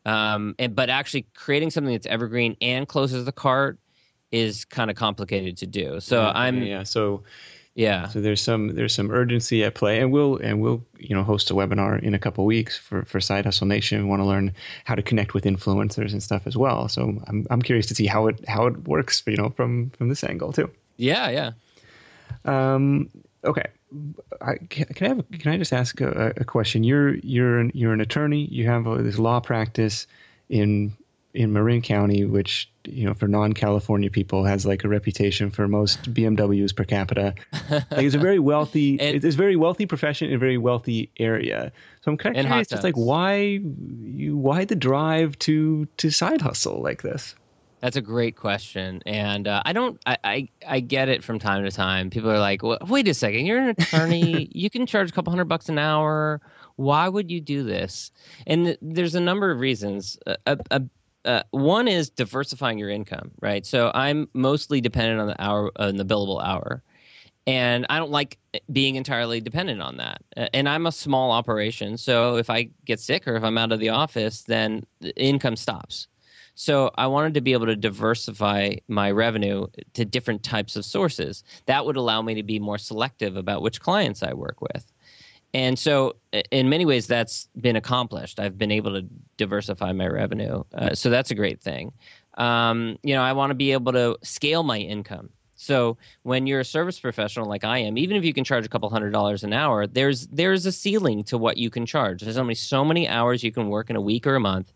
Um, 0.06 0.56
and 0.60 0.76
but 0.76 0.90
actually 0.90 1.26
creating 1.34 1.72
something 1.72 1.94
that's 1.94 2.06
evergreen 2.06 2.56
and 2.62 2.88
closes 2.88 3.26
the 3.26 3.32
cart 3.32 3.80
is 4.32 4.66
kind 4.66 4.90
of 4.92 4.96
complicated 4.96 5.58
to 5.58 5.68
do. 5.68 6.00
So 6.00 6.22
yeah, 6.22 6.32
I'm 6.36 6.62
yeah. 6.62 6.84
So 6.84 7.24
yeah. 7.76 8.08
So 8.08 8.22
there's 8.22 8.42
some 8.42 8.76
there's 8.76 8.94
some 8.96 9.12
urgency 9.12 9.64
at 9.64 9.76
play, 9.76 10.00
and 10.00 10.12
we'll 10.12 10.38
and 10.38 10.62
we'll 10.62 10.84
you 10.98 11.14
know 11.16 11.24
host 11.24 11.52
a 11.52 11.54
webinar 11.54 12.02
in 12.02 12.14
a 12.14 12.20
couple 12.20 12.46
weeks 12.46 12.78
for 12.78 13.04
for 13.04 13.20
Side 13.20 13.46
Hustle 13.46 13.68
Nation. 13.68 14.02
We 14.02 14.10
want 14.10 14.22
to 14.22 14.26
learn 14.26 14.54
how 14.86 14.96
to 14.96 15.02
connect 15.02 15.34
with 15.34 15.44
influencers 15.44 16.14
and 16.14 16.24
stuff 16.24 16.48
as 16.48 16.56
well. 16.56 16.88
So 16.88 17.22
I'm 17.28 17.46
I'm 17.50 17.62
curious 17.62 17.86
to 17.88 17.96
see 17.96 18.06
how 18.06 18.28
it 18.28 18.48
how 18.48 18.66
it 18.68 18.88
works, 18.88 19.22
you 19.28 19.36
know, 19.36 19.50
from 19.50 19.90
from 19.92 20.10
this 20.10 20.24
angle 20.24 20.54
too. 20.54 20.72
Yeah, 20.98 21.30
yeah. 21.30 21.52
Um. 22.46 23.10
Okay. 23.44 23.66
I, 24.42 24.56
can, 24.70 24.86
can 24.88 25.06
I 25.06 25.10
have 25.10 25.26
can 25.40 25.52
I 25.52 25.58
just 25.58 25.74
ask 25.74 26.02
a, 26.02 26.34
a 26.38 26.44
question? 26.44 26.84
You're 26.84 27.16
you're 27.16 27.60
an, 27.60 27.72
you're 27.74 27.94
an 27.94 28.02
attorney. 28.02 28.46
You 28.46 28.68
have 28.68 28.88
a, 28.88 29.02
this 29.02 29.18
law 29.18 29.40
practice 29.40 30.08
in 30.50 30.96
in 31.34 31.52
Marin 31.52 31.82
County, 31.82 32.26
which 32.26 32.70
you 32.86 33.06
know 33.06 33.14
for 33.14 33.28
non-California 33.28 34.10
people 34.10 34.46
has 34.46 34.66
like 34.66 34.84
a 34.84 34.88
reputation 34.88 35.52
for 35.52 35.68
most 35.68 36.02
BMWs 36.14 36.76
per 36.76 36.84
capita. 36.84 37.36
like 37.70 37.86
it's 37.92 38.16
a 38.16 38.20
very 38.20 38.40
wealthy, 38.40 39.00
and, 39.00 39.16
it's 39.16 39.36
a 39.36 39.38
very 39.38 39.56
wealthy 39.56 39.86
profession 39.86 40.30
in 40.30 40.36
a 40.36 40.40
very 40.40 40.58
wealthy 40.58 41.12
area. 41.18 41.72
So 42.02 42.12
I'm 42.12 42.18
kind 42.18 42.38
of 42.38 42.46
curious, 42.46 42.70
just 42.70 42.84
like 42.84 42.96
why 42.96 43.60
you 44.02 44.38
why 44.38 44.66
the 44.66 44.76
drive 44.76 45.38
to 45.40 45.86
to 45.98 46.10
side 46.10 46.42
hustle 46.42 46.82
like 46.82 47.02
this. 47.02 47.36
That's 47.86 47.98
a 47.98 48.02
great 48.02 48.36
question, 48.36 49.04
and 49.06 49.48
uh, 49.48 49.62
I 49.64 49.72
don't. 49.72 50.02
I, 50.08 50.18
I, 50.24 50.50
I 50.68 50.80
get 50.80 51.08
it 51.08 51.24
from 51.24 51.38
time 51.38 51.64
to 51.64 51.70
time. 51.70 52.10
People 52.10 52.32
are 52.32 52.40
like, 52.40 52.64
well, 52.64 52.80
"Wait 52.88 53.08
a 53.08 53.14
second, 53.14 53.46
you're 53.46 53.60
an 53.60 53.70
attorney. 53.70 54.50
you 54.56 54.72
can 54.72 54.88
charge 54.88 55.10
a 55.10 55.14
couple 55.14 55.30
hundred 55.30 55.46
bucks 55.46 55.70
an 55.70 55.78
hour. 55.78 56.42
Why 56.78 57.08
would 57.08 57.30
you 57.30 57.40
do 57.40 57.62
this?" 57.62 58.10
And 58.48 58.66
th- 58.66 58.80
there's 58.82 59.14
a 59.14 59.20
number 59.20 59.52
of 59.52 59.60
reasons. 59.60 60.18
A, 60.26 60.58
a, 60.72 60.82
uh, 61.26 61.44
one 61.52 61.88
is 61.88 62.10
diversifying 62.10 62.80
your 62.80 62.90
income, 62.90 63.30
right? 63.40 63.68
So 63.68 63.92
I'm 63.94 64.28
mostly 64.34 64.82
dependent 64.82 65.22
on 65.22 65.28
the 65.28 65.40
hour, 65.40 65.72
on 65.76 65.98
the 65.98 66.06
billable 66.06 66.44
hour, 66.44 66.82
and 67.46 67.86
I 67.92 68.00
don't 68.00 68.10
like 68.10 68.40
being 68.72 68.96
entirely 68.96 69.42
dependent 69.42 69.84
on 69.84 69.98
that. 69.98 70.24
And 70.56 70.68
I'm 70.68 70.88
a 70.88 70.92
small 70.92 71.30
operation, 71.30 71.98
so 72.00 72.38
if 72.38 72.50
I 72.50 72.70
get 72.86 73.00
sick 73.00 73.28
or 73.28 73.36
if 73.36 73.44
I'm 73.44 73.60
out 73.60 73.72
of 73.72 73.80
the 73.80 73.90
office, 73.90 74.42
then 74.42 74.88
the 75.02 75.16
income 75.24 75.56
stops. 75.56 76.08
So 76.56 76.92
I 76.96 77.08
wanted 77.08 77.34
to 77.36 77.42
be 77.42 77.54
able 77.54 77.66
to 77.68 77.76
diversify 77.76 78.76
my 78.88 79.12
revenue 79.12 79.68
to 79.94 80.06
different 80.06 80.44
types 80.44 80.76
of 80.76 80.86
sources. 80.86 81.44
That 81.66 81.86
would 81.86 81.98
allow 81.98 82.22
me 82.22 82.34
to 82.36 82.44
be 82.44 82.60
more 82.60 82.78
selective 82.78 83.36
about 83.36 83.62
which 83.62 83.82
clients 83.82 84.24
I 84.24 84.34
work 84.34 84.62
with. 84.62 84.92
And 85.54 85.80
so, 85.80 86.18
in 86.52 86.68
many 86.68 86.86
ways, 86.86 87.08
that's 87.08 87.48
been 87.62 87.78
accomplished. 87.78 88.42
I've 88.42 88.58
been 88.58 88.72
able 88.72 88.92
to 88.92 89.08
diversify 89.38 89.94
my 89.94 90.08
revenue. 90.08 90.64
Uh, 90.74 90.94
so, 90.94 91.10
that's 91.10 91.32
a 91.32 91.36
great 91.36 91.62
thing. 91.62 91.94
Um, 92.38 92.98
you 93.04 93.16
know, 93.16 93.22
I 93.22 93.32
want 93.32 93.52
to 93.52 93.56
be 93.56 93.72
able 93.72 93.94
to 93.94 94.18
scale 94.22 94.64
my 94.64 94.80
income. 94.80 95.30
So 95.56 95.98
when 96.24 96.48
you're 96.48 96.60
a 96.60 96.66
service 96.66 97.00
professional 97.00 97.48
like 97.48 97.64
I 97.64 97.80
am, 97.80 97.98
even 97.98 98.18
if 98.18 98.26
you 98.26 98.34
can 98.34 98.44
charge 98.44 98.66
a 98.66 98.70
couple 98.70 98.90
hundred 98.90 99.12
dollars 99.12 99.44
an 99.44 99.54
hour, 99.54 99.88
there's 99.88 100.28
there's 100.28 100.66
a 100.66 100.72
ceiling 100.72 101.24
to 101.26 101.38
what 101.38 101.58
you 101.58 101.70
can 101.70 101.86
charge. 101.86 102.22
There's 102.22 102.38
only 102.38 102.56
so 102.56 102.84
many 102.84 103.08
hours 103.08 103.44
you 103.44 103.52
can 103.52 103.70
work 103.70 103.90
in 103.90 103.96
a 103.96 104.02
week 104.02 104.28
or 104.28 104.36
a 104.36 104.40
month, 104.40 104.74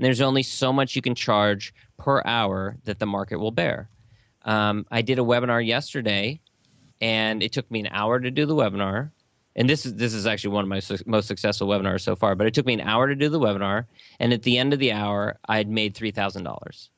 and 0.00 0.06
there's 0.06 0.22
only 0.22 0.42
so 0.42 0.72
much 0.72 0.96
you 0.96 1.02
can 1.02 1.14
charge 1.14 1.74
per 1.98 2.22
hour 2.24 2.76
that 2.84 2.98
the 2.98 3.06
market 3.06 3.38
will 3.38 3.50
bear. 3.50 3.90
Um, 4.46 4.86
I 4.90 5.02
did 5.02 5.18
a 5.18 5.22
webinar 5.22 5.64
yesterday, 5.64 6.40
and 7.02 7.42
it 7.42 7.52
took 7.52 7.70
me 7.70 7.80
an 7.80 7.88
hour 7.92 8.18
to 8.18 8.30
do 8.30 8.46
the 8.46 8.54
webinar 8.54 9.10
and 9.56 9.68
this 9.68 9.84
is 9.84 9.94
this 9.96 10.14
is 10.14 10.26
actually 10.26 10.54
one 10.54 10.64
of 10.64 10.68
my 10.68 10.80
su- 10.80 10.96
most 11.06 11.26
successful 11.26 11.68
webinars 11.68 12.02
so 12.02 12.14
far. 12.14 12.34
But 12.34 12.46
it 12.46 12.54
took 12.54 12.66
me 12.66 12.74
an 12.74 12.80
hour 12.80 13.08
to 13.08 13.14
do 13.14 13.28
the 13.28 13.40
webinar, 13.40 13.84
and 14.18 14.32
at 14.32 14.42
the 14.42 14.58
end 14.58 14.72
of 14.72 14.78
the 14.78 14.92
hour, 14.92 15.38
I 15.48 15.56
had 15.58 15.68
made 15.68 15.94
three 15.94 16.10
thousand 16.10 16.44
dollars. 16.44 16.90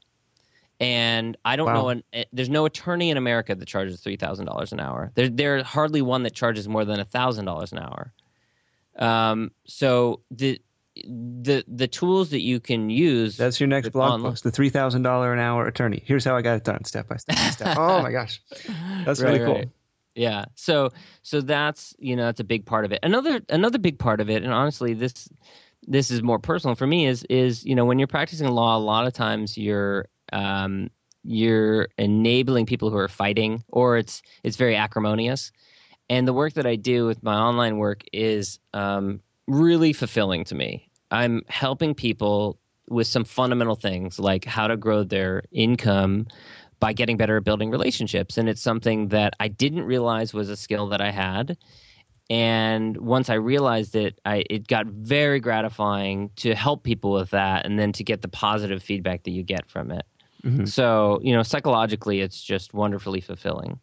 And 0.79 1.37
I 1.45 1.55
don't 1.57 1.67
wow. 1.67 1.75
know, 1.75 1.89
an, 1.91 2.05
eh, 2.13 2.25
there's 2.33 2.51
no 2.51 2.65
attorney 2.65 3.11
in 3.11 3.17
America 3.17 3.55
that 3.55 3.67
charges 3.67 4.01
three 4.01 4.17
thousand 4.17 4.47
dollars 4.47 4.73
an 4.73 4.81
hour. 4.81 5.13
There, 5.15 5.29
there's 5.29 5.65
hardly 5.65 6.03
one 6.03 6.25
that 6.25 6.35
charges 6.35 6.69
more 6.69 6.85
than 6.85 7.03
thousand 7.07 7.47
dollars 7.47 7.73
an 7.73 7.79
hour. 7.79 8.13
Um, 8.99 9.51
so 9.67 10.21
the 10.31 10.61
the 10.95 11.65
the 11.69 11.89
tools 11.89 12.31
that 12.31 12.41
you 12.41 12.61
can 12.61 12.91
use. 12.91 13.37
That's 13.37 13.61
your 13.61 13.69
next 13.69 13.91
blog 13.91 14.15
online. 14.15 14.33
post. 14.33 14.45
The 14.45 14.51
three 14.51 14.71
thousand 14.71 15.03
dollar 15.03 15.33
an 15.33 15.39
hour 15.39 15.67
attorney. 15.67 16.03
Here's 16.05 16.25
how 16.25 16.37
I 16.37 16.43
got 16.43 16.57
it 16.57 16.65
done, 16.65 16.85
step 16.85 17.09
by 17.09 17.17
step. 17.17 17.37
By 17.37 17.51
step. 17.51 17.77
oh 17.79 18.03
my 18.03 18.13
gosh, 18.13 18.41
that's 19.05 19.21
right, 19.21 19.33
really 19.33 19.45
cool. 19.45 19.55
Right 19.55 19.69
yeah 20.15 20.45
so 20.55 20.91
so 21.23 21.41
that's 21.41 21.95
you 21.99 22.15
know 22.15 22.25
that's 22.25 22.41
a 22.41 22.45
big 22.45 22.67
part 22.67 22.85
of 22.85 22.93
it 22.93 22.99
another 23.03 23.41
another 23.49 23.79
big 23.79 23.99
part 23.99 24.21
of 24.21 24.29
it 24.29 24.43
and 24.43 24.53
honestly 24.53 24.95
this 24.95 25.29
this 25.87 26.11
is 26.11 26.23
more 26.23 26.39
personal 26.39 26.75
for 26.75 26.87
me 26.87 27.07
is 27.07 27.25
is 27.25 27.65
you 27.65 27.75
know 27.75 27.85
when 27.85 27.99
you're 27.99 28.09
practicing 28.09 28.49
law 28.49 28.77
a 28.77 28.79
lot 28.79 29.07
of 29.07 29.13
times 29.13 29.57
you're 29.57 30.07
um 30.33 30.91
you're 31.25 31.89
enabling 31.99 32.67
people 32.67 32.91
who 32.91 32.97
are 32.97 33.09
fighting 33.09 33.63
or 33.69 33.97
it's 33.97 34.23
it's 34.43 34.57
very 34.57 34.77
acrimonious 34.77 35.51
and 36.11 36.29
the 36.29 36.33
work 36.33 36.53
that 36.55 36.67
i 36.67 36.77
do 36.77 37.07
with 37.07 37.23
my 37.23 37.37
online 37.37 37.79
work 37.79 38.03
is 38.13 38.59
um 38.75 39.21
really 39.49 39.93
fulfilling 39.93 40.45
to 40.45 40.55
me 40.55 40.89
i'm 41.11 41.43
helping 41.49 41.95
people 41.95 42.59
with 42.89 43.07
some 43.07 43.25
fundamental 43.25 43.75
things 43.75 44.19
like 44.19 44.45
how 44.45 44.67
to 44.67 44.77
grow 44.77 45.03
their 45.03 45.43
income 45.51 46.27
by 46.83 46.93
getting 46.93 47.17
better 47.17 47.37
at 47.37 47.45
building 47.45 47.71
relationships. 47.71 48.37
And 48.37 48.49
it's 48.49 48.61
something 48.61 49.07
that 49.09 49.35
I 49.39 49.47
didn't 49.47 49.85
realize 49.85 50.35
was 50.35 50.49
a 50.49 50.57
skill 50.57 50.89
that 50.89 51.01
I 51.01 51.13
had. 51.13 51.57
And 52.29 52.97
once 52.97 53.31
I 53.31 53.35
realized 53.35 53.95
it, 53.95 54.19
I, 54.25 54.43
it 54.51 54.67
got 54.67 54.87
very 54.87 55.39
gratifying 55.39 56.31
to 56.37 56.57
help 56.57 56.83
people 56.83 57.13
with 57.13 57.31
that 57.31 57.65
and 57.65 57.79
then 57.79 57.93
to 57.93 58.03
get 58.03 58.23
the 58.23 58.29
positive 58.29 58.83
feedback 58.83 59.23
that 59.23 59.31
you 59.31 59.45
get 59.45 59.71
from 59.71 59.93
it. 59.93 60.05
Mm-hmm. 60.43 60.65
So, 60.65 61.21
you 61.23 61.33
know, 61.33 61.45
psychologically, 61.45 62.21
it's 62.21 62.43
just 62.43 62.75
wonderfully 62.75 63.21
fulfilling. 63.21 63.79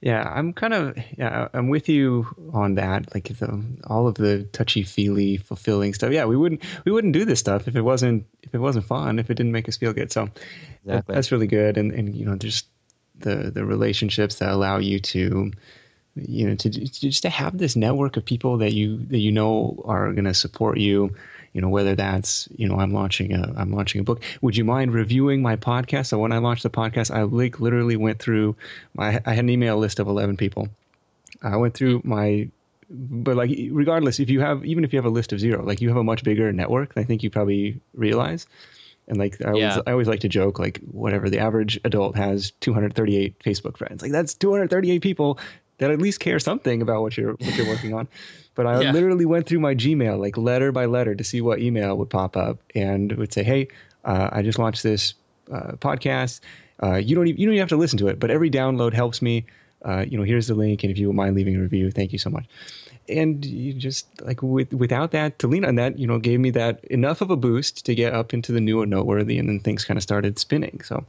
Yeah, 0.00 0.22
I'm 0.22 0.52
kind 0.52 0.74
of 0.74 0.96
yeah, 1.16 1.48
I'm 1.52 1.68
with 1.68 1.88
you 1.88 2.26
on 2.52 2.76
that. 2.76 3.12
Like 3.14 3.36
the, 3.36 3.48
um, 3.48 3.78
all 3.84 4.06
of 4.06 4.14
the 4.14 4.44
touchy 4.52 4.84
feely, 4.84 5.38
fulfilling 5.38 5.92
stuff. 5.92 6.12
Yeah, 6.12 6.26
we 6.26 6.36
wouldn't 6.36 6.62
we 6.84 6.92
wouldn't 6.92 7.14
do 7.14 7.24
this 7.24 7.40
stuff 7.40 7.66
if 7.66 7.74
it 7.74 7.82
wasn't 7.82 8.24
if 8.42 8.54
it 8.54 8.58
wasn't 8.58 8.84
fun, 8.84 9.18
if 9.18 9.28
it 9.28 9.34
didn't 9.34 9.52
make 9.52 9.68
us 9.68 9.76
feel 9.76 9.92
good. 9.92 10.12
So 10.12 10.28
exactly. 10.84 11.14
that's 11.14 11.32
really 11.32 11.48
good. 11.48 11.76
And 11.76 11.92
and 11.92 12.14
you 12.14 12.24
know, 12.24 12.36
just 12.36 12.66
the 13.18 13.50
the 13.50 13.64
relationships 13.64 14.36
that 14.36 14.50
allow 14.50 14.78
you 14.78 15.00
to 15.00 15.50
you 16.26 16.48
know 16.48 16.54
to, 16.54 16.70
to 16.70 16.86
just 16.86 17.22
to 17.22 17.28
have 17.30 17.58
this 17.58 17.76
network 17.76 18.16
of 18.16 18.24
people 18.24 18.58
that 18.58 18.72
you 18.72 18.98
that 19.06 19.18
you 19.18 19.32
know 19.32 19.80
are 19.84 20.12
going 20.12 20.24
to 20.24 20.34
support 20.34 20.78
you 20.78 21.14
you 21.52 21.60
know 21.60 21.68
whether 21.68 21.94
that's 21.94 22.48
you 22.56 22.68
know 22.68 22.78
i'm 22.78 22.92
launching 22.92 23.32
a 23.34 23.52
i'm 23.56 23.72
launching 23.72 24.00
a 24.00 24.04
book. 24.04 24.22
Would 24.42 24.56
you 24.56 24.64
mind 24.64 24.92
reviewing 24.92 25.42
my 25.42 25.56
podcast? 25.56 26.06
So 26.06 26.18
when 26.18 26.32
i 26.32 26.38
launched 26.38 26.62
the 26.62 26.70
podcast 26.70 27.10
i 27.14 27.22
like 27.22 27.60
literally 27.60 27.96
went 27.96 28.18
through 28.18 28.56
my 28.94 29.20
i 29.24 29.34
had 29.34 29.44
an 29.44 29.50
email 29.50 29.76
list 29.76 29.98
of 29.98 30.08
11 30.08 30.36
people. 30.36 30.68
I 31.42 31.56
went 31.56 31.74
through 31.74 32.00
mm-hmm. 32.00 32.08
my 32.08 32.48
but 32.90 33.36
like 33.36 33.50
regardless 33.70 34.18
if 34.18 34.30
you 34.30 34.40
have 34.40 34.64
even 34.64 34.84
if 34.84 34.92
you 34.92 34.98
have 34.98 35.04
a 35.04 35.10
list 35.10 35.32
of 35.32 35.40
zero 35.40 35.62
like 35.62 35.80
you 35.80 35.88
have 35.88 35.98
a 35.98 36.04
much 36.04 36.24
bigger 36.24 36.50
network 36.52 36.92
i 36.96 37.04
think 37.04 37.22
you 37.22 37.30
probably 37.30 37.80
realize. 37.94 38.46
And 39.08 39.16
like 39.16 39.40
I 39.40 39.48
always, 39.48 39.62
yeah. 39.62 39.80
I 39.86 39.92
always 39.92 40.06
like 40.06 40.20
to 40.20 40.28
joke 40.28 40.58
like 40.58 40.80
whatever 40.92 41.30
the 41.30 41.38
average 41.38 41.80
adult 41.84 42.14
has 42.16 42.52
238 42.60 43.38
Facebook 43.38 43.78
friends. 43.78 44.02
Like 44.02 44.12
that's 44.12 44.34
238 44.34 45.00
people 45.00 45.38
that 45.78 45.90
at 45.90 46.00
least 46.00 46.20
care 46.20 46.38
something 46.38 46.82
about 46.82 47.02
what 47.02 47.16
you're 47.16 47.32
what 47.32 47.56
you're 47.56 47.68
working 47.68 47.94
on. 47.94 48.08
But 48.54 48.66
I 48.66 48.80
yeah. 48.80 48.90
literally 48.90 49.24
went 49.24 49.46
through 49.46 49.60
my 49.60 49.76
Gmail 49.76 50.18
like 50.18 50.36
letter 50.36 50.72
by 50.72 50.86
letter 50.86 51.14
to 51.14 51.22
see 51.22 51.40
what 51.40 51.60
email 51.60 51.96
would 51.96 52.10
pop 52.10 52.36
up 52.36 52.58
and 52.74 53.12
would 53.12 53.32
say, 53.32 53.44
"Hey, 53.44 53.68
uh, 54.04 54.30
I 54.32 54.42
just 54.42 54.58
launched 54.58 54.82
this 54.82 55.14
uh, 55.52 55.74
podcast. 55.76 56.40
Uh, 56.82 56.96
you 56.96 57.14
don't 57.14 57.28
even, 57.28 57.40
you 57.40 57.46
don't 57.46 57.54
even 57.54 57.62
have 57.62 57.68
to 57.68 57.76
listen 57.76 57.98
to 57.98 58.08
it, 58.08 58.18
but 58.18 58.32
every 58.32 58.50
download 58.50 58.92
helps 58.92 59.22
me. 59.22 59.46
Uh, 59.84 60.04
you 60.08 60.18
know, 60.18 60.24
here's 60.24 60.48
the 60.48 60.56
link, 60.56 60.82
and 60.82 60.90
if 60.90 60.98
you 60.98 61.06
would 61.06 61.14
mind 61.14 61.36
leaving 61.36 61.54
a 61.54 61.60
review, 61.60 61.92
thank 61.92 62.12
you 62.12 62.18
so 62.18 62.30
much." 62.30 62.46
And 63.08 63.44
you 63.44 63.74
just 63.74 64.08
like 64.22 64.42
with, 64.42 64.74
without 64.74 65.12
that 65.12 65.38
to 65.38 65.46
lean 65.46 65.64
on 65.64 65.76
that, 65.76 65.96
you 65.96 66.08
know, 66.08 66.18
gave 66.18 66.40
me 66.40 66.50
that 66.50 66.84
enough 66.86 67.20
of 67.20 67.30
a 67.30 67.36
boost 67.36 67.86
to 67.86 67.94
get 67.94 68.12
up 68.12 68.34
into 68.34 68.50
the 68.50 68.60
new 68.60 68.82
and 68.82 68.90
noteworthy, 68.90 69.38
and 69.38 69.48
then 69.48 69.60
things 69.60 69.84
kind 69.84 69.96
of 69.96 70.02
started 70.02 70.36
spinning. 70.36 70.80
So 70.82 71.04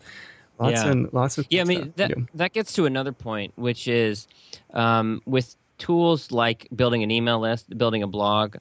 lots 0.59 0.73
yeah. 0.73 0.91
and 0.91 1.13
lots 1.13 1.37
of 1.37 1.47
yeah. 1.49 1.61
I 1.61 1.65
mean 1.65 1.93
that 1.95 2.11
that 2.33 2.53
gets 2.53 2.73
to 2.73 2.85
another 2.85 3.11
point, 3.11 3.53
which 3.55 3.87
is 3.87 4.27
um, 4.73 5.21
with 5.25 5.55
tools 5.79 6.31
like 6.31 6.67
building 6.75 7.01
an 7.01 7.09
email 7.09 7.39
list, 7.39 7.75
building 7.77 8.03
a 8.03 8.07
blog, 8.07 8.57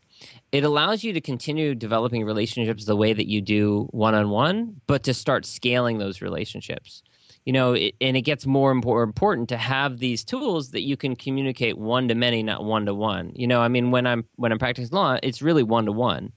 it 0.53 0.64
allows 0.64 1.05
you 1.05 1.12
to 1.12 1.20
continue 1.20 1.74
developing 1.74 2.24
relationships 2.24 2.86
the 2.86 2.96
way 2.96 3.12
that 3.12 3.28
you 3.28 3.40
do 3.40 3.88
one 3.90 4.14
on 4.14 4.30
one, 4.30 4.80
but 4.86 5.03
to 5.03 5.12
start 5.12 5.44
scaling 5.44 5.99
those 5.99 6.22
relationships. 6.22 7.03
You 7.44 7.53
know, 7.53 7.72
it, 7.72 7.94
and 8.01 8.16
it 8.16 8.22
gets 8.22 8.46
more 8.46 8.70
and 8.70 8.84
more 8.84 9.03
important 9.03 9.49
to 9.51 9.57
have 9.57 9.99
these 9.99 10.22
tools 10.22 10.70
that 10.70 10.82
you 10.82 10.96
can 10.96 11.16
communicate 11.16 11.78
one 11.78 12.09
to 12.09 12.14
many, 12.14 12.42
not 12.42 12.64
one 12.64 12.86
to 12.86 12.94
one. 12.94 13.32
You 13.34 13.46
know, 13.46 13.61
I 13.61 13.68
mean, 13.68 13.90
when 13.90 14.07
I'm 14.07 14.24
when 14.36 14.53
I'm 14.53 14.59
practicing 14.59 14.94
law, 14.94 15.18
it's 15.22 15.42
really 15.42 15.62
one 15.62 15.86
to 15.86 15.92
one. 15.92 16.32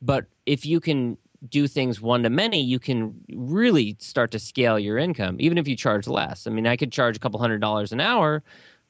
But 0.00 0.26
if 0.46 0.64
you 0.64 0.80
can 0.80 1.18
do 1.48 1.68
things 1.68 2.00
one 2.00 2.22
to 2.24 2.30
many, 2.30 2.60
you 2.60 2.78
can 2.78 3.14
really 3.34 3.96
start 4.00 4.30
to 4.32 4.38
scale 4.38 4.78
your 4.78 4.98
income, 4.98 5.36
even 5.38 5.58
if 5.58 5.68
you 5.68 5.76
charge 5.76 6.08
less. 6.08 6.46
I 6.46 6.50
mean, 6.50 6.66
I 6.66 6.76
could 6.76 6.90
charge 6.90 7.16
a 7.16 7.20
couple 7.20 7.38
hundred 7.38 7.60
dollars 7.60 7.92
an 7.92 8.00
hour 8.00 8.42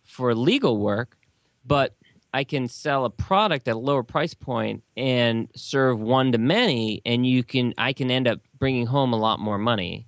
for 0.05 0.35
legal 0.35 0.79
work, 0.79 1.17
but 1.67 1.95
I 2.33 2.45
can 2.45 2.69
sell 2.69 3.05
a 3.05 3.11
product 3.11 3.69
at 3.69 3.75
a 3.75 3.79
lower 3.79 4.03
price 4.03 4.35
point 4.35 4.83
and 4.97 5.49
serve 5.55 6.01
one 6.01 6.33
to 6.33 6.39
many, 6.39 7.03
and 7.05 7.27
you 7.27 7.43
can 7.43 7.75
I 7.79 7.93
can 7.93 8.11
end 8.11 8.29
up 8.29 8.41
bringing 8.59 8.87
home 8.87 9.13
a 9.13 9.17
lot 9.17 9.41
more 9.41 9.59
money. 9.59 10.07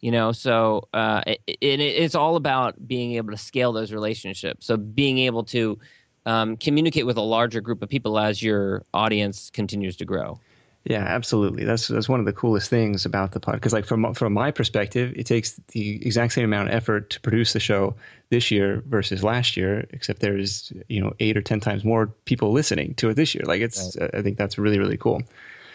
You 0.00 0.10
know, 0.10 0.32
so 0.32 0.86
uh, 0.92 1.22
it, 1.26 1.40
it, 1.46 1.80
it's 1.80 2.14
all 2.14 2.36
about 2.36 2.86
being 2.86 3.12
able 3.12 3.30
to 3.30 3.38
scale 3.38 3.72
those 3.72 3.90
relationships. 3.90 4.66
So 4.66 4.76
being 4.76 5.18
able 5.18 5.44
to 5.44 5.78
um, 6.26 6.56
communicate 6.58 7.06
with 7.06 7.16
a 7.16 7.22
larger 7.22 7.60
group 7.62 7.82
of 7.82 7.88
people 7.88 8.18
as 8.18 8.42
your 8.42 8.84
audience 8.92 9.48
continues 9.50 9.96
to 9.96 10.04
grow. 10.04 10.38
Yeah, 10.84 11.02
absolutely. 11.02 11.64
That's 11.64 11.88
that's 11.88 12.10
one 12.10 12.20
of 12.20 12.26
the 12.26 12.32
coolest 12.32 12.68
things 12.68 13.06
about 13.06 13.32
the 13.32 13.40
pod. 13.40 13.54
Because 13.54 13.72
like 13.72 13.86
from 13.86 14.12
from 14.12 14.34
my 14.34 14.50
perspective, 14.50 15.14
it 15.16 15.24
takes 15.24 15.58
the 15.68 15.96
exact 16.04 16.34
same 16.34 16.44
amount 16.44 16.68
of 16.68 16.74
effort 16.74 17.08
to 17.10 17.20
produce 17.20 17.54
the 17.54 17.60
show 17.60 17.96
this 18.28 18.50
year 18.50 18.82
versus 18.86 19.24
last 19.24 19.56
year, 19.56 19.86
except 19.90 20.20
there's 20.20 20.74
you 20.88 21.00
know 21.00 21.14
eight 21.20 21.38
or 21.38 21.42
ten 21.42 21.58
times 21.58 21.84
more 21.84 22.08
people 22.26 22.52
listening 22.52 22.94
to 22.96 23.08
it 23.08 23.14
this 23.14 23.34
year. 23.34 23.44
Like 23.46 23.62
it's, 23.62 23.96
right. 23.98 24.10
I 24.14 24.20
think 24.20 24.36
that's 24.36 24.58
really 24.58 24.78
really 24.78 24.98
cool. 24.98 25.22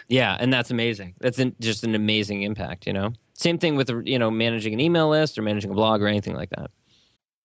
Yeah, 0.06 0.36
and 0.38 0.52
that's 0.52 0.70
amazing. 0.70 1.14
That's 1.18 1.40
an, 1.40 1.56
just 1.60 1.82
an 1.82 1.96
amazing 1.96 2.42
impact. 2.42 2.86
You 2.86 2.92
know, 2.92 3.12
same 3.34 3.58
thing 3.58 3.74
with 3.74 3.90
you 4.04 4.18
know 4.18 4.30
managing 4.30 4.74
an 4.74 4.80
email 4.80 5.08
list 5.08 5.38
or 5.38 5.42
managing 5.42 5.72
a 5.72 5.74
blog 5.74 6.02
or 6.02 6.06
anything 6.06 6.36
like 6.36 6.50
that. 6.50 6.70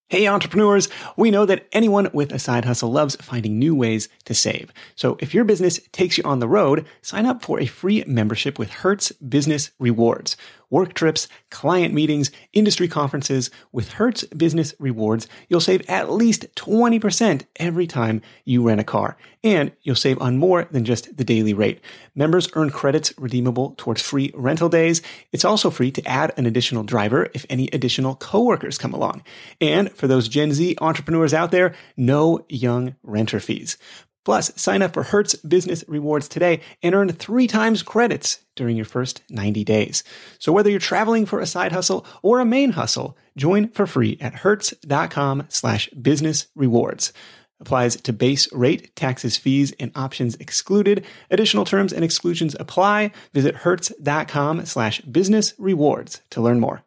Hey, 0.08 0.28
entrepreneurs, 0.28 0.88
we 1.18 1.32
know 1.32 1.48
that 1.48 1.66
anyone 1.72 2.12
with 2.14 2.32
a 2.32 2.38
side 2.38 2.64
hustle 2.64 2.92
loves 2.92 3.16
finding 3.16 3.58
new 3.58 3.74
ways 3.74 4.08
to 4.26 4.36
save. 4.36 4.72
So 4.94 5.18
if 5.20 5.34
your 5.34 5.44
business 5.44 5.80
takes 5.94 6.16
you 6.16 6.24
on 6.26 6.38
the 6.38 6.48
road, 6.48 6.86
sign 7.02 7.26
up 7.26 7.42
for 7.44 7.60
a 7.60 7.66
free 7.66 8.04
membership 8.06 8.60
with 8.60 8.70
Hertz 8.70 9.12
Business 9.14 9.72
Rewards 9.80 10.38
work 10.70 10.94
trips, 10.94 11.28
client 11.52 11.94
meetings, 11.94 12.32
industry 12.54 12.88
conferences. 12.88 13.50
With 13.72 13.94
Hertz 13.94 14.24
Business 14.26 14.74
Rewards, 14.80 15.28
you'll 15.48 15.62
save 15.62 15.88
at 15.90 16.12
least 16.12 16.54
20% 16.56 17.46
every 17.58 17.88
time 17.88 18.22
you 18.44 18.62
rent 18.64 18.82
a 18.82 18.84
car. 18.84 19.18
And 19.46 19.72
you'll 19.84 19.96
save 19.96 20.20
on 20.20 20.40
more 20.40 20.68
than 20.72 20.86
just 20.86 21.16
the 21.18 21.24
daily 21.24 21.54
rate. 21.54 21.80
Members 22.16 22.50
earn 22.54 22.72
credits 22.72 23.14
redeemable 23.16 23.76
towards 23.78 24.02
free 24.02 24.32
rental 24.34 24.70
days. 24.70 25.04
It's 25.32 25.46
also 25.46 25.70
free 25.70 25.92
to 25.92 26.08
add 26.08 26.34
an 26.36 26.48
additional 26.48 26.84
driver 26.84 27.30
if 27.36 27.46
any 27.48 27.70
additional 27.72 28.16
coworkers 28.16 28.80
come 28.80 28.92
along. 28.92 29.24
And 29.62 29.92
for 29.92 30.08
those 30.08 30.28
Gen 30.28 30.52
Z 30.52 30.76
entrepreneurs 30.82 31.32
out 31.32 31.52
there, 31.52 31.76
no 31.96 32.44
young 32.50 32.96
renter 33.04 33.40
fees. 33.40 33.78
Plus, 34.24 34.52
sign 34.56 34.82
up 34.82 34.96
for 34.96 35.04
Hertz 35.04 35.36
Business 35.36 35.86
Rewards 35.88 36.28
today 36.28 36.62
and 36.82 36.96
earn 36.96 37.10
three 37.10 37.46
times 37.46 37.84
credits 37.84 38.44
during 38.56 38.76
your 38.76 38.86
first 38.86 39.22
90 39.30 39.64
days. 39.64 40.04
So 40.40 40.52
whether 40.52 40.72
you're 40.72 40.80
traveling 40.80 41.28
for 41.28 41.40
a 41.40 41.46
side 41.46 41.72
hustle 41.72 42.04
or 42.24 42.40
a 42.40 42.46
main 42.46 42.72
hustle, 42.72 43.16
join 43.38 43.70
for 43.70 43.86
free 43.86 44.18
at 44.20 44.34
hertz.com 44.34 45.46
slash 45.50 45.88
business 45.90 46.48
rewards. 46.56 47.14
Applies 47.60 47.96
to 47.96 48.12
base 48.12 48.52
rate, 48.52 48.96
taxes, 48.96 49.38
fees, 49.38 49.74
and 49.80 49.92
options 49.96 50.36
excluded. 50.36 51.06
Additional 51.32 51.66
terms 51.66 51.94
and 51.94 52.04
exclusions 52.04 52.56
apply. 52.60 53.12
Visit 53.34 53.56
hertz.com 53.56 54.66
slash 54.66 55.02
business 55.02 55.54
rewards 55.58 56.22
to 56.32 56.42
learn 56.42 56.60
more. 56.60 56.84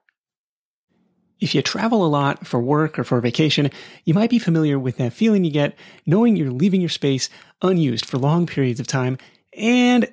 If 1.41 1.55
you 1.55 1.63
travel 1.63 2.05
a 2.05 2.09
lot 2.09 2.47
for 2.47 2.61
work 2.61 2.99
or 2.99 3.05
for 3.05 3.21
vacation, 3.21 3.71
you 4.05 4.13
might 4.13 4.31
be 4.31 4.41
familiar 4.41 4.79
with 4.79 4.97
that 4.97 5.13
feeling 5.13 5.45
you 5.45 5.53
get 5.53 5.77
knowing 6.05 6.37
you're 6.37 6.51
leaving 6.51 6.81
your 6.81 6.91
space 6.91 7.31
unused 7.63 8.05
for 8.05 8.19
long 8.19 8.47
periods 8.47 8.81
of 8.81 8.87
time 8.87 9.19
and 9.57 10.13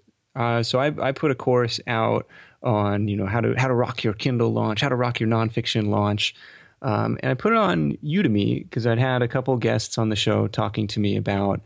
Uh, 0.35 0.63
so 0.63 0.79
I, 0.79 0.93
I 1.09 1.11
put 1.11 1.31
a 1.31 1.35
course 1.35 1.79
out 1.87 2.27
on, 2.63 3.07
you 3.07 3.17
know, 3.17 3.25
how 3.25 3.41
to, 3.41 3.53
how 3.57 3.67
to 3.67 3.73
rock 3.73 4.03
your 4.03 4.13
Kindle 4.13 4.53
launch, 4.53 4.81
how 4.81 4.89
to 4.89 4.95
rock 4.95 5.19
your 5.19 5.29
nonfiction 5.29 5.87
launch. 5.87 6.35
Um, 6.81 7.19
and 7.21 7.31
I 7.31 7.35
put 7.35 7.51
it 7.51 7.57
on 7.57 7.97
Udemy 8.03 8.63
because 8.63 8.87
I'd 8.87 8.97
had 8.97 9.21
a 9.21 9.27
couple 9.27 9.55
guests 9.57 9.97
on 9.97 10.09
the 10.09 10.15
show 10.15 10.47
talking 10.47 10.87
to 10.87 10.99
me 10.99 11.15
about 11.15 11.61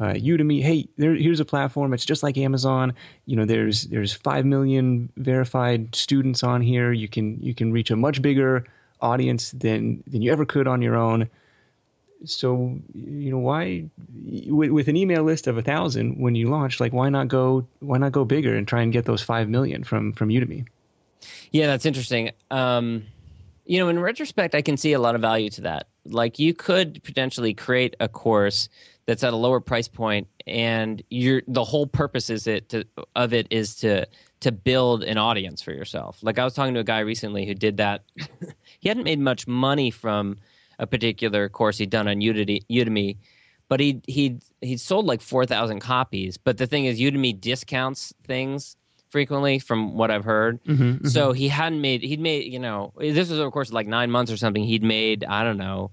uh, 0.00 0.14
Udemy, 0.14 0.62
hey, 0.62 0.88
there, 0.96 1.14
here's 1.14 1.40
a 1.40 1.44
platform. 1.44 1.92
It's 1.92 2.06
just 2.06 2.22
like 2.22 2.38
Amazon. 2.38 2.94
You 3.26 3.36
know, 3.36 3.44
there's 3.44 3.82
there's 3.84 4.14
five 4.14 4.46
million 4.46 5.12
verified 5.18 5.94
students 5.94 6.42
on 6.42 6.62
here. 6.62 6.90
You 6.90 7.06
can 7.06 7.38
you 7.42 7.54
can 7.54 7.70
reach 7.70 7.90
a 7.90 7.96
much 7.96 8.22
bigger 8.22 8.64
audience 9.02 9.50
than 9.50 10.02
than 10.06 10.22
you 10.22 10.32
ever 10.32 10.46
could 10.46 10.66
on 10.66 10.80
your 10.80 10.96
own. 10.96 11.28
So 12.24 12.78
you 12.94 13.30
know 13.30 13.38
why 13.38 13.88
with, 14.46 14.70
with 14.70 14.88
an 14.88 14.96
email 14.96 15.22
list 15.22 15.46
of 15.46 15.56
a 15.56 15.62
thousand 15.62 16.20
when 16.20 16.34
you 16.34 16.48
launch, 16.48 16.80
like 16.80 16.92
why 16.92 17.08
not 17.08 17.28
go 17.28 17.66
why 17.80 17.98
not 17.98 18.12
go 18.12 18.24
bigger 18.24 18.54
and 18.54 18.66
try 18.66 18.82
and 18.82 18.92
get 18.92 19.04
those 19.04 19.22
five 19.22 19.48
million 19.48 19.84
from 19.84 20.12
from 20.12 20.28
Udemy? 20.28 20.66
Yeah, 21.52 21.66
that's 21.66 21.86
interesting. 21.86 22.30
Um, 22.50 23.04
you 23.66 23.78
know, 23.78 23.88
in 23.88 23.98
retrospect, 24.00 24.54
I 24.54 24.62
can 24.62 24.76
see 24.76 24.92
a 24.92 24.98
lot 24.98 25.14
of 25.14 25.20
value 25.20 25.50
to 25.50 25.60
that. 25.62 25.88
Like 26.04 26.38
you 26.38 26.54
could 26.54 27.02
potentially 27.04 27.54
create 27.54 27.94
a 28.00 28.08
course 28.08 28.68
that's 29.06 29.24
at 29.24 29.32
a 29.32 29.36
lower 29.36 29.60
price 29.60 29.88
point 29.88 30.28
and 30.46 31.02
you're 31.10 31.42
the 31.48 31.64
whole 31.64 31.86
purpose 31.86 32.30
is 32.30 32.46
it 32.46 32.68
to, 32.68 32.84
of 33.16 33.32
it 33.32 33.46
is 33.50 33.74
to 33.74 34.06
to 34.38 34.52
build 34.52 35.02
an 35.02 35.18
audience 35.18 35.60
for 35.60 35.72
yourself 35.72 36.18
like 36.22 36.38
i 36.38 36.44
was 36.44 36.54
talking 36.54 36.74
to 36.74 36.80
a 36.80 36.84
guy 36.84 37.00
recently 37.00 37.44
who 37.44 37.52
did 37.52 37.76
that 37.76 38.04
he 38.78 38.88
hadn't 38.88 39.02
made 39.02 39.18
much 39.18 39.48
money 39.48 39.90
from 39.90 40.36
a 40.80 40.86
particular 40.86 41.48
course 41.48 41.78
he'd 41.78 41.90
done 41.90 42.08
on 42.08 42.16
udemy, 42.16 42.60
udemy 42.68 43.16
but 43.68 43.78
he 43.78 44.00
he 44.06 44.38
he 44.60 44.76
sold 44.76 45.06
like 45.06 45.20
4000 45.20 45.78
copies 45.78 46.36
but 46.36 46.58
the 46.58 46.66
thing 46.66 46.86
is 46.86 46.98
udemy 46.98 47.38
discounts 47.40 48.12
things 48.26 48.76
frequently 49.10 49.58
from 49.58 49.94
what 49.94 50.10
i've 50.10 50.24
heard 50.24 50.62
mm-hmm, 50.64 50.82
mm-hmm. 50.82 51.06
so 51.06 51.32
he 51.32 51.46
hadn't 51.48 51.80
made 51.80 52.02
he'd 52.02 52.20
made 52.20 52.52
you 52.52 52.58
know 52.58 52.92
this 52.98 53.30
was 53.30 53.38
of 53.38 53.52
course 53.52 53.72
like 53.72 53.86
nine 53.86 54.10
months 54.10 54.32
or 54.32 54.36
something 54.36 54.64
he'd 54.64 54.82
made 54.82 55.24
i 55.24 55.44
don't 55.44 55.58
know 55.58 55.92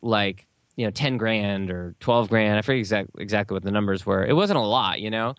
like 0.00 0.46
you 0.76 0.86
know, 0.86 0.90
10 0.90 1.16
grand 1.16 1.70
or 1.70 1.94
12 2.00 2.28
grand. 2.28 2.58
I 2.58 2.62
forget 2.62 2.78
exactly 2.78 3.22
exactly 3.22 3.54
what 3.54 3.62
the 3.62 3.70
numbers 3.70 4.06
were. 4.06 4.24
It 4.24 4.34
wasn't 4.34 4.58
a 4.58 4.62
lot, 4.62 5.00
you 5.00 5.10
know? 5.10 5.34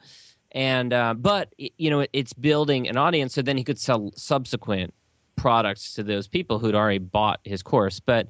And, 0.51 0.93
uh, 0.93 1.15
but, 1.15 1.53
you 1.57 1.89
know, 1.89 2.05
it's 2.13 2.33
building 2.33 2.87
an 2.87 2.95
audience 2.95 3.33
so 3.33 3.41
then 3.41 3.57
he 3.57 3.63
could 3.63 3.79
sell 3.79 4.11
subsequent 4.15 4.93
products 5.35 5.95
to 5.95 6.03
those 6.03 6.27
people 6.27 6.59
who'd 6.59 6.75
already 6.75 6.99
bought 6.99 7.39
his 7.43 7.63
course. 7.63 7.99
But, 7.99 8.27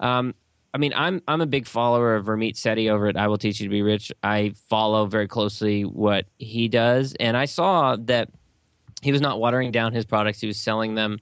um, 0.00 0.34
I 0.72 0.78
mean, 0.78 0.92
I'm 0.94 1.22
I'm 1.26 1.40
a 1.40 1.46
big 1.46 1.66
follower 1.66 2.14
of 2.14 2.26
Ramit 2.26 2.54
Sethi 2.54 2.90
over 2.90 3.06
at 3.08 3.16
I 3.16 3.26
Will 3.28 3.38
Teach 3.38 3.60
You 3.60 3.66
to 3.66 3.70
Be 3.70 3.82
Rich. 3.82 4.12
I 4.22 4.52
follow 4.68 5.06
very 5.06 5.26
closely 5.26 5.84
what 5.84 6.26
he 6.38 6.68
does, 6.68 7.14
and 7.18 7.36
I 7.36 7.44
saw 7.44 7.96
that 7.96 8.28
he 9.02 9.12
was 9.12 9.20
not 9.20 9.40
watering 9.40 9.72
down 9.72 9.92
his 9.92 10.04
products; 10.04 10.40
he 10.40 10.46
was 10.46 10.58
selling 10.58 10.94
them, 10.94 11.18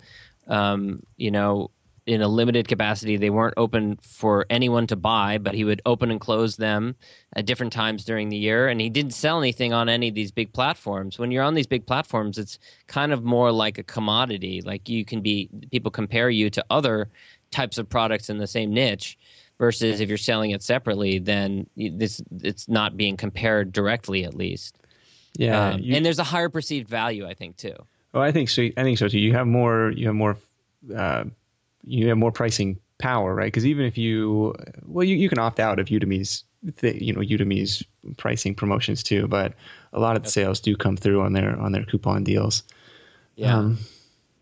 um, 0.49 1.03
you 1.17 1.31
know, 1.31 1.71
in 2.09 2.23
a 2.23 2.29
limited 2.29 2.67
capacity. 2.69 3.17
They 3.17 3.31
weren't 3.31 3.55
open 3.59 3.99
for 4.03 4.47
anyone 4.49 4.87
to 4.89 4.97
buy, 4.97 5.37
but 5.37 5.55
he 5.55 5.65
would 5.65 5.83
open 5.85 6.11
and 6.11 6.21
close 6.21 6.57
them 6.57 6.97
at 7.37 7.45
different 7.45 7.73
times 7.73 8.05
during 8.05 8.31
the 8.31 8.37
year. 8.37 8.69
And 8.69 8.81
he 8.81 8.89
didn't 8.89 9.13
sell 9.13 9.39
anything 9.39 9.75
on 9.75 9.91
any 9.91 10.09
of 10.09 10.15
these 10.15 10.31
big 10.31 10.51
platforms. 10.55 11.19
When 11.19 11.31
you're 11.31 11.43
on 11.43 11.53
these 11.53 11.67
big 11.67 11.87
platforms, 11.87 12.39
it's 12.39 12.59
kind 12.87 13.13
of 13.13 13.25
more 13.25 13.53
like 13.53 13.77
a 13.77 13.83
commodity. 13.83 14.63
Like 14.63 14.89
you 14.89 15.05
can 15.05 15.21
be, 15.21 15.51
people 15.71 15.91
compare 15.91 16.31
you 16.31 16.49
to 16.49 16.65
other 16.71 17.11
types 17.51 17.79
of 17.79 17.89
products 17.89 18.29
in 18.31 18.39
the 18.39 18.47
same 18.47 18.73
niche. 18.73 19.19
Versus 19.59 19.99
if 19.99 20.09
you're 20.09 20.17
selling 20.19 20.53
it 20.53 20.63
separately, 20.63 21.19
then 21.19 21.67
this 21.77 22.23
it's 22.45 22.69
not 22.69 22.97
being 22.97 23.17
compared 23.17 23.73
directly, 23.73 24.23
at 24.25 24.35
least. 24.37 24.77
Yeah, 25.37 25.71
um, 25.71 25.81
you- 25.81 25.97
and 25.97 26.07
there's 26.07 26.21
a 26.21 26.25
higher 26.25 26.49
perceived 26.49 26.89
value, 26.89 27.27
I 27.27 27.35
think, 27.35 27.57
too. 27.57 27.75
Oh, 28.15 28.21
I 28.21 28.31
think 28.31 28.51
so. 28.51 28.69
I 28.77 28.85
think 28.85 28.99
so 28.99 29.09
too. 29.09 29.19
You 29.19 29.33
have 29.33 29.49
more. 29.49 29.91
You 29.91 30.07
have 30.07 30.15
more. 30.15 30.37
Uh, 30.97 31.25
you 31.85 32.07
have 32.09 32.19
more 32.19 32.31
pricing 32.31 32.79
power, 32.99 33.35
right? 33.35 33.47
Because 33.49 33.67
even 33.67 33.85
if 33.85 33.99
you, 33.99 34.55
well, 34.87 35.03
you, 35.05 35.17
you 35.17 35.29
can 35.29 35.41
opt 35.41 35.59
out 35.59 35.81
of 35.81 35.87
Udemy's, 35.89 36.45
th- 36.77 37.03
you 37.03 37.13
know, 37.13 37.21
Udemy's 37.21 37.83
pricing 38.17 38.55
promotions 38.55 39.03
too. 39.03 39.27
But 39.27 39.55
a 39.93 39.99
lot 39.99 40.15
of 40.15 40.23
the 40.23 40.31
sales 40.31 40.61
do 40.61 40.77
come 40.77 40.97
through 40.97 41.21
on 41.23 41.33
their 41.33 41.59
on 41.59 41.73
their 41.73 41.85
coupon 41.85 42.23
deals. 42.23 42.63
Yeah. 43.35 43.57
Um, 43.59 43.79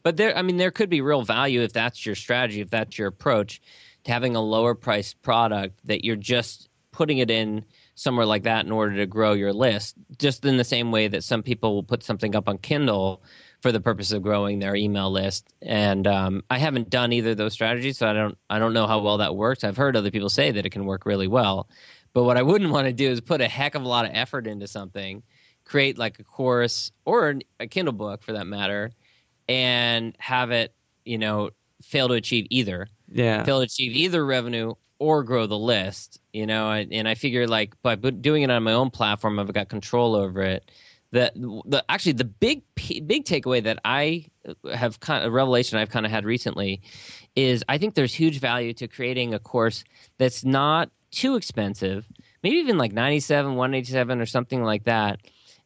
But 0.07 0.19
there, 0.19 0.39
I 0.39 0.43
mean, 0.43 0.57
there 0.57 0.71
could 0.71 0.89
be 0.89 1.01
real 1.01 1.23
value 1.23 1.63
if 1.63 1.73
that's 1.73 2.07
your 2.07 2.15
strategy, 2.15 2.61
if 2.61 2.71
that's 2.71 2.97
your 2.97 3.09
approach 3.09 3.61
to 4.05 4.13
having 4.13 4.37
a 4.37 4.41
lower 4.41 4.77
priced 4.77 5.21
product 5.23 5.81
that 5.83 6.05
you're 6.05 6.15
just 6.15 6.69
putting 6.93 7.19
it 7.19 7.29
in 7.29 7.65
somewhere 7.97 8.25
like 8.25 8.45
that 8.45 8.65
in 8.65 8.71
order 8.71 8.95
to 8.95 9.07
grow 9.07 9.33
your 9.33 9.53
list. 9.53 9.97
Just 10.17 10.45
in 10.45 10.59
the 10.59 10.63
same 10.63 10.93
way 10.93 11.09
that 11.09 11.25
some 11.25 11.43
people 11.43 11.75
will 11.75 11.83
put 11.83 12.05
something 12.05 12.37
up 12.37 12.49
on 12.49 12.59
Kindle 12.59 13.21
for 13.63 13.73
the 13.73 13.81
purpose 13.81 14.13
of 14.13 14.23
growing 14.23 14.61
their 14.61 14.77
email 14.77 15.11
list. 15.11 15.53
And 15.61 16.07
um, 16.07 16.45
I 16.51 16.59
haven't 16.59 16.89
done 16.89 17.13
either 17.13 17.31
of 17.31 17.39
those 17.39 17.55
strategies, 17.55 17.99
so 17.99 18.07
I 18.07 18.13
don't, 18.13 18.39
I 18.49 18.61
don't 18.61 18.75
know 18.75 18.87
how 18.87 19.01
well 19.01 19.19
that 19.19 19.35
works. 19.35 19.65
I've 19.65 19.77
heard 19.77 19.97
other 19.97 20.13
people 20.13 20.31
say 20.31 20.53
that 20.53 20.65
it 20.65 20.71
can 20.71 20.87
work 20.87 21.05
really 21.05 21.27
well. 21.27 21.69
But 22.13 22.23
what 22.23 22.37
I 22.37 22.43
wouldn't 22.43 22.71
want 22.71 22.87
to 22.87 22.93
do 22.93 23.11
is 23.11 23.21
put 23.21 23.41
a 23.41 23.49
heck 23.49 23.75
of 23.75 23.83
a 23.83 23.89
lot 23.89 24.05
of 24.05 24.13
effort 24.15 24.47
into 24.47 24.69
something, 24.69 25.25
create 25.65 25.99
like 25.99 26.21
a 26.21 26.23
course 26.23 26.93
or 27.05 27.41
a 27.59 27.67
Kindle 27.67 27.93
book 27.93 28.23
for 28.23 28.35
that 28.35 28.47
matter, 28.47 28.93
and 29.49 30.15
have 30.19 30.51
it, 30.51 30.75
you 31.05 31.19
know, 31.19 31.51
fail 31.83 32.09
to 32.09 32.15
achieve 32.15 32.47
either. 32.51 32.89
yeah. 33.11 33.45
Fail 33.45 33.59
to 33.59 33.65
achieve 33.65 33.93
either 33.93 34.25
revenue 34.25 34.75
or 34.99 35.23
grow 35.23 35.47
the 35.47 35.59
list, 35.59 36.21
you 36.33 36.47
know, 36.47 36.71
and, 36.71 36.93
and 36.93 37.09
I 37.09 37.15
figure 37.15 37.47
like 37.47 37.81
by 37.83 37.95
doing 37.97 38.43
it 38.43 38.51
on 38.51 38.63
my 38.63 38.73
own 38.73 38.91
platform, 38.91 39.39
I've 39.39 39.53
got 39.53 39.69
control 39.69 40.15
over 40.15 40.43
it. 40.43 40.71
The, 41.13 41.31
the 41.67 41.85
actually 41.89 42.13
the 42.13 42.25
big 42.25 42.63
big 42.75 43.25
takeaway 43.25 43.63
that 43.63 43.79
I 43.85 44.27
have 44.75 45.01
kind 45.01 45.25
of 45.25 45.33
a 45.33 45.35
revelation 45.35 45.79
I've 45.79 45.89
kind 45.89 46.05
of 46.05 46.13
had 46.13 46.25
recently 46.25 46.83
is 47.37 47.65
I 47.69 47.79
think 47.79 47.95
there's 47.95 48.13
huge 48.13 48.41
value 48.41 48.73
to 48.75 48.89
creating 48.89 49.33
a 49.33 49.39
course 49.39 49.85
that's 50.19 50.45
not 50.45 50.91
too 51.13 51.37
expensive, 51.37 52.07
maybe 52.43 52.57
even 52.57 52.77
like 52.77 52.93
97, 52.93 53.55
187 53.55 54.21
or 54.21 54.27
something 54.27 54.63
like 54.63 54.85
that. 54.85 55.21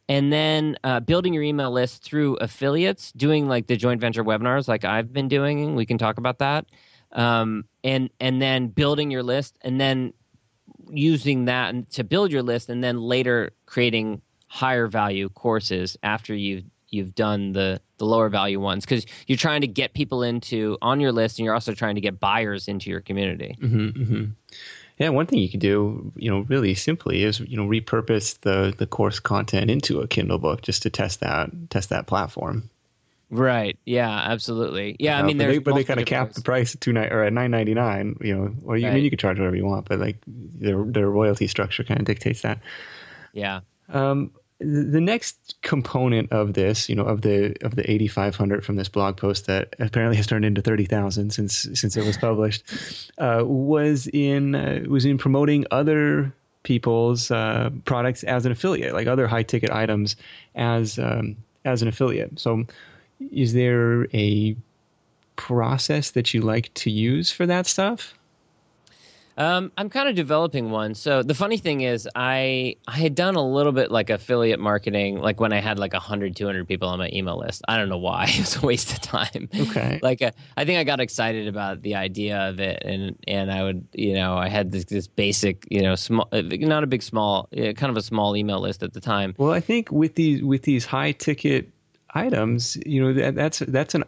And 0.09 0.31
then 0.31 0.77
uh, 0.83 0.99
building 0.99 1.33
your 1.33 1.43
email 1.43 1.71
list 1.71 2.03
through 2.03 2.35
affiliates, 2.37 3.11
doing 3.13 3.47
like 3.47 3.67
the 3.67 3.77
joint 3.77 4.01
venture 4.01 4.23
webinars 4.23 4.67
like 4.67 4.83
I've 4.83 5.13
been 5.13 5.27
doing. 5.27 5.75
We 5.75 5.85
can 5.85 5.97
talk 5.97 6.17
about 6.17 6.39
that. 6.39 6.65
Um, 7.13 7.65
and 7.83 8.09
and 8.19 8.41
then 8.41 8.67
building 8.67 9.11
your 9.11 9.23
list 9.23 9.57
and 9.61 9.79
then 9.79 10.13
using 10.89 11.45
that 11.45 11.89
to 11.91 12.03
build 12.03 12.31
your 12.31 12.43
list 12.43 12.69
and 12.69 12.83
then 12.83 13.01
later 13.01 13.51
creating 13.65 14.21
higher 14.47 14.87
value 14.87 15.29
courses 15.29 15.97
after 16.03 16.35
you've 16.35 16.65
you've 16.89 17.15
done 17.15 17.53
the 17.53 17.79
the 17.97 18.05
lower 18.05 18.29
value 18.29 18.59
ones 18.59 18.83
because 18.83 19.05
you're 19.27 19.37
trying 19.37 19.61
to 19.61 19.67
get 19.67 19.93
people 19.93 20.23
into 20.23 20.77
on 20.81 20.99
your 20.99 21.11
list 21.11 21.39
and 21.39 21.45
you're 21.45 21.53
also 21.53 21.73
trying 21.73 21.95
to 21.95 22.01
get 22.01 22.19
buyers 22.19 22.67
into 22.67 22.89
your 22.89 22.99
community 23.01 23.55
hmm 23.59 23.89
hmm 23.89 24.23
Yeah, 25.01 25.09
one 25.09 25.25
thing 25.25 25.39
you 25.39 25.49
could 25.49 25.59
do, 25.59 26.13
you 26.15 26.29
know, 26.31 26.41
really 26.41 26.75
simply 26.75 27.23
is 27.23 27.39
you 27.41 27.57
know 27.57 27.65
repurpose 27.67 28.39
the 28.41 28.73
the 28.77 28.87
course 28.87 29.19
content 29.19 29.69
into 29.71 29.99
a 29.99 30.07
Kindle 30.07 30.37
book 30.37 30.61
just 30.61 30.83
to 30.83 30.89
test 30.89 31.19
that 31.21 31.49
test 31.69 31.89
that 31.89 32.07
platform. 32.07 32.69
right 33.29 33.79
yeah 33.85 34.09
absolutely 34.09 34.95
yeah 34.99 35.17
i 35.17 35.21
Uh, 35.21 35.23
mean 35.23 35.37
but 35.37 35.47
they, 35.47 35.57
but 35.57 35.73
they 35.73 35.83
kind 35.83 35.99
of 35.99 36.05
cap 36.05 36.33
the 36.33 36.41
price 36.41 36.75
at 36.75 36.81
two 36.81 36.93
ni- 36.93 36.99
or 37.07 37.23
at 37.23 37.33
nine 37.33 37.51
ninety 37.51 37.73
nine. 37.73 38.15
You 38.21 38.35
know, 38.37 38.55
or 38.65 38.77
you, 38.77 38.87
I 38.87 38.91
mean 38.91 39.03
you 39.03 39.09
could 39.09 39.19
charge 39.19 39.37
whatever 39.39 39.55
you 39.55 39.65
want, 39.65 39.87
but 39.89 39.99
like 39.99 40.17
their 40.27 40.83
their 40.83 41.09
royalty 41.09 41.47
structure 41.47 41.83
kind 41.83 41.99
of 41.99 42.05
dictates 42.05 42.41
that. 42.41 42.59
yeah 43.33 43.61
Um, 43.89 44.31
the 44.61 45.01
next 45.01 45.55
component 45.63 46.31
of 46.31 46.53
this, 46.53 46.87
you 46.87 46.95
know, 46.95 47.03
of 47.03 47.21
the 47.21 47.55
of 47.61 47.75
the 47.75 47.89
8500 47.89 48.63
from 48.63 48.75
this 48.75 48.89
blog 48.89 49.17
post 49.17 49.47
that 49.47 49.75
apparently 49.79 50.17
has 50.17 50.27
turned 50.27 50.45
into 50.45 50.61
30,000 50.61 51.31
since 51.31 51.67
since 51.73 51.97
it 51.97 52.05
was 52.05 52.17
published, 52.17 52.63
uh, 53.17 53.43
was 53.45 54.07
in 54.13 54.55
uh, 54.55 54.83
was 54.87 55.05
in 55.05 55.17
promoting 55.17 55.65
other 55.71 56.31
people's 56.63 57.31
uh, 57.31 57.71
products 57.85 58.23
as 58.23 58.45
an 58.45 58.51
affiliate, 58.51 58.93
like 58.93 59.07
other 59.07 59.27
high 59.27 59.43
ticket 59.43 59.71
items 59.71 60.15
as 60.55 60.99
um, 60.99 61.35
as 61.65 61.81
an 61.81 61.87
affiliate. 61.87 62.39
So, 62.39 62.65
is 63.31 63.53
there 63.53 64.05
a 64.13 64.55
process 65.37 66.11
that 66.11 66.35
you 66.35 66.41
like 66.41 66.71
to 66.75 66.91
use 66.91 67.31
for 67.31 67.47
that 67.47 67.65
stuff? 67.65 68.13
Um, 69.41 69.71
I'm 69.75 69.89
kind 69.89 70.07
of 70.07 70.13
developing 70.13 70.69
one. 70.69 70.93
So 70.93 71.23
the 71.23 71.33
funny 71.33 71.57
thing 71.57 71.81
is, 71.81 72.07
I 72.15 72.75
I 72.87 72.97
had 72.97 73.15
done 73.15 73.33
a 73.33 73.43
little 73.43 73.71
bit 73.71 73.89
like 73.89 74.11
affiliate 74.11 74.59
marketing, 74.59 75.17
like 75.17 75.39
when 75.39 75.51
I 75.51 75.59
had 75.59 75.79
like 75.79 75.93
100, 75.93 76.35
200 76.35 76.67
people 76.67 76.87
on 76.87 76.99
my 76.99 77.09
email 77.11 77.39
list. 77.39 77.63
I 77.67 77.77
don't 77.77 77.89
know 77.89 77.97
why; 77.97 78.25
it 78.27 78.39
was 78.39 78.57
a 78.57 78.61
waste 78.65 78.93
of 78.93 79.01
time. 79.01 79.49
Okay. 79.59 79.99
like 80.03 80.21
uh, 80.21 80.29
I 80.57 80.65
think 80.65 80.77
I 80.77 80.83
got 80.83 80.99
excited 80.99 81.47
about 81.47 81.81
the 81.81 81.95
idea 81.95 82.37
of 82.49 82.59
it, 82.59 82.83
and 82.85 83.17
and 83.27 83.51
I 83.51 83.63
would, 83.63 83.87
you 83.93 84.13
know, 84.13 84.37
I 84.37 84.47
had 84.47 84.71
this 84.71 84.85
this 84.85 85.07
basic, 85.07 85.67
you 85.71 85.81
know, 85.81 85.95
small, 85.95 86.27
uh, 86.31 86.43
not 86.43 86.83
a 86.83 86.87
big, 86.87 87.01
small, 87.01 87.49
kind 87.51 87.89
of 87.89 87.97
a 87.97 88.03
small 88.03 88.37
email 88.37 88.59
list 88.59 88.83
at 88.83 88.93
the 88.93 89.01
time. 89.01 89.33
Well, 89.39 89.53
I 89.53 89.59
think 89.59 89.91
with 89.91 90.13
these 90.13 90.43
with 90.43 90.61
these 90.61 90.85
high 90.85 91.13
ticket 91.13 91.67
items, 92.13 92.77
you 92.85 93.03
know, 93.03 93.11
that, 93.13 93.33
that's 93.33 93.59
that's 93.59 93.95
an 93.95 94.03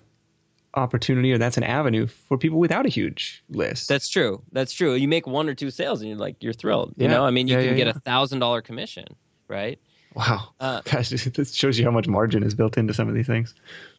opportunity 0.76 1.32
or 1.32 1.38
that's 1.38 1.58
an 1.58 1.64
avenue 1.64 2.08
for 2.08 2.38
people 2.38 2.60
without 2.60 2.86
a 2.86 2.90
huge 2.90 3.44
list. 3.50 3.88
That's 3.88 4.10
true. 4.10 4.42
That's 4.52 4.74
true. 4.74 4.94
You 4.96 5.08
make 5.08 5.28
one 5.28 5.48
or 5.50 5.54
two 5.56 5.70
sales, 5.72 6.02
and 6.02 6.10
you're 6.10 6.18
like, 6.18 6.38
you're 6.42 6.54
thrilled. 6.54 6.94
You 6.98 7.06
Yeah. 7.06 7.12
know, 7.14 7.26
I 7.26 7.32
mean, 7.32 7.48
you 7.48 7.56
Yeah, 7.56 7.62
can 7.62 7.76
yeah, 7.78 7.86
get 7.86 7.88
a 7.88 7.94
thousand 7.94 8.40
dollar 8.40 8.62
commission, 8.62 9.06
right? 9.48 9.80
wow. 10.16 10.50
Uh, 10.60 10.82
Gosh, 10.86 11.10
this 11.10 11.54
shows 11.54 11.78
you 11.80 11.86
how 11.86 11.92
much 11.92 12.08
margin 12.08 12.44
is 12.44 12.54
built 12.56 12.78
into 12.78 12.94
some 12.94 13.08
of 13.08 13.16
these 13.16 13.28
things. 13.28 13.54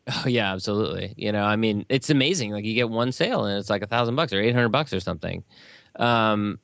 Oh 0.06 0.28
yeah, 0.28 0.52
absolutely. 0.52 1.14
You 1.16 1.32
know, 1.32 1.44
I 1.44 1.56
mean, 1.56 1.86
it's 1.88 2.10
amazing. 2.10 2.50
Like 2.52 2.64
you 2.64 2.74
get 2.74 2.90
one 2.90 3.10
sale 3.12 3.44
and 3.44 3.58
it's 3.58 3.70
like 3.70 3.82
a 3.82 3.86
thousand 3.86 4.16
bucks 4.16 4.32
or 4.32 4.40
eight 4.40 4.54
hundred 4.54 4.68
bucks 4.70 4.92
or 4.92 5.00
something. 5.00 5.42
Um, 5.96 6.58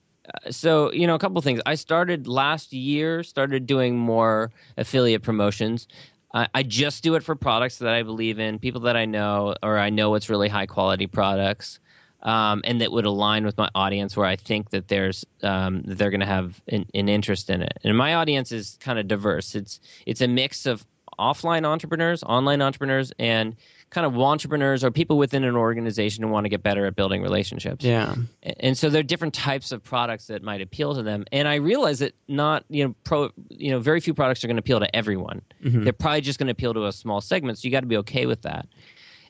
uh, 0.46 0.50
so 0.50 0.92
you 0.92 1.06
know, 1.06 1.14
a 1.14 1.18
couple 1.18 1.40
things. 1.40 1.60
I 1.64 1.74
started 1.74 2.26
last 2.26 2.72
year, 2.72 3.22
started 3.22 3.66
doing 3.66 3.96
more 3.98 4.52
affiliate 4.76 5.22
promotions. 5.22 5.88
I, 6.34 6.48
I 6.54 6.62
just 6.62 7.02
do 7.02 7.14
it 7.14 7.22
for 7.22 7.34
products 7.34 7.78
that 7.78 7.92
I 7.92 8.02
believe 8.02 8.38
in, 8.38 8.58
people 8.58 8.80
that 8.82 8.96
I 8.96 9.04
know, 9.04 9.54
or 9.62 9.78
I 9.78 9.90
know 9.90 10.14
it's 10.14 10.30
really 10.30 10.48
high 10.48 10.66
quality 10.66 11.06
products, 11.06 11.80
um, 12.22 12.60
and 12.64 12.80
that 12.80 12.92
would 12.92 13.06
align 13.06 13.44
with 13.44 13.56
my 13.56 13.70
audience, 13.74 14.16
where 14.16 14.26
I 14.26 14.36
think 14.36 14.70
that 14.70 14.88
there's 14.88 15.24
um, 15.42 15.82
that 15.82 15.98
they're 15.98 16.10
going 16.10 16.20
to 16.20 16.26
have 16.26 16.60
an, 16.68 16.86
an 16.94 17.08
interest 17.08 17.50
in 17.50 17.62
it. 17.62 17.78
And 17.82 17.96
my 17.96 18.14
audience 18.14 18.52
is 18.52 18.76
kind 18.80 18.98
of 18.98 19.08
diverse. 19.08 19.54
It's 19.54 19.80
it's 20.06 20.20
a 20.20 20.28
mix 20.28 20.66
of 20.66 20.84
offline 21.18 21.64
entrepreneurs, 21.64 22.22
online 22.22 22.62
entrepreneurs, 22.62 23.12
and 23.18 23.56
kind 23.90 24.06
of 24.06 24.16
entrepreneurs 24.16 24.84
or 24.84 24.90
people 24.90 25.18
within 25.18 25.42
an 25.42 25.56
organization 25.56 26.22
who 26.22 26.30
want 26.30 26.44
to 26.44 26.48
get 26.48 26.62
better 26.62 26.86
at 26.86 26.94
building 26.94 27.22
relationships. 27.22 27.84
Yeah. 27.84 28.14
And 28.60 28.78
so 28.78 28.88
there 28.88 29.00
are 29.00 29.04
different 29.04 29.34
types 29.34 29.72
of 29.72 29.82
products 29.82 30.28
that 30.28 30.44
might 30.44 30.60
appeal 30.60 30.94
to 30.94 31.02
them. 31.02 31.24
And 31.32 31.48
I 31.48 31.56
realize 31.56 31.98
that 31.98 32.14
not, 32.28 32.64
you 32.68 32.86
know, 32.86 32.94
pro, 33.02 33.30
you 33.48 33.72
know, 33.72 33.80
very 33.80 34.00
few 34.00 34.14
products 34.14 34.44
are 34.44 34.46
going 34.46 34.56
to 34.56 34.60
appeal 34.60 34.78
to 34.78 34.96
everyone. 34.96 35.42
Mm-hmm. 35.64 35.82
They're 35.82 35.92
probably 35.92 36.20
just 36.20 36.38
going 36.38 36.46
to 36.46 36.52
appeal 36.52 36.72
to 36.74 36.86
a 36.86 36.92
small 36.92 37.20
segment. 37.20 37.58
So 37.58 37.66
you 37.66 37.72
got 37.72 37.80
to 37.80 37.86
be 37.86 37.96
okay 37.98 38.26
with 38.26 38.42
that. 38.42 38.68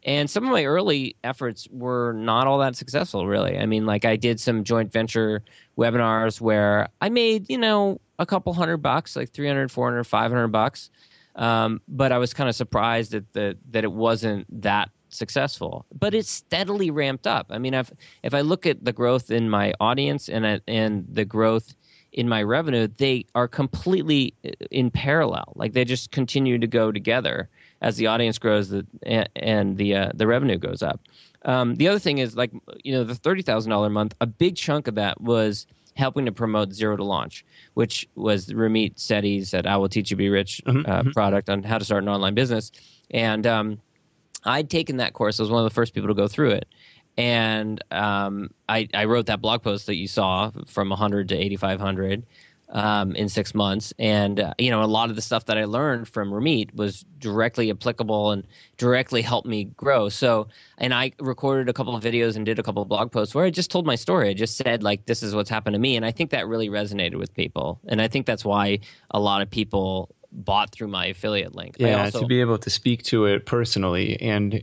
And 0.05 0.31
some 0.31 0.45
of 0.45 0.51
my 0.51 0.65
early 0.65 1.17
efforts 1.25 1.67
were 1.71 2.13
not 2.13 2.47
all 2.47 2.59
that 2.59 2.77
successful, 2.77 3.27
really. 3.27 3.59
I 3.59 3.67
mean, 3.67 3.87
like 3.87 4.05
I 4.05 4.17
did 4.17 4.41
some 4.41 4.65
joint 4.65 4.93
venture 4.93 5.43
webinars 5.79 6.41
where 6.41 6.89
I 7.01 7.09
made, 7.09 7.49
you 7.51 7.59
know, 7.59 8.01
a 8.19 8.27
couple 8.27 8.53
hundred 8.53 8.79
bucks, 8.79 9.17
like 9.17 9.31
300, 9.31 9.71
400, 9.71 10.05
500 10.05 10.49
bucks. 10.49 10.91
Um, 11.41 11.81
but 11.89 12.13
I 12.13 12.19
was 12.19 12.33
kind 12.35 12.49
of 12.49 12.55
surprised 12.55 13.13
that 13.13 13.33
the, 13.33 13.57
that 13.71 13.83
it 13.83 13.93
wasn't 13.93 14.47
that 14.63 14.91
successful. 15.09 15.87
But 15.99 16.15
it's 16.15 16.31
steadily 16.31 16.91
ramped 16.91 17.27
up. 17.27 17.47
I 17.51 17.59
mean, 17.59 17.75
if 17.75 17.91
if 18.23 18.35
I 18.35 18.43
look 18.43 18.67
at 18.67 18.85
the 18.85 18.93
growth 18.93 19.31
in 19.31 19.51
my 19.51 19.73
audience 19.81 20.29
and 20.29 20.45
uh, 20.45 20.61
and 20.69 21.07
the 21.11 21.25
growth 21.25 21.75
in 22.13 22.29
my 22.29 22.43
revenue, 22.43 22.89
they 22.99 23.25
are 23.35 23.49
completely 23.49 24.35
uh, 24.45 24.51
in 24.71 24.91
parallel. 24.91 25.53
Like 25.57 25.73
they 25.73 25.85
just 25.85 26.11
continue 26.11 26.59
to 26.59 26.67
go 26.67 26.93
together 26.93 27.49
as 27.83 27.97
the 27.97 28.07
audience 28.07 28.39
grows 28.39 28.69
the, 28.69 28.87
and, 29.37 29.79
the 29.79 29.95
uh, 29.95 30.11
the 30.15 30.27
revenue 30.27 30.59
goes 30.59 30.83
up. 30.83 31.01
Um, 31.47 31.77
the 31.77 31.89
other 31.89 31.99
thing 31.99 32.19
is 32.19 32.37
like 32.37 32.51
you 32.85 32.93
know 32.93 33.03
the 33.03 33.15
thirty 33.15 33.41
thousand 33.41 33.71
dollar 33.71 33.89
month. 33.89 34.15
A 34.21 34.27
big 34.27 34.57
chunk 34.57 34.89
of 34.89 34.95
that 34.97 35.21
was 35.23 35.67
helping 35.97 36.25
to 36.27 36.33
promote 36.33 36.73
zero 36.73 36.97
to 36.97 37.05
launch, 37.05 37.45
which 37.75 38.09
was 38.15 38.47
Ramit 38.47 38.97
Sethi's 38.97 39.53
at 39.55 39.67
I 39.67 39.77
Will 39.77 39.89
Teach 39.89 40.11
You 40.11 40.17
Be 40.17 40.29
Rich 40.29 40.63
uh, 40.67 41.05
product 41.13 41.49
on 41.49 41.63
how 41.63 41.79
to 41.79 41.85
start 41.85 42.03
an 42.03 42.09
online 42.09 42.35
business. 42.35 42.73
And 43.11 43.47
um, 43.47 43.81
I'd 44.45 44.71
taken 44.71 44.97
that 44.99 45.13
course. 45.13 45.39
I 45.41 45.43
was 45.43 45.51
one 45.51 45.65
of 45.65 45.71
the 45.71 45.75
first 45.75 45.95
people 45.95 46.09
to 46.09 46.15
go 46.15 46.29
through 46.29 46.51
it. 46.51 46.67
and 47.17 47.83
um, 47.93 48.51
I, 48.69 48.89
I 48.95 49.05
wrote 49.05 49.27
that 49.27 49.41
blog 49.41 49.63
post 49.63 49.87
that 49.87 49.97
you 49.97 50.09
saw 50.09 50.51
from 50.67 50.89
100 50.91 51.29
to 51.31 51.37
8500 51.37 52.25
um, 52.71 53.15
in 53.17 53.29
six 53.29 53.55
months 53.55 53.93
and 53.99 54.41
uh, 54.41 54.55
you 54.59 54.71
know 54.71 54.83
a 54.83 54.87
lot 54.87 55.11
of 55.11 55.17
the 55.17 55.23
stuff 55.23 55.47
that 55.47 55.59
i 55.59 55.65
learned 55.65 56.09
from 56.09 56.31
ramit 56.31 56.73
was 56.75 57.05
directly 57.19 57.71
applicable 57.71 58.31
and 58.31 58.47
directly 58.77 59.23
helped 59.23 59.47
me 59.47 59.65
grow 59.65 60.09
so 60.09 60.47
and 60.79 60.95
i 60.95 61.13
recorded 61.21 61.69
a 61.69 61.73
couple 61.73 61.95
of 61.95 62.03
videos 62.03 62.37
and 62.37 62.47
did 62.47 62.59
a 62.59 62.63
couple 62.63 62.83
of 62.83 62.89
blog 62.89 63.11
posts 63.11 63.35
where 63.35 63.45
i 63.45 63.51
just 63.51 63.71
told 63.71 63.87
my 63.87 63.97
story 63.97 64.29
i 64.29 64.35
just 64.35 64.57
said 64.57 64.83
like 64.83 65.05
this 65.07 65.23
is 65.23 65.35
what's 65.35 65.51
happened 65.51 65.75
to 65.75 65.81
me 65.81 65.97
and 65.97 66.07
i 66.07 66.11
think 66.11 66.31
that 66.31 66.47
really 66.47 66.69
resonated 66.69 67.17
with 67.17 67.35
people 67.35 67.81
and 67.89 68.01
i 68.01 68.09
think 68.09 68.27
that's 68.27 68.45
why 68.45 68.79
a 69.11 69.21
lot 69.21 69.43
of 69.43 69.51
people 69.51 70.15
bought 70.33 70.71
through 70.71 70.89
my 70.89 71.07
affiliate 71.07 71.55
link 71.55 71.77
yeah 71.79 72.05
also, 72.05 72.21
to 72.21 72.27
be 72.27 72.41
able 72.41 72.59
to 72.59 72.71
speak 72.71 73.03
to 73.03 73.25
it 73.27 73.47
personally 73.47 74.21
and 74.21 74.63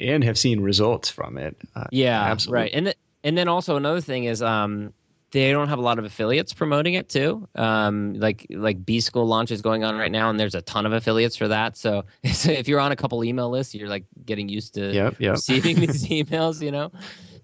and 0.00 0.24
have 0.24 0.38
seen 0.38 0.60
results 0.60 1.08
from 1.08 1.38
it. 1.38 1.56
Uh, 1.74 1.84
yeah, 1.90 2.22
absolutely. 2.22 2.62
right. 2.62 2.70
And 2.74 2.86
th- 2.86 2.96
and 3.22 3.38
then 3.38 3.48
also 3.48 3.76
another 3.76 4.00
thing 4.00 4.24
is 4.24 4.42
um, 4.42 4.92
they 5.34 5.50
don't 5.50 5.68
have 5.68 5.80
a 5.80 5.82
lot 5.82 5.98
of 5.98 6.04
affiliates 6.04 6.54
promoting 6.54 6.94
it 6.94 7.08
too. 7.08 7.46
Um, 7.56 8.14
like 8.14 8.46
like 8.50 8.86
B 8.86 9.00
School 9.00 9.26
launch 9.26 9.50
is 9.50 9.60
going 9.60 9.82
on 9.82 9.96
right 9.96 10.12
now, 10.12 10.30
and 10.30 10.38
there's 10.38 10.54
a 10.54 10.62
ton 10.62 10.86
of 10.86 10.92
affiliates 10.92 11.36
for 11.36 11.48
that. 11.48 11.76
So, 11.76 12.04
so 12.32 12.52
if 12.52 12.68
you're 12.68 12.80
on 12.80 12.92
a 12.92 12.96
couple 12.96 13.22
email 13.24 13.50
lists, 13.50 13.74
you're 13.74 13.88
like 13.88 14.04
getting 14.24 14.48
used 14.48 14.74
to 14.74 14.92
yep, 14.92 15.16
yep. 15.18 15.32
receiving 15.32 15.76
these 15.80 16.06
emails. 16.06 16.62
You 16.62 16.70
know, 16.70 16.92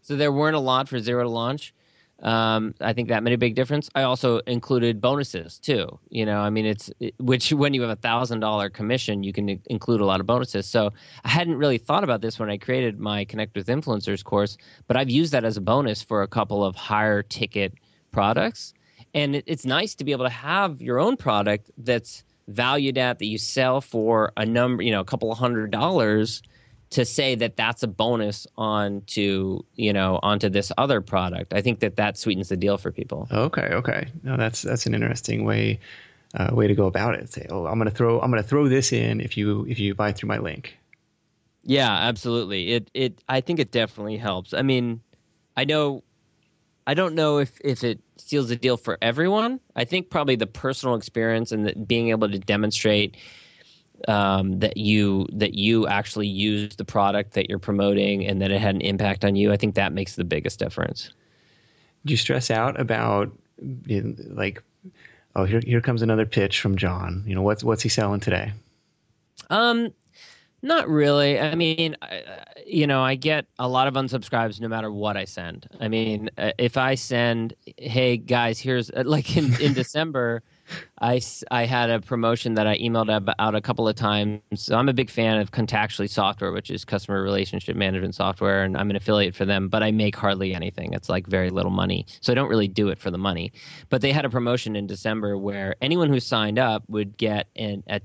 so 0.02 0.14
there 0.14 0.30
weren't 0.30 0.56
a 0.56 0.60
lot 0.60 0.88
for 0.88 1.00
zero 1.00 1.24
to 1.24 1.28
launch. 1.28 1.74
Um, 2.22 2.74
I 2.80 2.92
think 2.92 3.08
that 3.08 3.22
made 3.22 3.32
a 3.32 3.38
big 3.38 3.54
difference. 3.54 3.88
I 3.94 4.02
also 4.02 4.38
included 4.40 5.00
bonuses 5.00 5.58
too. 5.58 5.98
You 6.10 6.26
know, 6.26 6.40
I 6.40 6.50
mean, 6.50 6.66
it's 6.66 6.90
it, 7.00 7.14
which 7.18 7.52
when 7.52 7.72
you 7.72 7.80
have 7.82 7.90
a 7.90 7.96
thousand 7.96 8.40
dollar 8.40 8.68
commission, 8.68 9.22
you 9.22 9.32
can 9.32 9.60
include 9.66 10.00
a 10.00 10.04
lot 10.04 10.20
of 10.20 10.26
bonuses. 10.26 10.66
So 10.66 10.90
I 11.24 11.28
hadn't 11.28 11.56
really 11.56 11.78
thought 11.78 12.04
about 12.04 12.20
this 12.20 12.38
when 12.38 12.50
I 12.50 12.58
created 12.58 13.00
my 13.00 13.24
Connect 13.24 13.56
with 13.56 13.68
Influencers 13.68 14.22
course, 14.22 14.58
but 14.86 14.96
I've 14.96 15.10
used 15.10 15.32
that 15.32 15.44
as 15.44 15.56
a 15.56 15.60
bonus 15.60 16.02
for 16.02 16.22
a 16.22 16.28
couple 16.28 16.64
of 16.64 16.76
higher 16.76 17.22
ticket 17.22 17.72
products. 18.12 18.74
And 19.14 19.36
it, 19.36 19.44
it's 19.46 19.64
nice 19.64 19.94
to 19.94 20.04
be 20.04 20.12
able 20.12 20.26
to 20.26 20.30
have 20.30 20.80
your 20.82 20.98
own 20.98 21.16
product 21.16 21.70
that's 21.78 22.22
valued 22.48 22.98
at 22.98 23.18
that 23.18 23.26
you 23.26 23.38
sell 23.38 23.80
for 23.80 24.32
a 24.36 24.44
number, 24.44 24.82
you 24.82 24.90
know, 24.90 25.00
a 25.00 25.04
couple 25.04 25.32
of 25.32 25.38
hundred 25.38 25.70
dollars 25.70 26.42
to 26.90 27.04
say 27.04 27.36
that 27.36 27.56
that's 27.56 27.82
a 27.82 27.88
bonus 27.88 28.46
onto 28.56 29.60
you 29.76 29.92
know 29.92 30.18
onto 30.22 30.48
this 30.48 30.72
other 30.76 31.00
product. 31.00 31.54
I 31.54 31.62
think 31.62 31.80
that 31.80 31.96
that 31.96 32.18
sweetens 32.18 32.48
the 32.48 32.56
deal 32.56 32.78
for 32.78 32.90
people. 32.90 33.28
Okay, 33.30 33.68
okay, 33.72 34.08
no, 34.22 34.36
that's 34.36 34.62
that's 34.62 34.86
an 34.86 34.94
interesting 34.94 35.44
way 35.44 35.80
uh, 36.34 36.50
way 36.52 36.66
to 36.66 36.74
go 36.74 36.86
about 36.86 37.14
it. 37.14 37.32
Say, 37.32 37.46
oh, 37.50 37.66
I'm 37.66 37.78
gonna 37.78 37.90
throw 37.90 38.20
I'm 38.20 38.30
gonna 38.30 38.42
throw 38.42 38.68
this 38.68 38.92
in 38.92 39.20
if 39.20 39.36
you 39.36 39.64
if 39.66 39.78
you 39.78 39.94
buy 39.94 40.12
through 40.12 40.28
my 40.28 40.38
link. 40.38 40.76
Yeah, 41.62 41.92
absolutely. 41.92 42.72
It 42.72 42.90
it 42.94 43.22
I 43.28 43.40
think 43.40 43.60
it 43.60 43.70
definitely 43.70 44.16
helps. 44.16 44.52
I 44.52 44.62
mean, 44.62 45.00
I 45.56 45.64
know 45.64 46.02
I 46.86 46.94
don't 46.94 47.14
know 47.14 47.38
if 47.38 47.60
if 47.62 47.84
it 47.84 48.00
seals 48.16 48.48
the 48.48 48.56
deal 48.56 48.76
for 48.76 48.98
everyone. 49.02 49.60
I 49.76 49.84
think 49.84 50.10
probably 50.10 50.36
the 50.36 50.46
personal 50.46 50.94
experience 50.94 51.52
and 51.52 51.66
the, 51.66 51.74
being 51.74 52.10
able 52.10 52.28
to 52.28 52.38
demonstrate 52.38 53.16
um, 54.08 54.58
that 54.60 54.76
you 54.76 55.26
that 55.32 55.54
you 55.54 55.86
actually 55.86 56.26
use 56.26 56.76
the 56.76 56.84
product 56.84 57.32
that 57.34 57.48
you're 57.48 57.58
promoting 57.58 58.26
and 58.26 58.40
that 58.42 58.50
it 58.50 58.60
had 58.60 58.74
an 58.74 58.80
impact 58.80 59.24
on 59.24 59.36
you. 59.36 59.52
I 59.52 59.56
think 59.56 59.74
that 59.74 59.92
makes 59.92 60.16
the 60.16 60.24
biggest 60.24 60.58
difference. 60.58 61.12
Do 62.06 62.12
you 62.12 62.16
stress 62.16 62.50
out 62.50 62.80
about 62.80 63.30
like, 64.30 64.62
oh, 65.36 65.44
here 65.44 65.60
here 65.64 65.80
comes 65.80 66.02
another 66.02 66.26
pitch 66.26 66.60
from 66.60 66.76
John. 66.76 67.22
You 67.26 67.34
know 67.34 67.42
what's 67.42 67.62
what's 67.62 67.82
he 67.82 67.88
selling 67.88 68.20
today? 68.20 68.52
Um, 69.50 69.92
not 70.62 70.88
really. 70.88 71.38
I 71.40 71.54
mean, 71.54 71.96
I, 72.02 72.22
you 72.66 72.86
know, 72.86 73.02
I 73.02 73.14
get 73.14 73.46
a 73.58 73.68
lot 73.68 73.88
of 73.88 73.94
unsubscribes 73.94 74.60
no 74.60 74.68
matter 74.68 74.92
what 74.92 75.16
I 75.16 75.24
send. 75.24 75.68
I 75.80 75.88
mean, 75.88 76.30
uh, 76.38 76.52
if 76.58 76.76
I 76.76 76.94
send, 76.94 77.54
hey 77.78 78.16
guys, 78.16 78.58
here's 78.58 78.90
like 78.92 79.36
in 79.36 79.60
in 79.60 79.72
December. 79.74 80.42
I, 81.00 81.20
I 81.50 81.64
had 81.64 81.90
a 81.90 82.00
promotion 82.00 82.54
that 82.54 82.66
I 82.66 82.78
emailed 82.78 83.34
out 83.38 83.54
a 83.54 83.60
couple 83.60 83.88
of 83.88 83.94
times. 83.94 84.40
So 84.54 84.76
I'm 84.76 84.88
a 84.88 84.92
big 84.92 85.10
fan 85.10 85.38
of 85.38 85.50
Contactually 85.50 86.08
Software, 86.08 86.52
which 86.52 86.70
is 86.70 86.84
customer 86.84 87.22
relationship 87.22 87.76
management 87.76 88.14
software, 88.14 88.62
and 88.62 88.76
I'm 88.76 88.90
an 88.90 88.96
affiliate 88.96 89.34
for 89.34 89.44
them, 89.44 89.68
but 89.68 89.82
I 89.82 89.90
make 89.90 90.16
hardly 90.16 90.54
anything. 90.54 90.92
It's 90.92 91.08
like 91.08 91.26
very 91.26 91.50
little 91.50 91.70
money. 91.70 92.06
So 92.20 92.32
I 92.32 92.34
don't 92.34 92.48
really 92.48 92.68
do 92.68 92.88
it 92.88 92.98
for 92.98 93.10
the 93.10 93.18
money. 93.18 93.52
But 93.88 94.02
they 94.02 94.12
had 94.12 94.24
a 94.24 94.30
promotion 94.30 94.76
in 94.76 94.86
December 94.86 95.38
where 95.38 95.76
anyone 95.80 96.08
who 96.08 96.20
signed 96.20 96.58
up 96.58 96.82
would 96.88 97.16
get 97.16 97.48
an, 97.56 97.82
a 97.88 98.00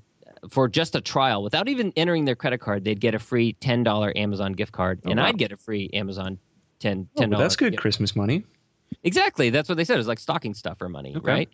for 0.52 0.68
just 0.68 0.96
a 0.96 1.02
trial 1.02 1.42
without 1.44 1.68
even 1.68 1.92
entering 1.96 2.26
their 2.26 2.36
credit 2.36 2.60
card, 2.60 2.84
they'd 2.84 3.00
get 3.00 3.16
a 3.16 3.20
free 3.20 3.54
$10 3.62 4.16
Amazon 4.16 4.54
gift 4.54 4.72
card, 4.72 5.02
oh, 5.06 5.10
and 5.10 5.20
wow. 5.20 5.28
I'd 5.28 5.38
get 5.38 5.52
a 5.52 5.58
free 5.58 5.90
Amazon 5.94 6.38
10 6.80 7.10
$10 7.18 7.36
oh, 7.36 7.40
that's 7.40 7.56
good 7.56 7.78
Christmas 7.78 8.16
money. 8.16 8.44
Exactly. 9.04 9.50
That's 9.50 9.70
what 9.70 9.78
they 9.78 9.84
said. 9.84 9.96
It 9.96 9.98
was 9.98 10.08
like 10.08 10.20
stocking 10.20 10.54
stuffer 10.54 10.90
money, 10.90 11.16
okay. 11.16 11.32
right? 11.32 11.50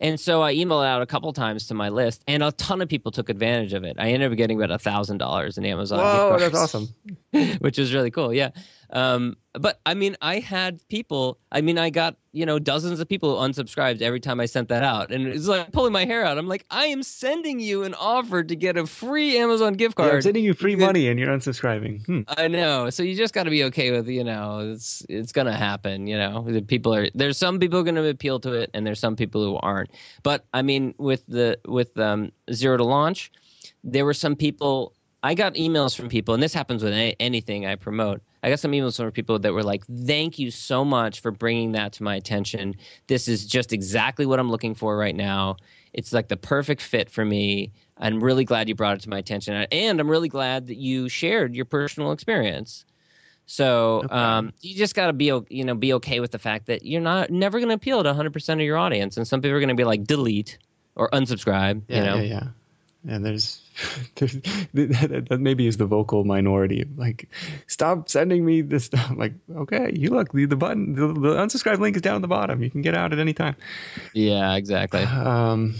And 0.00 0.18
so 0.18 0.42
I 0.42 0.54
emailed 0.54 0.86
out 0.86 1.02
a 1.02 1.06
couple 1.06 1.30
times 1.32 1.66
to 1.66 1.74
my 1.74 1.90
list, 1.90 2.22
and 2.26 2.42
a 2.42 2.52
ton 2.52 2.80
of 2.80 2.88
people 2.88 3.12
took 3.12 3.28
advantage 3.28 3.74
of 3.74 3.84
it. 3.84 3.96
I 3.98 4.10
ended 4.12 4.32
up 4.32 4.36
getting 4.36 4.56
about 4.60 4.74
a 4.74 4.78
thousand 4.78 5.18
dollars 5.18 5.58
in 5.58 5.66
Amazon. 5.66 5.98
Whoa, 5.98 6.38
that's 6.38 6.56
awesome! 6.56 6.88
which 7.60 7.78
is 7.78 7.94
really 7.94 8.10
cool. 8.10 8.34
Yeah, 8.34 8.50
um, 8.92 9.36
but 9.52 9.80
I 9.86 9.94
mean, 9.94 10.16
I 10.20 10.40
had 10.40 10.80
people. 10.88 11.38
I 11.52 11.60
mean, 11.60 11.78
I 11.78 11.90
got 11.90 12.16
you 12.32 12.44
know 12.44 12.58
dozens 12.58 12.98
of 12.98 13.08
people 13.08 13.36
unsubscribed 13.36 14.02
every 14.02 14.18
time 14.18 14.40
I 14.40 14.46
sent 14.46 14.68
that 14.68 14.82
out, 14.82 15.12
and 15.12 15.28
it's 15.28 15.46
like 15.46 15.70
pulling 15.70 15.92
my 15.92 16.04
hair 16.04 16.24
out. 16.24 16.38
I'm 16.38 16.48
like, 16.48 16.66
I 16.70 16.86
am 16.86 17.04
sending 17.04 17.60
you 17.60 17.84
an 17.84 17.94
offer 17.94 18.42
to 18.42 18.56
get 18.56 18.76
a 18.76 18.86
free 18.86 19.38
Amazon 19.38 19.74
gift 19.74 19.94
card. 19.94 20.08
Yeah, 20.08 20.16
I'm 20.16 20.22
sending 20.22 20.44
you 20.44 20.54
free 20.54 20.74
money, 20.74 21.08
and 21.08 21.20
you're 21.20 21.28
unsubscribing. 21.28 22.04
Hmm. 22.06 22.20
I 22.28 22.48
know. 22.48 22.90
So 22.90 23.04
you 23.04 23.14
just 23.14 23.32
got 23.32 23.44
to 23.44 23.50
be 23.50 23.62
okay 23.64 23.92
with 23.92 24.08
you 24.08 24.24
know 24.24 24.72
it's 24.72 25.06
it's 25.08 25.30
gonna 25.30 25.56
happen. 25.56 26.08
You 26.08 26.18
know, 26.18 26.62
people 26.66 26.92
are 26.92 27.08
there's 27.14 27.38
some 27.38 27.60
people 27.60 27.84
going 27.84 27.94
to 27.94 28.08
appeal 28.08 28.40
to 28.40 28.54
it, 28.54 28.70
and 28.74 28.84
there's 28.84 29.00
some 29.00 29.14
people 29.14 29.44
who 29.44 29.56
aren't. 29.56 29.90
But 30.24 30.46
I 30.52 30.62
mean, 30.62 30.94
with 30.98 31.24
the 31.28 31.60
with 31.66 31.96
um, 31.96 32.32
zero 32.52 32.76
to 32.76 32.84
launch, 32.84 33.30
there 33.84 34.04
were 34.04 34.14
some 34.14 34.34
people 34.34 34.94
I 35.22 35.34
got 35.34 35.54
emails 35.54 35.94
from 35.94 36.08
people, 36.08 36.32
and 36.32 36.42
this 36.42 36.54
happens 36.54 36.82
with 36.82 36.94
any, 36.94 37.14
anything 37.20 37.66
I 37.66 37.76
promote. 37.76 38.22
I 38.42 38.48
got 38.48 38.58
some 38.58 38.72
emails 38.72 38.96
from 38.96 39.10
people 39.12 39.38
that 39.38 39.52
were 39.52 39.62
like, 39.62 39.84
"Thank 39.86 40.38
you 40.38 40.50
so 40.50 40.84
much 40.84 41.20
for 41.20 41.30
bringing 41.30 41.72
that 41.72 41.92
to 41.94 42.02
my 42.02 42.14
attention. 42.16 42.74
This 43.06 43.28
is 43.28 43.44
just 43.44 43.72
exactly 43.72 44.24
what 44.24 44.38
I'm 44.38 44.50
looking 44.50 44.74
for 44.74 44.96
right 44.96 45.14
now. 45.14 45.56
It's 45.92 46.12
like 46.12 46.28
the 46.28 46.38
perfect 46.38 46.80
fit 46.80 47.10
for 47.10 47.24
me. 47.24 47.70
I'm 47.98 48.22
really 48.22 48.44
glad 48.44 48.68
you 48.68 48.74
brought 48.74 48.96
it 48.96 49.02
to 49.02 49.10
my 49.10 49.18
attention, 49.18 49.54
and 49.70 50.00
I'm 50.00 50.10
really 50.10 50.28
glad 50.28 50.66
that 50.68 50.78
you 50.78 51.08
shared 51.10 51.54
your 51.54 51.66
personal 51.66 52.12
experience." 52.12 52.86
So 53.44 54.02
okay. 54.04 54.14
um, 54.14 54.52
you 54.60 54.74
just 54.76 54.94
got 54.94 55.08
to 55.08 55.12
be 55.12 55.26
you 55.50 55.64
know 55.64 55.74
be 55.74 55.92
okay 55.94 56.20
with 56.20 56.30
the 56.30 56.38
fact 56.38 56.64
that 56.66 56.86
you're 56.86 57.00
not 57.02 57.30
never 57.30 57.58
going 57.58 57.68
to 57.68 57.74
appeal 57.74 58.02
to 58.02 58.08
100 58.08 58.32
percent 58.32 58.60
of 58.60 58.64
your 58.64 58.78
audience, 58.78 59.18
and 59.18 59.28
some 59.28 59.42
people 59.42 59.56
are 59.56 59.60
going 59.60 59.68
to 59.68 59.74
be 59.74 59.84
like 59.84 60.04
delete 60.04 60.56
or 60.94 61.10
unsubscribe. 61.10 61.82
Yeah, 61.88 61.96
you 61.98 62.04
know? 62.04 62.16
yeah, 62.16 62.22
yeah 62.22 62.48
and 63.08 63.24
there's, 63.24 63.60
there's 64.16 64.34
that, 64.74 65.26
that, 65.28 65.40
maybe 65.40 65.66
is 65.66 65.76
the 65.76 65.86
vocal 65.86 66.24
minority. 66.24 66.86
Like 66.96 67.28
stop 67.66 68.08
sending 68.08 68.44
me 68.44 68.62
this 68.62 68.86
stuff. 68.86 69.12
Like 69.14 69.32
okay 69.54 69.90
you 69.94 70.10
look 70.10 70.32
the, 70.32 70.44
the 70.46 70.56
button 70.56 70.94
the, 70.94 71.06
the 71.08 71.34
unsubscribe 71.36 71.78
link 71.78 71.96
is 71.96 72.02
down 72.02 72.16
at 72.16 72.22
the 72.22 72.28
bottom. 72.28 72.62
You 72.62 72.70
can 72.70 72.82
get 72.82 72.94
out 72.94 73.12
at 73.12 73.18
any 73.18 73.32
time. 73.32 73.56
Yeah 74.12 74.54
exactly. 74.56 75.02
Um 75.02 75.76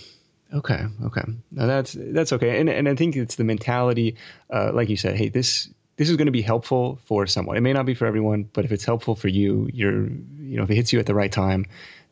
okay 0.52 0.84
okay. 1.04 1.22
Now 1.50 1.66
that's 1.66 1.96
that's 1.98 2.32
okay. 2.32 2.60
And 2.60 2.68
and 2.68 2.88
i 2.88 2.94
think 2.94 3.16
it's 3.16 3.36
the 3.36 3.44
mentality 3.44 4.16
uh, 4.50 4.72
like 4.72 4.88
you 4.88 4.96
said 4.96 5.16
hey 5.16 5.28
this 5.28 5.68
this 5.96 6.08
is 6.08 6.16
going 6.16 6.26
to 6.26 6.32
be 6.32 6.40
helpful 6.40 6.98
for 7.04 7.26
someone. 7.26 7.58
It 7.58 7.60
may 7.60 7.74
not 7.74 7.84
be 7.84 7.94
for 7.94 8.06
everyone 8.06 8.48
but 8.52 8.64
if 8.64 8.72
it's 8.72 8.84
helpful 8.84 9.14
for 9.14 9.28
you 9.28 9.68
you're 9.72 10.06
you 10.06 10.56
know 10.56 10.62
if 10.62 10.70
it 10.70 10.74
hits 10.74 10.92
you 10.92 10.98
at 10.98 11.06
the 11.06 11.14
right 11.14 11.30
time 11.30 11.66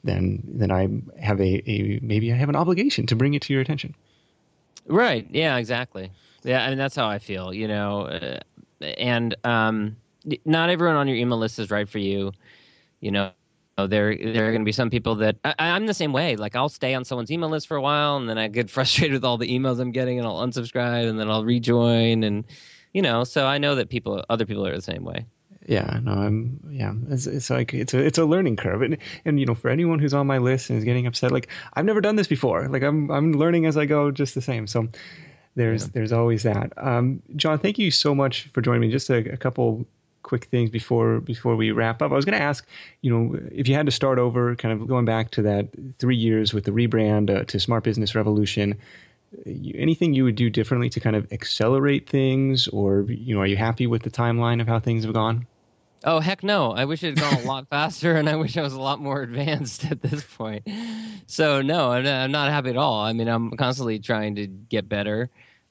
then 0.05 0.41
then 0.45 0.71
i 0.71 0.89
have 1.21 1.41
a, 1.41 1.71
a 1.71 1.99
maybe 2.03 2.33
i 2.33 2.37
have 2.37 2.49
an 2.49 2.55
obligation 2.55 3.05
to 3.07 3.17
bring 3.17 3.35
it 3.35 3.43
to 3.43 3.53
your 3.53 3.61
attention 3.61 3.95
Right. 4.89 5.27
Yeah. 5.31 5.57
Exactly. 5.57 6.11
Yeah. 6.43 6.65
I 6.65 6.69
mean, 6.71 6.79
that's 6.79 6.97
how 6.97 7.07
I 7.09 7.19
feel. 7.19 7.53
You 7.53 7.69
know, 7.69 8.03
uh, 8.07 8.41
and 8.99 9.35
um, 9.45 9.97
not 10.45 10.71
everyone 10.71 10.97
on 10.97 11.09
your 11.09 11.17
email 11.17 11.39
list 11.39 11.59
is 11.59 11.71
right 11.71 11.89
for 11.89 11.99
you. 11.99 12.33
You 13.01 13.13
know, 13.13 13.33
there 13.77 14.17
there 14.17 14.49
are 14.49 14.53
going 14.53 14.63
to 14.63 14.65
be 14.67 14.73
some 14.73 14.91
people 14.91 15.15
that 15.17 15.37
I, 15.45 15.55
I'm 15.59 15.87
the 15.87 15.95
same 15.95 16.13
way. 16.13 16.37
Like 16.37 16.57
I'll 16.57 16.69
stay 16.69 16.95
on 16.95 17.05
someone's 17.05 17.31
email 17.31 17.51
list 17.51 17.69
for 17.69 17.77
a 17.77 17.83
while, 17.83 18.17
and 18.17 18.29
then 18.29 18.39
I 18.39 18.49
get 18.49 18.71
frustrated 18.73 19.15
with 19.15 19.25
all 19.25 19.39
the 19.39 19.49
emails 19.49 19.81
I'm 19.81 19.93
getting, 19.93 20.19
and 20.19 20.27
I'll 20.27 20.47
unsubscribe, 20.47 21.09
and 21.09 21.19
then 21.21 21.31
I'll 21.31 21.45
rejoin, 21.45 22.25
and 22.25 22.45
you 22.95 23.03
know. 23.03 23.25
So 23.25 23.47
I 23.47 23.59
know 23.59 23.75
that 23.77 23.91
people, 23.91 24.25
other 24.31 24.47
people 24.47 24.67
are 24.67 24.75
the 24.77 24.83
same 24.83 25.05
way 25.05 25.27
yeah 25.69 26.01
no 26.03 26.13
i'm 26.13 26.59
yeah 26.71 26.95
it's, 27.11 27.27
it's 27.27 27.51
like 27.51 27.75
it's 27.75 27.93
a 27.93 27.99
it's 27.99 28.17
a 28.17 28.25
learning 28.25 28.57
curve. 28.57 28.81
And 28.81 28.97
and 29.27 29.39
you 29.39 29.45
know 29.45 29.55
for 29.55 29.69
anyone 29.69 29.99
who's 29.99 30.15
on 30.15 30.27
my 30.27 30.39
list 30.39 30.71
and 30.71 30.79
is 30.79 30.85
getting 30.85 31.07
upset 31.07 31.31
like 31.31 31.49
i've 31.75 31.85
never 31.85 32.01
done 32.01 32.17
this 32.17 32.27
before. 32.27 32.69
Like 32.69 32.83
i'm 32.83 33.11
i'm 33.11 33.33
learning 33.35 33.67
as 33.67 33.77
i 33.77 33.85
go 33.85 34.11
just 34.11 34.35
the 34.35 34.41
same. 34.41 34.67
So 34.67 34.89
there's 35.57 35.85
yeah. 35.85 35.91
there's 35.93 36.13
always 36.13 36.43
that. 36.45 36.73
Um, 36.79 37.23
john 37.37 37.59
thank 37.59 37.79
you 37.79 37.91
so 37.91 38.15
much 38.15 38.49
for 38.55 38.63
joining 38.63 38.81
me. 38.81 38.91
Just 38.91 39.11
a, 39.11 39.33
a 39.33 39.37
couple 39.37 39.87
quick 40.23 40.47
things 40.47 40.71
before 40.71 41.21
before 41.21 41.55
we 41.55 41.71
wrap 41.71 42.01
up. 42.01 42.13
I 42.13 42.15
was 42.15 42.25
going 42.25 42.39
to 42.39 42.45
ask 42.45 42.67
you 43.03 43.11
know 43.13 43.39
if 43.53 43.69
you 43.69 43.75
had 43.75 43.85
to 43.87 43.93
start 43.93 44.19
over 44.19 44.57
kind 44.57 44.73
of 44.73 44.89
going 44.89 45.05
back 45.05 45.33
to 45.33 45.43
that 45.43 45.69
three 45.99 46.17
years 46.17 46.55
with 46.55 46.65
the 46.65 46.71
rebrand 46.71 47.29
uh, 47.29 47.45
to 47.45 47.61
smart 47.61 47.85
business 47.85 48.15
revolution 48.15 48.79
anything 49.47 50.15
you 50.15 50.25
would 50.25 50.37
do 50.37 50.49
differently 50.49 50.89
to 50.89 51.01
kind 51.01 51.15
of 51.15 51.31
accelerate 51.31 52.09
things? 52.09 52.67
Or 52.69 53.03
you 53.03 53.35
know 53.35 53.43
are 53.43 53.47
you 53.47 53.59
happy 53.59 53.87
with 53.87 54.03
the 54.03 54.11
timeline 54.11 54.63
of 54.63 54.67
how 54.67 54.81
things 54.81 55.05
have 55.05 55.13
gone 55.13 55.47
Oh 56.05 56.21
heck 56.21 56.43
no! 56.43 56.73
I 56.73 56.85
wish 56.85 57.03
it 57.03 57.19
had 57.19 57.21
gone 57.21 57.45
a 57.45 57.47
lot 57.47 57.69
faster, 57.71 58.17
and 58.17 58.29
I 58.29 58.37
wish 58.37 58.57
I 58.57 58.63
was 58.63 58.73
a 58.73 58.81
lot 58.81 59.01
more 59.01 59.23
advanced 59.23 59.85
at 59.85 60.03
this 60.03 60.25
point. 60.25 60.69
So 61.27 61.63
no, 61.63 61.91
I'm 61.93 62.05
not, 62.05 62.15
I'm 62.15 62.33
not 62.33 62.51
happy 62.51 62.71
at 62.71 62.77
all. 62.77 63.01
I 63.01 63.13
mean, 63.13 63.29
I'm 63.29 63.51
constantly 63.53 63.99
trying 63.99 64.37
to 64.37 64.47
get 64.47 64.89
better, 64.89 65.31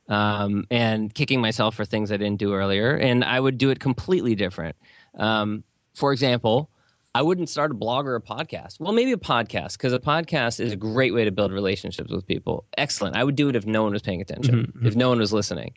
um, 0.10 0.66
and 0.70 1.14
kicking 1.14 1.42
myself 1.42 1.76
for 1.76 1.86
things 1.86 2.12
I 2.12 2.18
didn't 2.18 2.40
do 2.40 2.54
earlier, 2.54 2.96
and 2.96 3.24
I 3.24 3.40
would 3.40 3.58
do 3.58 3.70
it 3.70 3.80
completely 3.80 4.36
different. 4.36 4.76
Um, 5.18 5.64
for 5.96 6.12
example, 6.12 6.70
I 7.16 7.24
wouldn't 7.24 7.50
start 7.50 7.72
a 7.72 7.74
blog 7.74 8.06
or 8.06 8.16
a 8.16 8.22
podcast. 8.22 8.80
Well, 8.80 8.94
maybe 8.94 9.12
a 9.12 9.18
podcast 9.18 9.74
because 9.74 9.92
a 9.92 10.00
podcast 10.00 10.60
is 10.60 10.74
a 10.74 10.76
great 10.76 11.16
way 11.16 11.26
to 11.26 11.32
build 11.32 11.52
relationships 11.52 12.12
with 12.12 12.28
people. 12.28 12.66
Excellent. 12.78 13.16
I 13.16 13.24
would 13.24 13.36
do 13.36 13.50
it 13.50 13.56
if 13.56 13.66
no 13.66 13.82
one 13.82 13.94
was 13.94 14.04
paying 14.04 14.22
attention, 14.22 14.68
mm-hmm. 14.68 14.86
if 14.86 14.96
no 14.96 15.10
one 15.10 15.18
was 15.18 15.34
listening. 15.34 15.74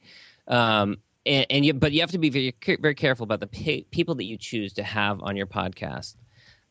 Um, 0.48 0.98
and, 1.30 1.46
and 1.48 1.64
you, 1.64 1.72
but 1.72 1.92
you 1.92 2.00
have 2.00 2.10
to 2.10 2.18
be 2.18 2.28
very 2.28 2.54
very 2.80 2.94
careful 2.94 3.24
about 3.24 3.40
the 3.40 3.84
people 3.90 4.14
that 4.16 4.24
you 4.24 4.36
choose 4.36 4.72
to 4.74 4.82
have 4.82 5.22
on 5.22 5.36
your 5.36 5.46
podcast. 5.46 6.16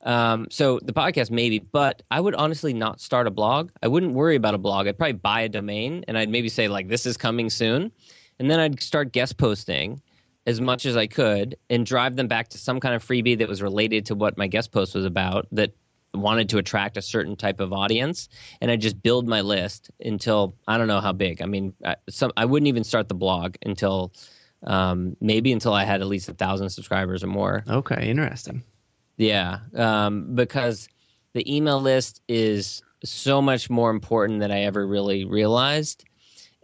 Um, 0.04 0.48
so 0.50 0.80
the 0.84 0.94
podcast 0.94 1.32
maybe, 1.32 1.60
but 1.60 2.04
I 2.12 2.22
would 2.22 2.36
honestly 2.36 2.74
not 2.74 3.02
start 3.02 3.28
a 3.28 3.32
blog. 3.32 3.72
I 3.84 3.88
wouldn't 3.88 4.14
worry 4.14 4.36
about 4.36 4.54
a 4.54 4.58
blog. 4.58 4.88
I'd 4.88 4.98
probably 4.98 5.14
buy 5.14 5.42
a 5.42 5.50
domain 5.50 6.06
and 6.08 6.18
I'd 6.18 6.30
maybe 6.30 6.50
say 6.50 6.68
like 6.68 6.88
this 6.88 7.06
is 7.06 7.18
coming 7.18 7.50
soon, 7.50 7.92
and 8.38 8.52
then 8.52 8.60
I'd 8.60 8.82
start 8.82 9.14
guest 9.14 9.38
posting 9.38 10.02
as 10.46 10.62
much 10.62 10.86
as 10.86 10.98
I 10.98 11.08
could 11.08 11.56
and 11.70 11.86
drive 11.86 12.16
them 12.16 12.28
back 12.28 12.50
to 12.50 12.58
some 12.58 12.80
kind 12.80 12.96
of 12.96 13.06
freebie 13.06 13.38
that 13.38 13.48
was 13.48 13.62
related 13.62 14.06
to 14.08 14.16
what 14.16 14.38
my 14.38 14.48
guest 14.48 14.72
post 14.72 14.96
was 14.96 15.06
about 15.06 15.48
that 15.52 15.72
wanted 16.16 16.50
to 16.50 16.58
attract 16.58 16.98
a 16.98 17.02
certain 17.02 17.36
type 17.36 17.60
of 17.60 17.72
audience 17.72 18.30
and 18.62 18.72
I 18.72 18.76
just 18.76 19.02
build 19.04 19.28
my 19.28 19.42
list 19.42 19.92
until 20.00 20.56
I 20.68 20.78
don't 20.78 20.88
know 20.88 21.02
how 21.02 21.12
big. 21.12 21.42
I 21.42 21.46
mean, 21.46 21.74
I, 21.86 21.96
some 22.10 22.32
I 22.36 22.46
wouldn't 22.46 22.68
even 22.68 22.84
start 22.84 23.10
the 23.10 23.16
blog 23.16 23.56
until 23.64 24.12
um, 24.68 25.16
maybe 25.22 25.52
until 25.52 25.74
I 25.74 25.84
had 25.84 26.02
at 26.02 26.08
least 26.08 26.30
a 26.30 26.34
thousand 26.34 26.70
subscribers 26.70 27.24
or 27.24 27.28
more. 27.28 27.64
Okay, 27.68 28.10
interesting. 28.10 28.64
Yeah, 29.18 29.60
um, 29.76 30.36
because 30.36 30.88
the 31.34 31.56
email 31.56 31.82
list 31.82 32.22
is 32.28 32.82
so 33.04 33.42
much 33.42 33.70
more 33.70 33.90
important 33.90 34.40
than 34.40 34.52
I 34.52 34.62
ever 34.62 34.88
really 34.88 35.26
realized. 35.26 36.06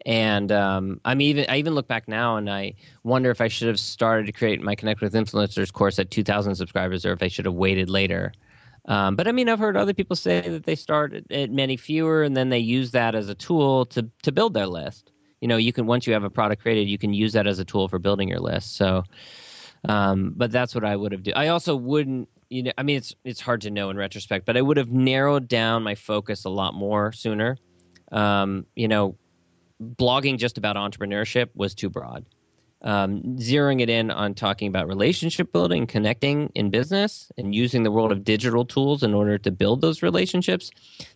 And 0.06 0.52
um, 0.52 1.02
I'm 1.04 1.20
even 1.22 1.46
I 1.50 1.58
even 1.58 1.74
look 1.74 1.88
back 1.88 2.08
now 2.08 2.38
and 2.38 2.50
I 2.50 2.76
wonder 3.04 3.32
if 3.32 3.42
I 3.42 3.48
should 3.48 3.68
have 3.68 3.80
started 3.80 4.28
to 4.28 4.32
create 4.32 4.62
my 4.62 4.76
Connect 4.76 5.02
with 5.02 5.14
Influencers 5.14 5.74
course 5.74 5.98
at 5.98 6.12
2,000 6.12 6.56
subscribers, 6.56 7.06
or 7.06 7.14
if 7.14 7.24
I 7.24 7.28
should 7.28 7.46
have 7.46 7.56
waited 7.56 7.90
later. 7.90 8.32
Um, 8.88 9.16
but 9.16 9.28
I 9.28 9.32
mean, 9.32 9.50
I've 9.50 9.58
heard 9.58 9.76
other 9.76 9.96
people 9.96 10.16
say 10.16 10.42
that 10.42 10.66
they 10.66 10.76
start 10.76 11.14
at 11.32 11.50
many 11.50 11.76
fewer, 11.76 12.22
and 12.22 12.38
then 12.38 12.50
they 12.50 12.60
use 12.60 12.92
that 12.92 13.16
as 13.16 13.30
a 13.30 13.36
tool 13.36 13.86
to 13.88 14.08
to 14.22 14.32
build 14.32 14.54
their 14.54 14.68
list. 14.68 15.12
You 15.46 15.50
know, 15.50 15.58
you 15.58 15.72
can 15.72 15.86
once 15.86 16.08
you 16.08 16.14
have 16.14 16.24
a 16.24 16.30
product 16.32 16.64
created, 16.64 16.90
you 16.90 16.98
can 16.98 17.14
use 17.14 17.34
that 17.34 17.46
as 17.46 17.60
a 17.60 17.66
tool 17.66 17.88
for 17.88 18.00
building 18.00 18.28
your 18.28 18.40
list. 18.40 18.78
So, 18.78 19.04
um, 19.88 20.34
but 20.36 20.50
that's 20.50 20.74
what 20.74 20.84
I 20.84 20.96
would 20.96 21.12
have. 21.12 21.22
I 21.36 21.50
also 21.50 21.76
wouldn't. 21.76 22.28
You 22.50 22.64
know, 22.64 22.72
I 22.80 22.82
mean, 22.82 22.98
it's 22.98 23.14
it's 23.24 23.42
hard 23.42 23.62
to 23.62 23.70
know 23.70 23.92
in 23.92 23.96
retrospect, 23.96 24.48
but 24.48 24.58
I 24.58 24.64
would 24.64 24.78
have 24.78 24.90
narrowed 24.90 25.48
down 25.48 25.84
my 25.84 25.94
focus 25.94 26.46
a 26.46 26.50
lot 26.50 26.74
more 26.74 27.12
sooner. 27.12 27.58
Um, 28.12 28.66
you 28.76 28.88
know, 28.88 29.18
blogging 29.80 30.40
just 30.40 30.58
about 30.58 30.78
entrepreneurship 30.78 31.50
was 31.54 31.76
too 31.76 31.92
broad. 31.92 32.26
Um, 32.82 33.22
zeroing 33.38 33.82
it 33.82 33.90
in 33.90 34.10
on 34.10 34.34
talking 34.34 34.68
about 34.68 34.88
relationship 34.88 35.52
building, 35.52 35.86
connecting 35.86 36.52
in 36.56 36.72
business, 36.72 37.32
and 37.38 37.54
using 37.54 37.84
the 37.84 37.92
world 37.92 38.12
of 38.12 38.24
digital 38.24 38.66
tools 38.66 39.04
in 39.04 39.14
order 39.14 39.38
to 39.38 39.52
build 39.52 39.82
those 39.82 40.02
relationships, 40.02 40.72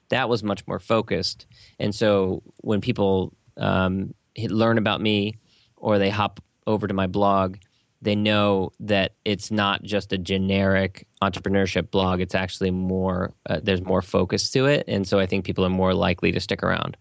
that 0.09 0.29
was 0.29 0.43
much 0.43 0.67
more 0.67 0.79
focused. 0.79 1.47
And 1.79 1.95
so 1.95 2.43
when 2.57 2.79
people 2.79 3.33
um, 3.57 4.13
learn 4.47 4.77
about 4.77 5.01
me 5.01 5.35
or 5.75 5.97
they 5.99 6.09
hop 6.09 6.39
over 6.67 6.87
to 6.87 6.93
my 6.93 7.07
blog, 7.07 7.57
they 8.01 8.15
know 8.15 8.71
that 8.79 9.13
it's 9.25 9.51
not 9.51 9.83
just 9.83 10.13
a 10.13 10.17
generic 10.17 11.05
entrepreneurship 11.21 11.91
blog. 11.91 12.21
It's 12.21 12.35
actually 12.35 12.71
more, 12.71 13.33
uh, 13.49 13.59
there's 13.61 13.81
more 13.81 14.01
focus 14.01 14.49
to 14.51 14.65
it. 14.67 14.85
And 14.87 15.07
so 15.07 15.19
I 15.19 15.25
think 15.25 15.45
people 15.45 15.65
are 15.65 15.69
more 15.69 15.93
likely 15.93 16.31
to 16.31 16.39
stick 16.39 16.63
around. 16.63 16.95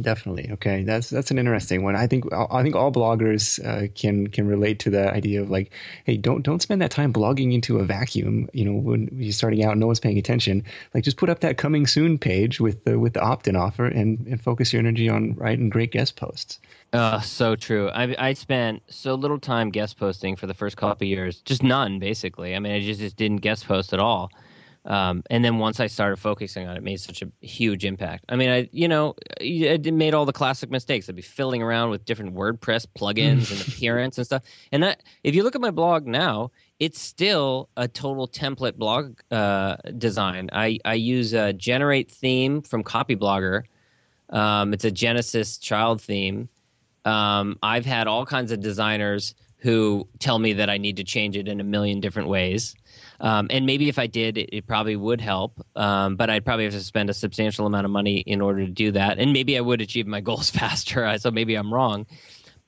Definitely. 0.00 0.50
Okay, 0.54 0.82
that's 0.82 1.08
that's 1.08 1.30
an 1.30 1.38
interesting 1.38 1.84
one. 1.84 1.94
I 1.94 2.08
think 2.08 2.24
I 2.32 2.64
think 2.64 2.74
all 2.74 2.90
bloggers 2.90 3.64
uh, 3.64 3.86
can 3.94 4.26
can 4.26 4.48
relate 4.48 4.80
to 4.80 4.90
the 4.90 5.08
idea 5.12 5.40
of 5.40 5.50
like, 5.50 5.70
hey, 6.04 6.16
don't 6.16 6.42
don't 6.42 6.60
spend 6.60 6.82
that 6.82 6.90
time 6.90 7.12
blogging 7.12 7.52
into 7.52 7.78
a 7.78 7.84
vacuum. 7.84 8.48
You 8.52 8.64
know, 8.64 8.72
when 8.72 9.08
you're 9.12 9.32
starting 9.32 9.62
out, 9.64 9.78
no 9.78 9.86
one's 9.86 10.00
paying 10.00 10.18
attention. 10.18 10.64
Like, 10.94 11.04
just 11.04 11.16
put 11.16 11.30
up 11.30 11.40
that 11.40 11.58
coming 11.58 11.86
soon 11.86 12.18
page 12.18 12.60
with 12.60 12.82
the 12.82 12.98
with 12.98 13.12
the 13.12 13.22
opt 13.22 13.46
in 13.46 13.54
offer 13.54 13.86
and, 13.86 14.26
and 14.26 14.42
focus 14.42 14.72
your 14.72 14.80
energy 14.80 15.08
on 15.08 15.34
writing 15.36 15.68
great 15.68 15.92
guest 15.92 16.16
posts. 16.16 16.58
Uh, 16.92 17.20
so 17.20 17.54
true. 17.54 17.88
I 17.90 18.16
I 18.18 18.32
spent 18.32 18.82
so 18.88 19.14
little 19.14 19.38
time 19.38 19.70
guest 19.70 19.96
posting 19.96 20.34
for 20.34 20.48
the 20.48 20.54
first 20.54 20.76
couple 20.76 21.06
years, 21.06 21.40
just 21.42 21.62
none 21.62 22.00
basically. 22.00 22.56
I 22.56 22.58
mean, 22.58 22.72
I 22.72 22.80
just, 22.80 22.98
just 22.98 23.16
didn't 23.16 23.42
guest 23.42 23.68
post 23.68 23.92
at 23.92 24.00
all. 24.00 24.32
Um, 24.86 25.22
and 25.30 25.42
then 25.42 25.58
once 25.58 25.80
I 25.80 25.86
started 25.86 26.18
focusing 26.18 26.68
on 26.68 26.74
it, 26.74 26.78
it 26.78 26.82
made 26.82 27.00
such 27.00 27.22
a 27.22 27.30
huge 27.40 27.84
impact. 27.84 28.26
I 28.28 28.36
mean, 28.36 28.50
I 28.50 28.68
you 28.70 28.86
know, 28.86 29.14
I 29.40 29.78
made 29.82 30.12
all 30.12 30.26
the 30.26 30.32
classic 30.32 30.70
mistakes. 30.70 31.08
I'd 31.08 31.16
be 31.16 31.22
filling 31.22 31.62
around 31.62 31.90
with 31.90 32.04
different 32.04 32.34
WordPress 32.34 32.86
plugins 32.98 33.50
and 33.50 33.60
appearance 33.68 34.18
and 34.18 34.26
stuff. 34.26 34.42
And 34.72 34.82
that, 34.82 35.02
if 35.22 35.34
you 35.34 35.42
look 35.42 35.54
at 35.54 35.62
my 35.62 35.70
blog 35.70 36.06
now, 36.06 36.50
it's 36.80 37.00
still 37.00 37.70
a 37.78 37.88
total 37.88 38.28
template 38.28 38.76
blog 38.76 39.20
uh, 39.30 39.76
design. 39.96 40.50
I 40.52 40.78
I 40.84 40.94
use 40.94 41.32
a 41.32 41.54
generate 41.54 42.10
theme 42.10 42.60
from 42.60 42.84
Copyblogger. 42.84 43.62
Um, 44.30 44.74
it's 44.74 44.84
a 44.84 44.90
Genesis 44.90 45.56
child 45.56 46.02
theme. 46.02 46.48
Um, 47.06 47.58
I've 47.62 47.86
had 47.86 48.06
all 48.06 48.26
kinds 48.26 48.52
of 48.52 48.60
designers 48.60 49.34
who 49.58 50.06
tell 50.18 50.38
me 50.38 50.52
that 50.52 50.68
I 50.68 50.76
need 50.76 50.96
to 50.98 51.04
change 51.04 51.38
it 51.38 51.48
in 51.48 51.58
a 51.58 51.64
million 51.64 52.00
different 52.00 52.28
ways. 52.28 52.74
Um, 53.20 53.46
and 53.50 53.66
maybe 53.66 53.88
if 53.88 53.98
I 53.98 54.06
did, 54.06 54.38
it, 54.38 54.50
it 54.52 54.66
probably 54.66 54.96
would 54.96 55.20
help. 55.20 55.64
Um, 55.76 56.16
but 56.16 56.30
I'd 56.30 56.44
probably 56.44 56.64
have 56.64 56.74
to 56.74 56.80
spend 56.80 57.10
a 57.10 57.14
substantial 57.14 57.66
amount 57.66 57.84
of 57.84 57.90
money 57.90 58.18
in 58.18 58.40
order 58.40 58.64
to 58.64 58.70
do 58.70 58.92
that. 58.92 59.18
And 59.18 59.32
maybe 59.32 59.56
I 59.56 59.60
would 59.60 59.80
achieve 59.80 60.06
my 60.06 60.20
goals 60.28 60.50
faster. 60.50 61.16
So 61.18 61.30
maybe 61.30 61.54
I'm 61.54 61.72
wrong. 61.72 62.06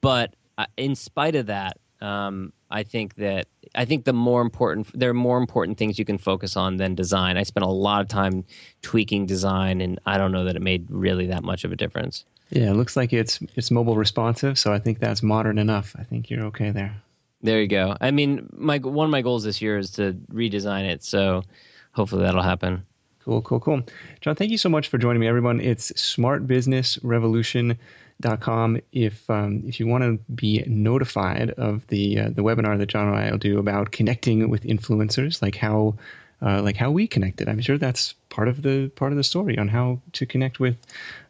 But 0.01 0.35
uh, 0.59 0.67
in 0.77 0.95
spite 0.95 1.35
of 1.35 1.47
that, 1.47 1.79
um, 2.01 2.53
I 2.71 2.83
think 2.83 3.15
that 3.17 3.47
I 3.75 3.85
think 3.85 4.05
the 4.05 4.13
more 4.13 4.43
important 4.43 4.89
there 4.99 5.11
are 5.11 5.15
more 5.15 5.39
important 5.39 5.79
things 5.79 5.99
you 5.99 6.05
can 6.05 6.19
focus 6.19 6.57
on 6.57 6.77
than 6.77 6.95
design. 6.95 7.37
I 7.37 7.43
spent 7.45 7.65
a 7.65 7.69
lot 7.71 8.01
of 8.01 8.09
time 8.09 8.45
tweaking 8.83 9.27
design, 9.27 9.81
and 9.81 9.99
I 10.05 10.19
don't 10.19 10.33
know 10.33 10.45
that 10.45 10.57
it 10.57 10.63
made 10.63 10.87
really 10.91 11.27
that 11.27 11.45
much 11.45 11.65
of 11.65 11.73
a 11.73 11.77
difference. 11.77 12.25
Yeah, 12.51 12.71
it 12.71 12.75
looks 12.75 12.97
like 12.97 13.13
it's 13.13 13.41
it's 13.55 13.71
mobile 13.71 13.97
responsive, 13.97 14.59
so 14.59 14.73
I 14.73 14.79
think 14.79 14.99
that's 14.99 15.23
modern 15.23 15.59
enough. 15.59 15.95
I 15.99 16.03
think 16.03 16.29
you're 16.29 16.45
okay 16.47 16.71
there. 16.71 16.95
There 17.43 17.61
you 17.61 17.69
go. 17.69 17.95
I 18.01 18.11
mean, 18.11 18.49
my 18.53 18.79
one 18.79 19.05
of 19.05 19.11
my 19.11 19.21
goals 19.23 19.45
this 19.45 19.63
year 19.63 19.79
is 19.79 19.91
to 19.93 20.15
redesign 20.33 20.89
it, 20.89 21.05
so 21.05 21.45
hopefully 21.93 22.23
that'll 22.23 22.43
happen. 22.43 22.85
Cool, 23.25 23.43
cool, 23.43 23.61
cool. 23.61 23.83
John, 24.21 24.35
thank 24.37 24.53
you 24.53 24.59
so 24.59 24.69
much 24.69 24.89
for 24.89 24.99
joining 24.99 25.21
me, 25.21 25.27
everyone. 25.27 25.61
It's 25.61 25.91
smartbusinessrevolution.com. 25.93 28.81
If 28.93 29.29
um, 29.29 29.65
if 29.67 29.81
you 29.81 29.89
want 29.89 30.05
to 30.05 30.19
be 30.33 30.63
notified 30.67 31.51
of 31.51 31.87
the 31.89 32.21
uh, 32.21 32.31
the 32.31 32.43
webinar 32.43 32.79
that 32.79 32.87
John 32.87 33.09
and 33.09 33.17
I 33.17 33.31
will 33.31 33.39
do 33.39 33.59
about 33.59 33.91
connecting 33.91 34.49
with 34.49 34.63
influencers, 34.63 35.43
like 35.43 35.57
how 35.57 35.97
uh, 36.43 36.63
like 36.63 36.77
how 36.77 36.91
we 36.91 37.07
connected. 37.07 37.49
I'm 37.49 37.61
sure 37.61 37.79
that's 37.79 38.15
part 38.29 38.49
of 38.49 38.63
the 38.63 38.89
part 38.89 39.13
of 39.13 39.17
the 39.17 39.25
story 39.25 39.57
on 39.59 39.69
how 39.69 40.01
to 40.13 40.27
connect 40.27 40.61
with 40.61 40.77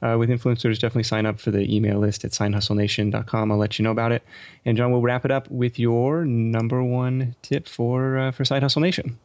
uh, 0.02 0.16
with 0.18 0.30
influencers. 0.30 0.74
Definitely 0.74 1.04
sign 1.04 1.26
up 1.26 1.38
for 1.38 1.50
the 1.50 1.74
email 1.74 1.98
list 1.98 2.24
at 2.24 2.32
sidehustlenation.com. 2.32 3.52
I'll 3.52 3.58
let 3.58 3.78
you 3.78 3.82
know 3.84 3.92
about 3.92 4.12
it. 4.12 4.22
And 4.64 4.76
John, 4.76 4.90
we'll 4.90 5.02
wrap 5.02 5.24
it 5.24 5.30
up 5.30 5.48
with 5.50 5.78
your 5.78 6.24
number 6.24 6.82
one 6.82 7.34
tip 7.42 7.68
for 7.68 8.18
uh, 8.18 8.30
for 8.32 8.44
Side 8.44 8.62
Hustle 8.62 8.82
Nation. 8.82 9.18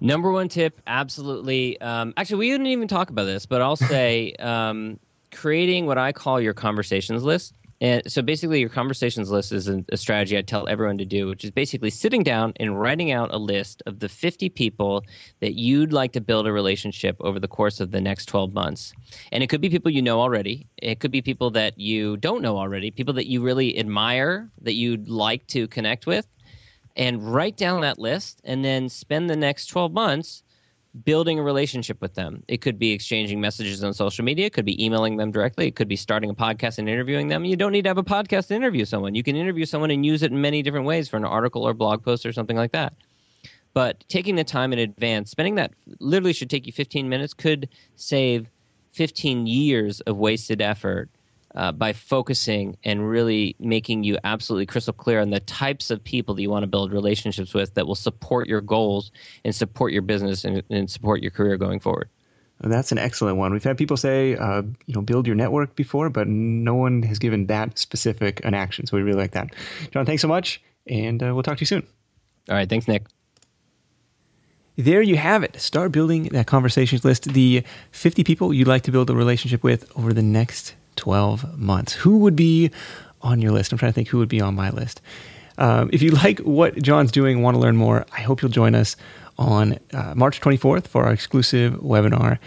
Number 0.00 0.32
one 0.32 0.48
tip, 0.48 0.80
absolutely. 0.86 1.80
Um, 1.80 2.12
actually, 2.16 2.38
we 2.38 2.50
didn't 2.50 2.66
even 2.66 2.88
talk 2.88 3.10
about 3.10 3.24
this, 3.24 3.46
but 3.46 3.62
I'll 3.62 3.76
say 3.76 4.32
um, 4.40 4.98
creating 5.32 5.86
what 5.86 5.96
I 5.96 6.12
call 6.12 6.40
your 6.40 6.54
conversations 6.54 7.22
list. 7.22 7.54
And 7.82 8.00
so 8.06 8.22
basically, 8.22 8.60
your 8.60 8.68
conversations 8.68 9.32
list 9.32 9.50
is 9.50 9.68
a, 9.68 9.82
strategy 9.96 10.38
I 10.38 10.42
tell 10.42 10.68
everyone 10.68 10.98
to 10.98 11.04
do, 11.04 11.26
which 11.26 11.42
is 11.42 11.50
basically 11.50 11.90
sitting 11.90 12.22
down 12.22 12.52
and 12.60 12.80
writing 12.80 13.10
out 13.10 13.34
a 13.34 13.38
list 13.38 13.82
of 13.86 13.98
the 13.98 14.08
50 14.08 14.48
people 14.50 15.04
that 15.40 15.54
you'd 15.54 15.92
like 15.92 16.12
to 16.12 16.20
build 16.20 16.46
a 16.46 16.52
relationship 16.52 17.16
over 17.18 17.40
the 17.40 17.48
course 17.48 17.80
of 17.80 17.90
the 17.90 18.00
next 18.00 18.26
12 18.26 18.54
months. 18.54 18.92
And 19.32 19.42
it 19.42 19.48
could 19.48 19.60
be 19.60 19.68
people 19.68 19.90
you 19.90 20.00
know 20.00 20.20
already, 20.20 20.68
it 20.76 21.00
could 21.00 21.10
be 21.10 21.20
people 21.20 21.50
that 21.50 21.76
you 21.76 22.16
don't 22.18 22.40
know 22.40 22.56
already, 22.56 22.92
people 22.92 23.14
that 23.14 23.26
you 23.26 23.42
really 23.42 23.76
admire, 23.76 24.48
that 24.60 24.74
you'd 24.74 25.08
like 25.08 25.44
to 25.48 25.66
connect 25.66 26.06
with. 26.06 26.28
And 26.94 27.34
write 27.34 27.56
down 27.56 27.80
that 27.80 27.98
list 27.98 28.40
and 28.44 28.64
then 28.64 28.88
spend 28.90 29.28
the 29.28 29.34
next 29.34 29.66
12 29.66 29.92
months 29.92 30.44
building 31.04 31.38
a 31.38 31.42
relationship 31.42 32.00
with 32.00 32.14
them. 32.14 32.42
It 32.48 32.60
could 32.60 32.78
be 32.78 32.92
exchanging 32.92 33.40
messages 33.40 33.82
on 33.82 33.94
social 33.94 34.24
media, 34.24 34.46
it 34.46 34.52
could 34.52 34.64
be 34.64 34.82
emailing 34.84 35.16
them 35.16 35.30
directly, 35.30 35.66
it 35.66 35.76
could 35.76 35.88
be 35.88 35.96
starting 35.96 36.30
a 36.30 36.34
podcast 36.34 36.78
and 36.78 36.88
interviewing 36.88 37.28
them. 37.28 37.44
You 37.44 37.56
don't 37.56 37.72
need 37.72 37.82
to 37.82 37.88
have 37.88 37.98
a 37.98 38.02
podcast 38.02 38.48
to 38.48 38.54
interview 38.54 38.84
someone. 38.84 39.14
You 39.14 39.22
can 39.22 39.36
interview 39.36 39.64
someone 39.64 39.90
and 39.90 40.04
use 40.04 40.22
it 40.22 40.32
in 40.32 40.40
many 40.40 40.62
different 40.62 40.86
ways 40.86 41.08
for 41.08 41.16
an 41.16 41.24
article 41.24 41.66
or 41.66 41.72
blog 41.72 42.04
post 42.04 42.26
or 42.26 42.32
something 42.32 42.56
like 42.56 42.72
that. 42.72 42.92
But 43.74 44.04
taking 44.08 44.36
the 44.36 44.44
time 44.44 44.72
in 44.72 44.78
advance, 44.78 45.30
spending 45.30 45.54
that 45.54 45.72
literally 45.98 46.34
should 46.34 46.50
take 46.50 46.66
you 46.66 46.72
15 46.72 47.08
minutes, 47.08 47.32
could 47.32 47.70
save 47.96 48.46
15 48.92 49.46
years 49.46 50.00
of 50.02 50.18
wasted 50.18 50.60
effort 50.60 51.08
uh, 51.54 51.72
by 51.72 51.92
focusing 51.92 52.76
and 52.84 53.08
really 53.08 53.54
making 53.58 54.04
you 54.04 54.18
absolutely 54.24 54.66
crystal 54.66 54.92
clear 54.92 55.20
on 55.20 55.30
the 55.30 55.40
types 55.40 55.90
of 55.90 56.02
people 56.02 56.34
that 56.34 56.42
you 56.42 56.50
want 56.50 56.62
to 56.62 56.66
build 56.66 56.92
relationships 56.92 57.54
with 57.54 57.74
that 57.74 57.86
will 57.86 57.94
support 57.94 58.48
your 58.48 58.60
goals 58.60 59.10
and 59.44 59.54
support 59.54 59.92
your 59.92 60.02
business 60.02 60.44
and, 60.44 60.62
and 60.70 60.90
support 60.90 61.20
your 61.22 61.30
career 61.30 61.56
going 61.56 61.80
forward. 61.80 62.08
That's 62.60 62.92
an 62.92 62.98
excellent 62.98 63.38
one. 63.38 63.52
We've 63.52 63.62
had 63.62 63.76
people 63.76 63.96
say, 63.96 64.36
uh, 64.36 64.62
you 64.86 64.94
know, 64.94 65.00
build 65.02 65.26
your 65.26 65.34
network 65.34 65.74
before, 65.74 66.10
but 66.10 66.28
no 66.28 66.74
one 66.74 67.02
has 67.02 67.18
given 67.18 67.46
that 67.46 67.76
specific 67.76 68.40
an 68.44 68.54
action. 68.54 68.86
So 68.86 68.96
we 68.96 69.02
really 69.02 69.18
like 69.18 69.32
that. 69.32 69.48
John, 69.90 70.06
thanks 70.06 70.22
so 70.22 70.28
much, 70.28 70.62
and 70.86 71.20
uh, 71.22 71.34
we'll 71.34 71.42
talk 71.42 71.58
to 71.58 71.62
you 71.62 71.66
soon. 71.66 71.84
All 72.48 72.54
right. 72.54 72.68
Thanks, 72.68 72.86
Nick. 72.86 73.06
There 74.76 75.02
you 75.02 75.16
have 75.16 75.42
it. 75.42 75.60
Start 75.60 75.92
building 75.92 76.24
that 76.32 76.46
conversations 76.46 77.04
list. 77.04 77.24
The 77.24 77.62
50 77.90 78.24
people 78.24 78.54
you'd 78.54 78.68
like 78.68 78.82
to 78.84 78.92
build 78.92 79.10
a 79.10 79.14
relationship 79.14 79.62
with 79.62 79.90
over 79.96 80.12
the 80.12 80.22
next 80.22 80.74
12 80.96 81.58
months. 81.58 81.92
Who 81.94 82.18
would 82.18 82.36
be 82.36 82.70
on 83.20 83.40
your 83.40 83.52
list? 83.52 83.72
I'm 83.72 83.78
trying 83.78 83.92
to 83.92 83.94
think 83.94 84.08
who 84.08 84.18
would 84.18 84.28
be 84.28 84.40
on 84.40 84.54
my 84.54 84.70
list. 84.70 85.00
Um, 85.58 85.90
if 85.92 86.02
you 86.02 86.10
like 86.10 86.40
what 86.40 86.76
John's 86.82 87.12
doing, 87.12 87.42
want 87.42 87.54
to 87.56 87.60
learn 87.60 87.76
more, 87.76 88.06
I 88.12 88.22
hope 88.22 88.42
you'll 88.42 88.50
join 88.50 88.74
us 88.74 88.96
on 89.38 89.78
uh, 89.92 90.14
March 90.14 90.40
24th 90.40 90.86
for 90.86 91.04
our 91.04 91.12
exclusive 91.12 91.74
webinar. 91.74 92.38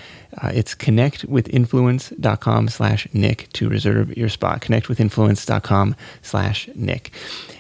Uh, 0.42 0.52
it's 0.54 0.76
connectwithinfluence.com 0.76 2.68
slash 2.70 3.08
Nick 3.14 3.52
to 3.54 3.70
reserve 3.70 4.16
your 4.18 4.30
spot. 4.30 4.62
Connectwithinfluence.com 4.62 5.96
slash 6.22 6.70
Nick. 6.76 7.12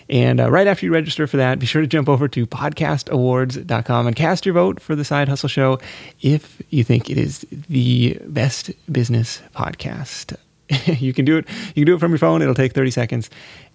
And 0.09 0.39
uh, 0.39 0.51
right 0.51 0.67
after 0.67 0.85
you 0.85 0.93
register 0.93 1.25
for 1.25 1.37
that, 1.37 1.57
be 1.57 1.65
sure 1.65 1.81
to 1.81 1.87
jump 1.87 2.07
over 2.07 2.27
to 2.27 2.45
podcastawards.com 2.45 4.07
and 4.07 4.15
cast 4.15 4.45
your 4.45 4.53
vote 4.53 4.79
for 4.79 4.95
the 4.95 5.03
Side 5.03 5.27
Hustle 5.27 5.49
Show 5.49 5.79
if 6.21 6.61
you 6.69 6.83
think 6.83 7.09
it 7.09 7.17
is 7.17 7.45
the 7.49 8.19
best 8.25 8.71
business 8.91 9.41
podcast. 9.55 10.35
you 10.85 11.13
can 11.13 11.25
do 11.25 11.37
it. 11.37 11.47
You 11.69 11.85
can 11.85 11.85
do 11.85 11.95
it 11.95 11.99
from 11.99 12.11
your 12.11 12.19
phone. 12.19 12.41
It'll 12.41 12.55
take 12.55 12.73
30 12.73 12.91
seconds. 12.91 13.29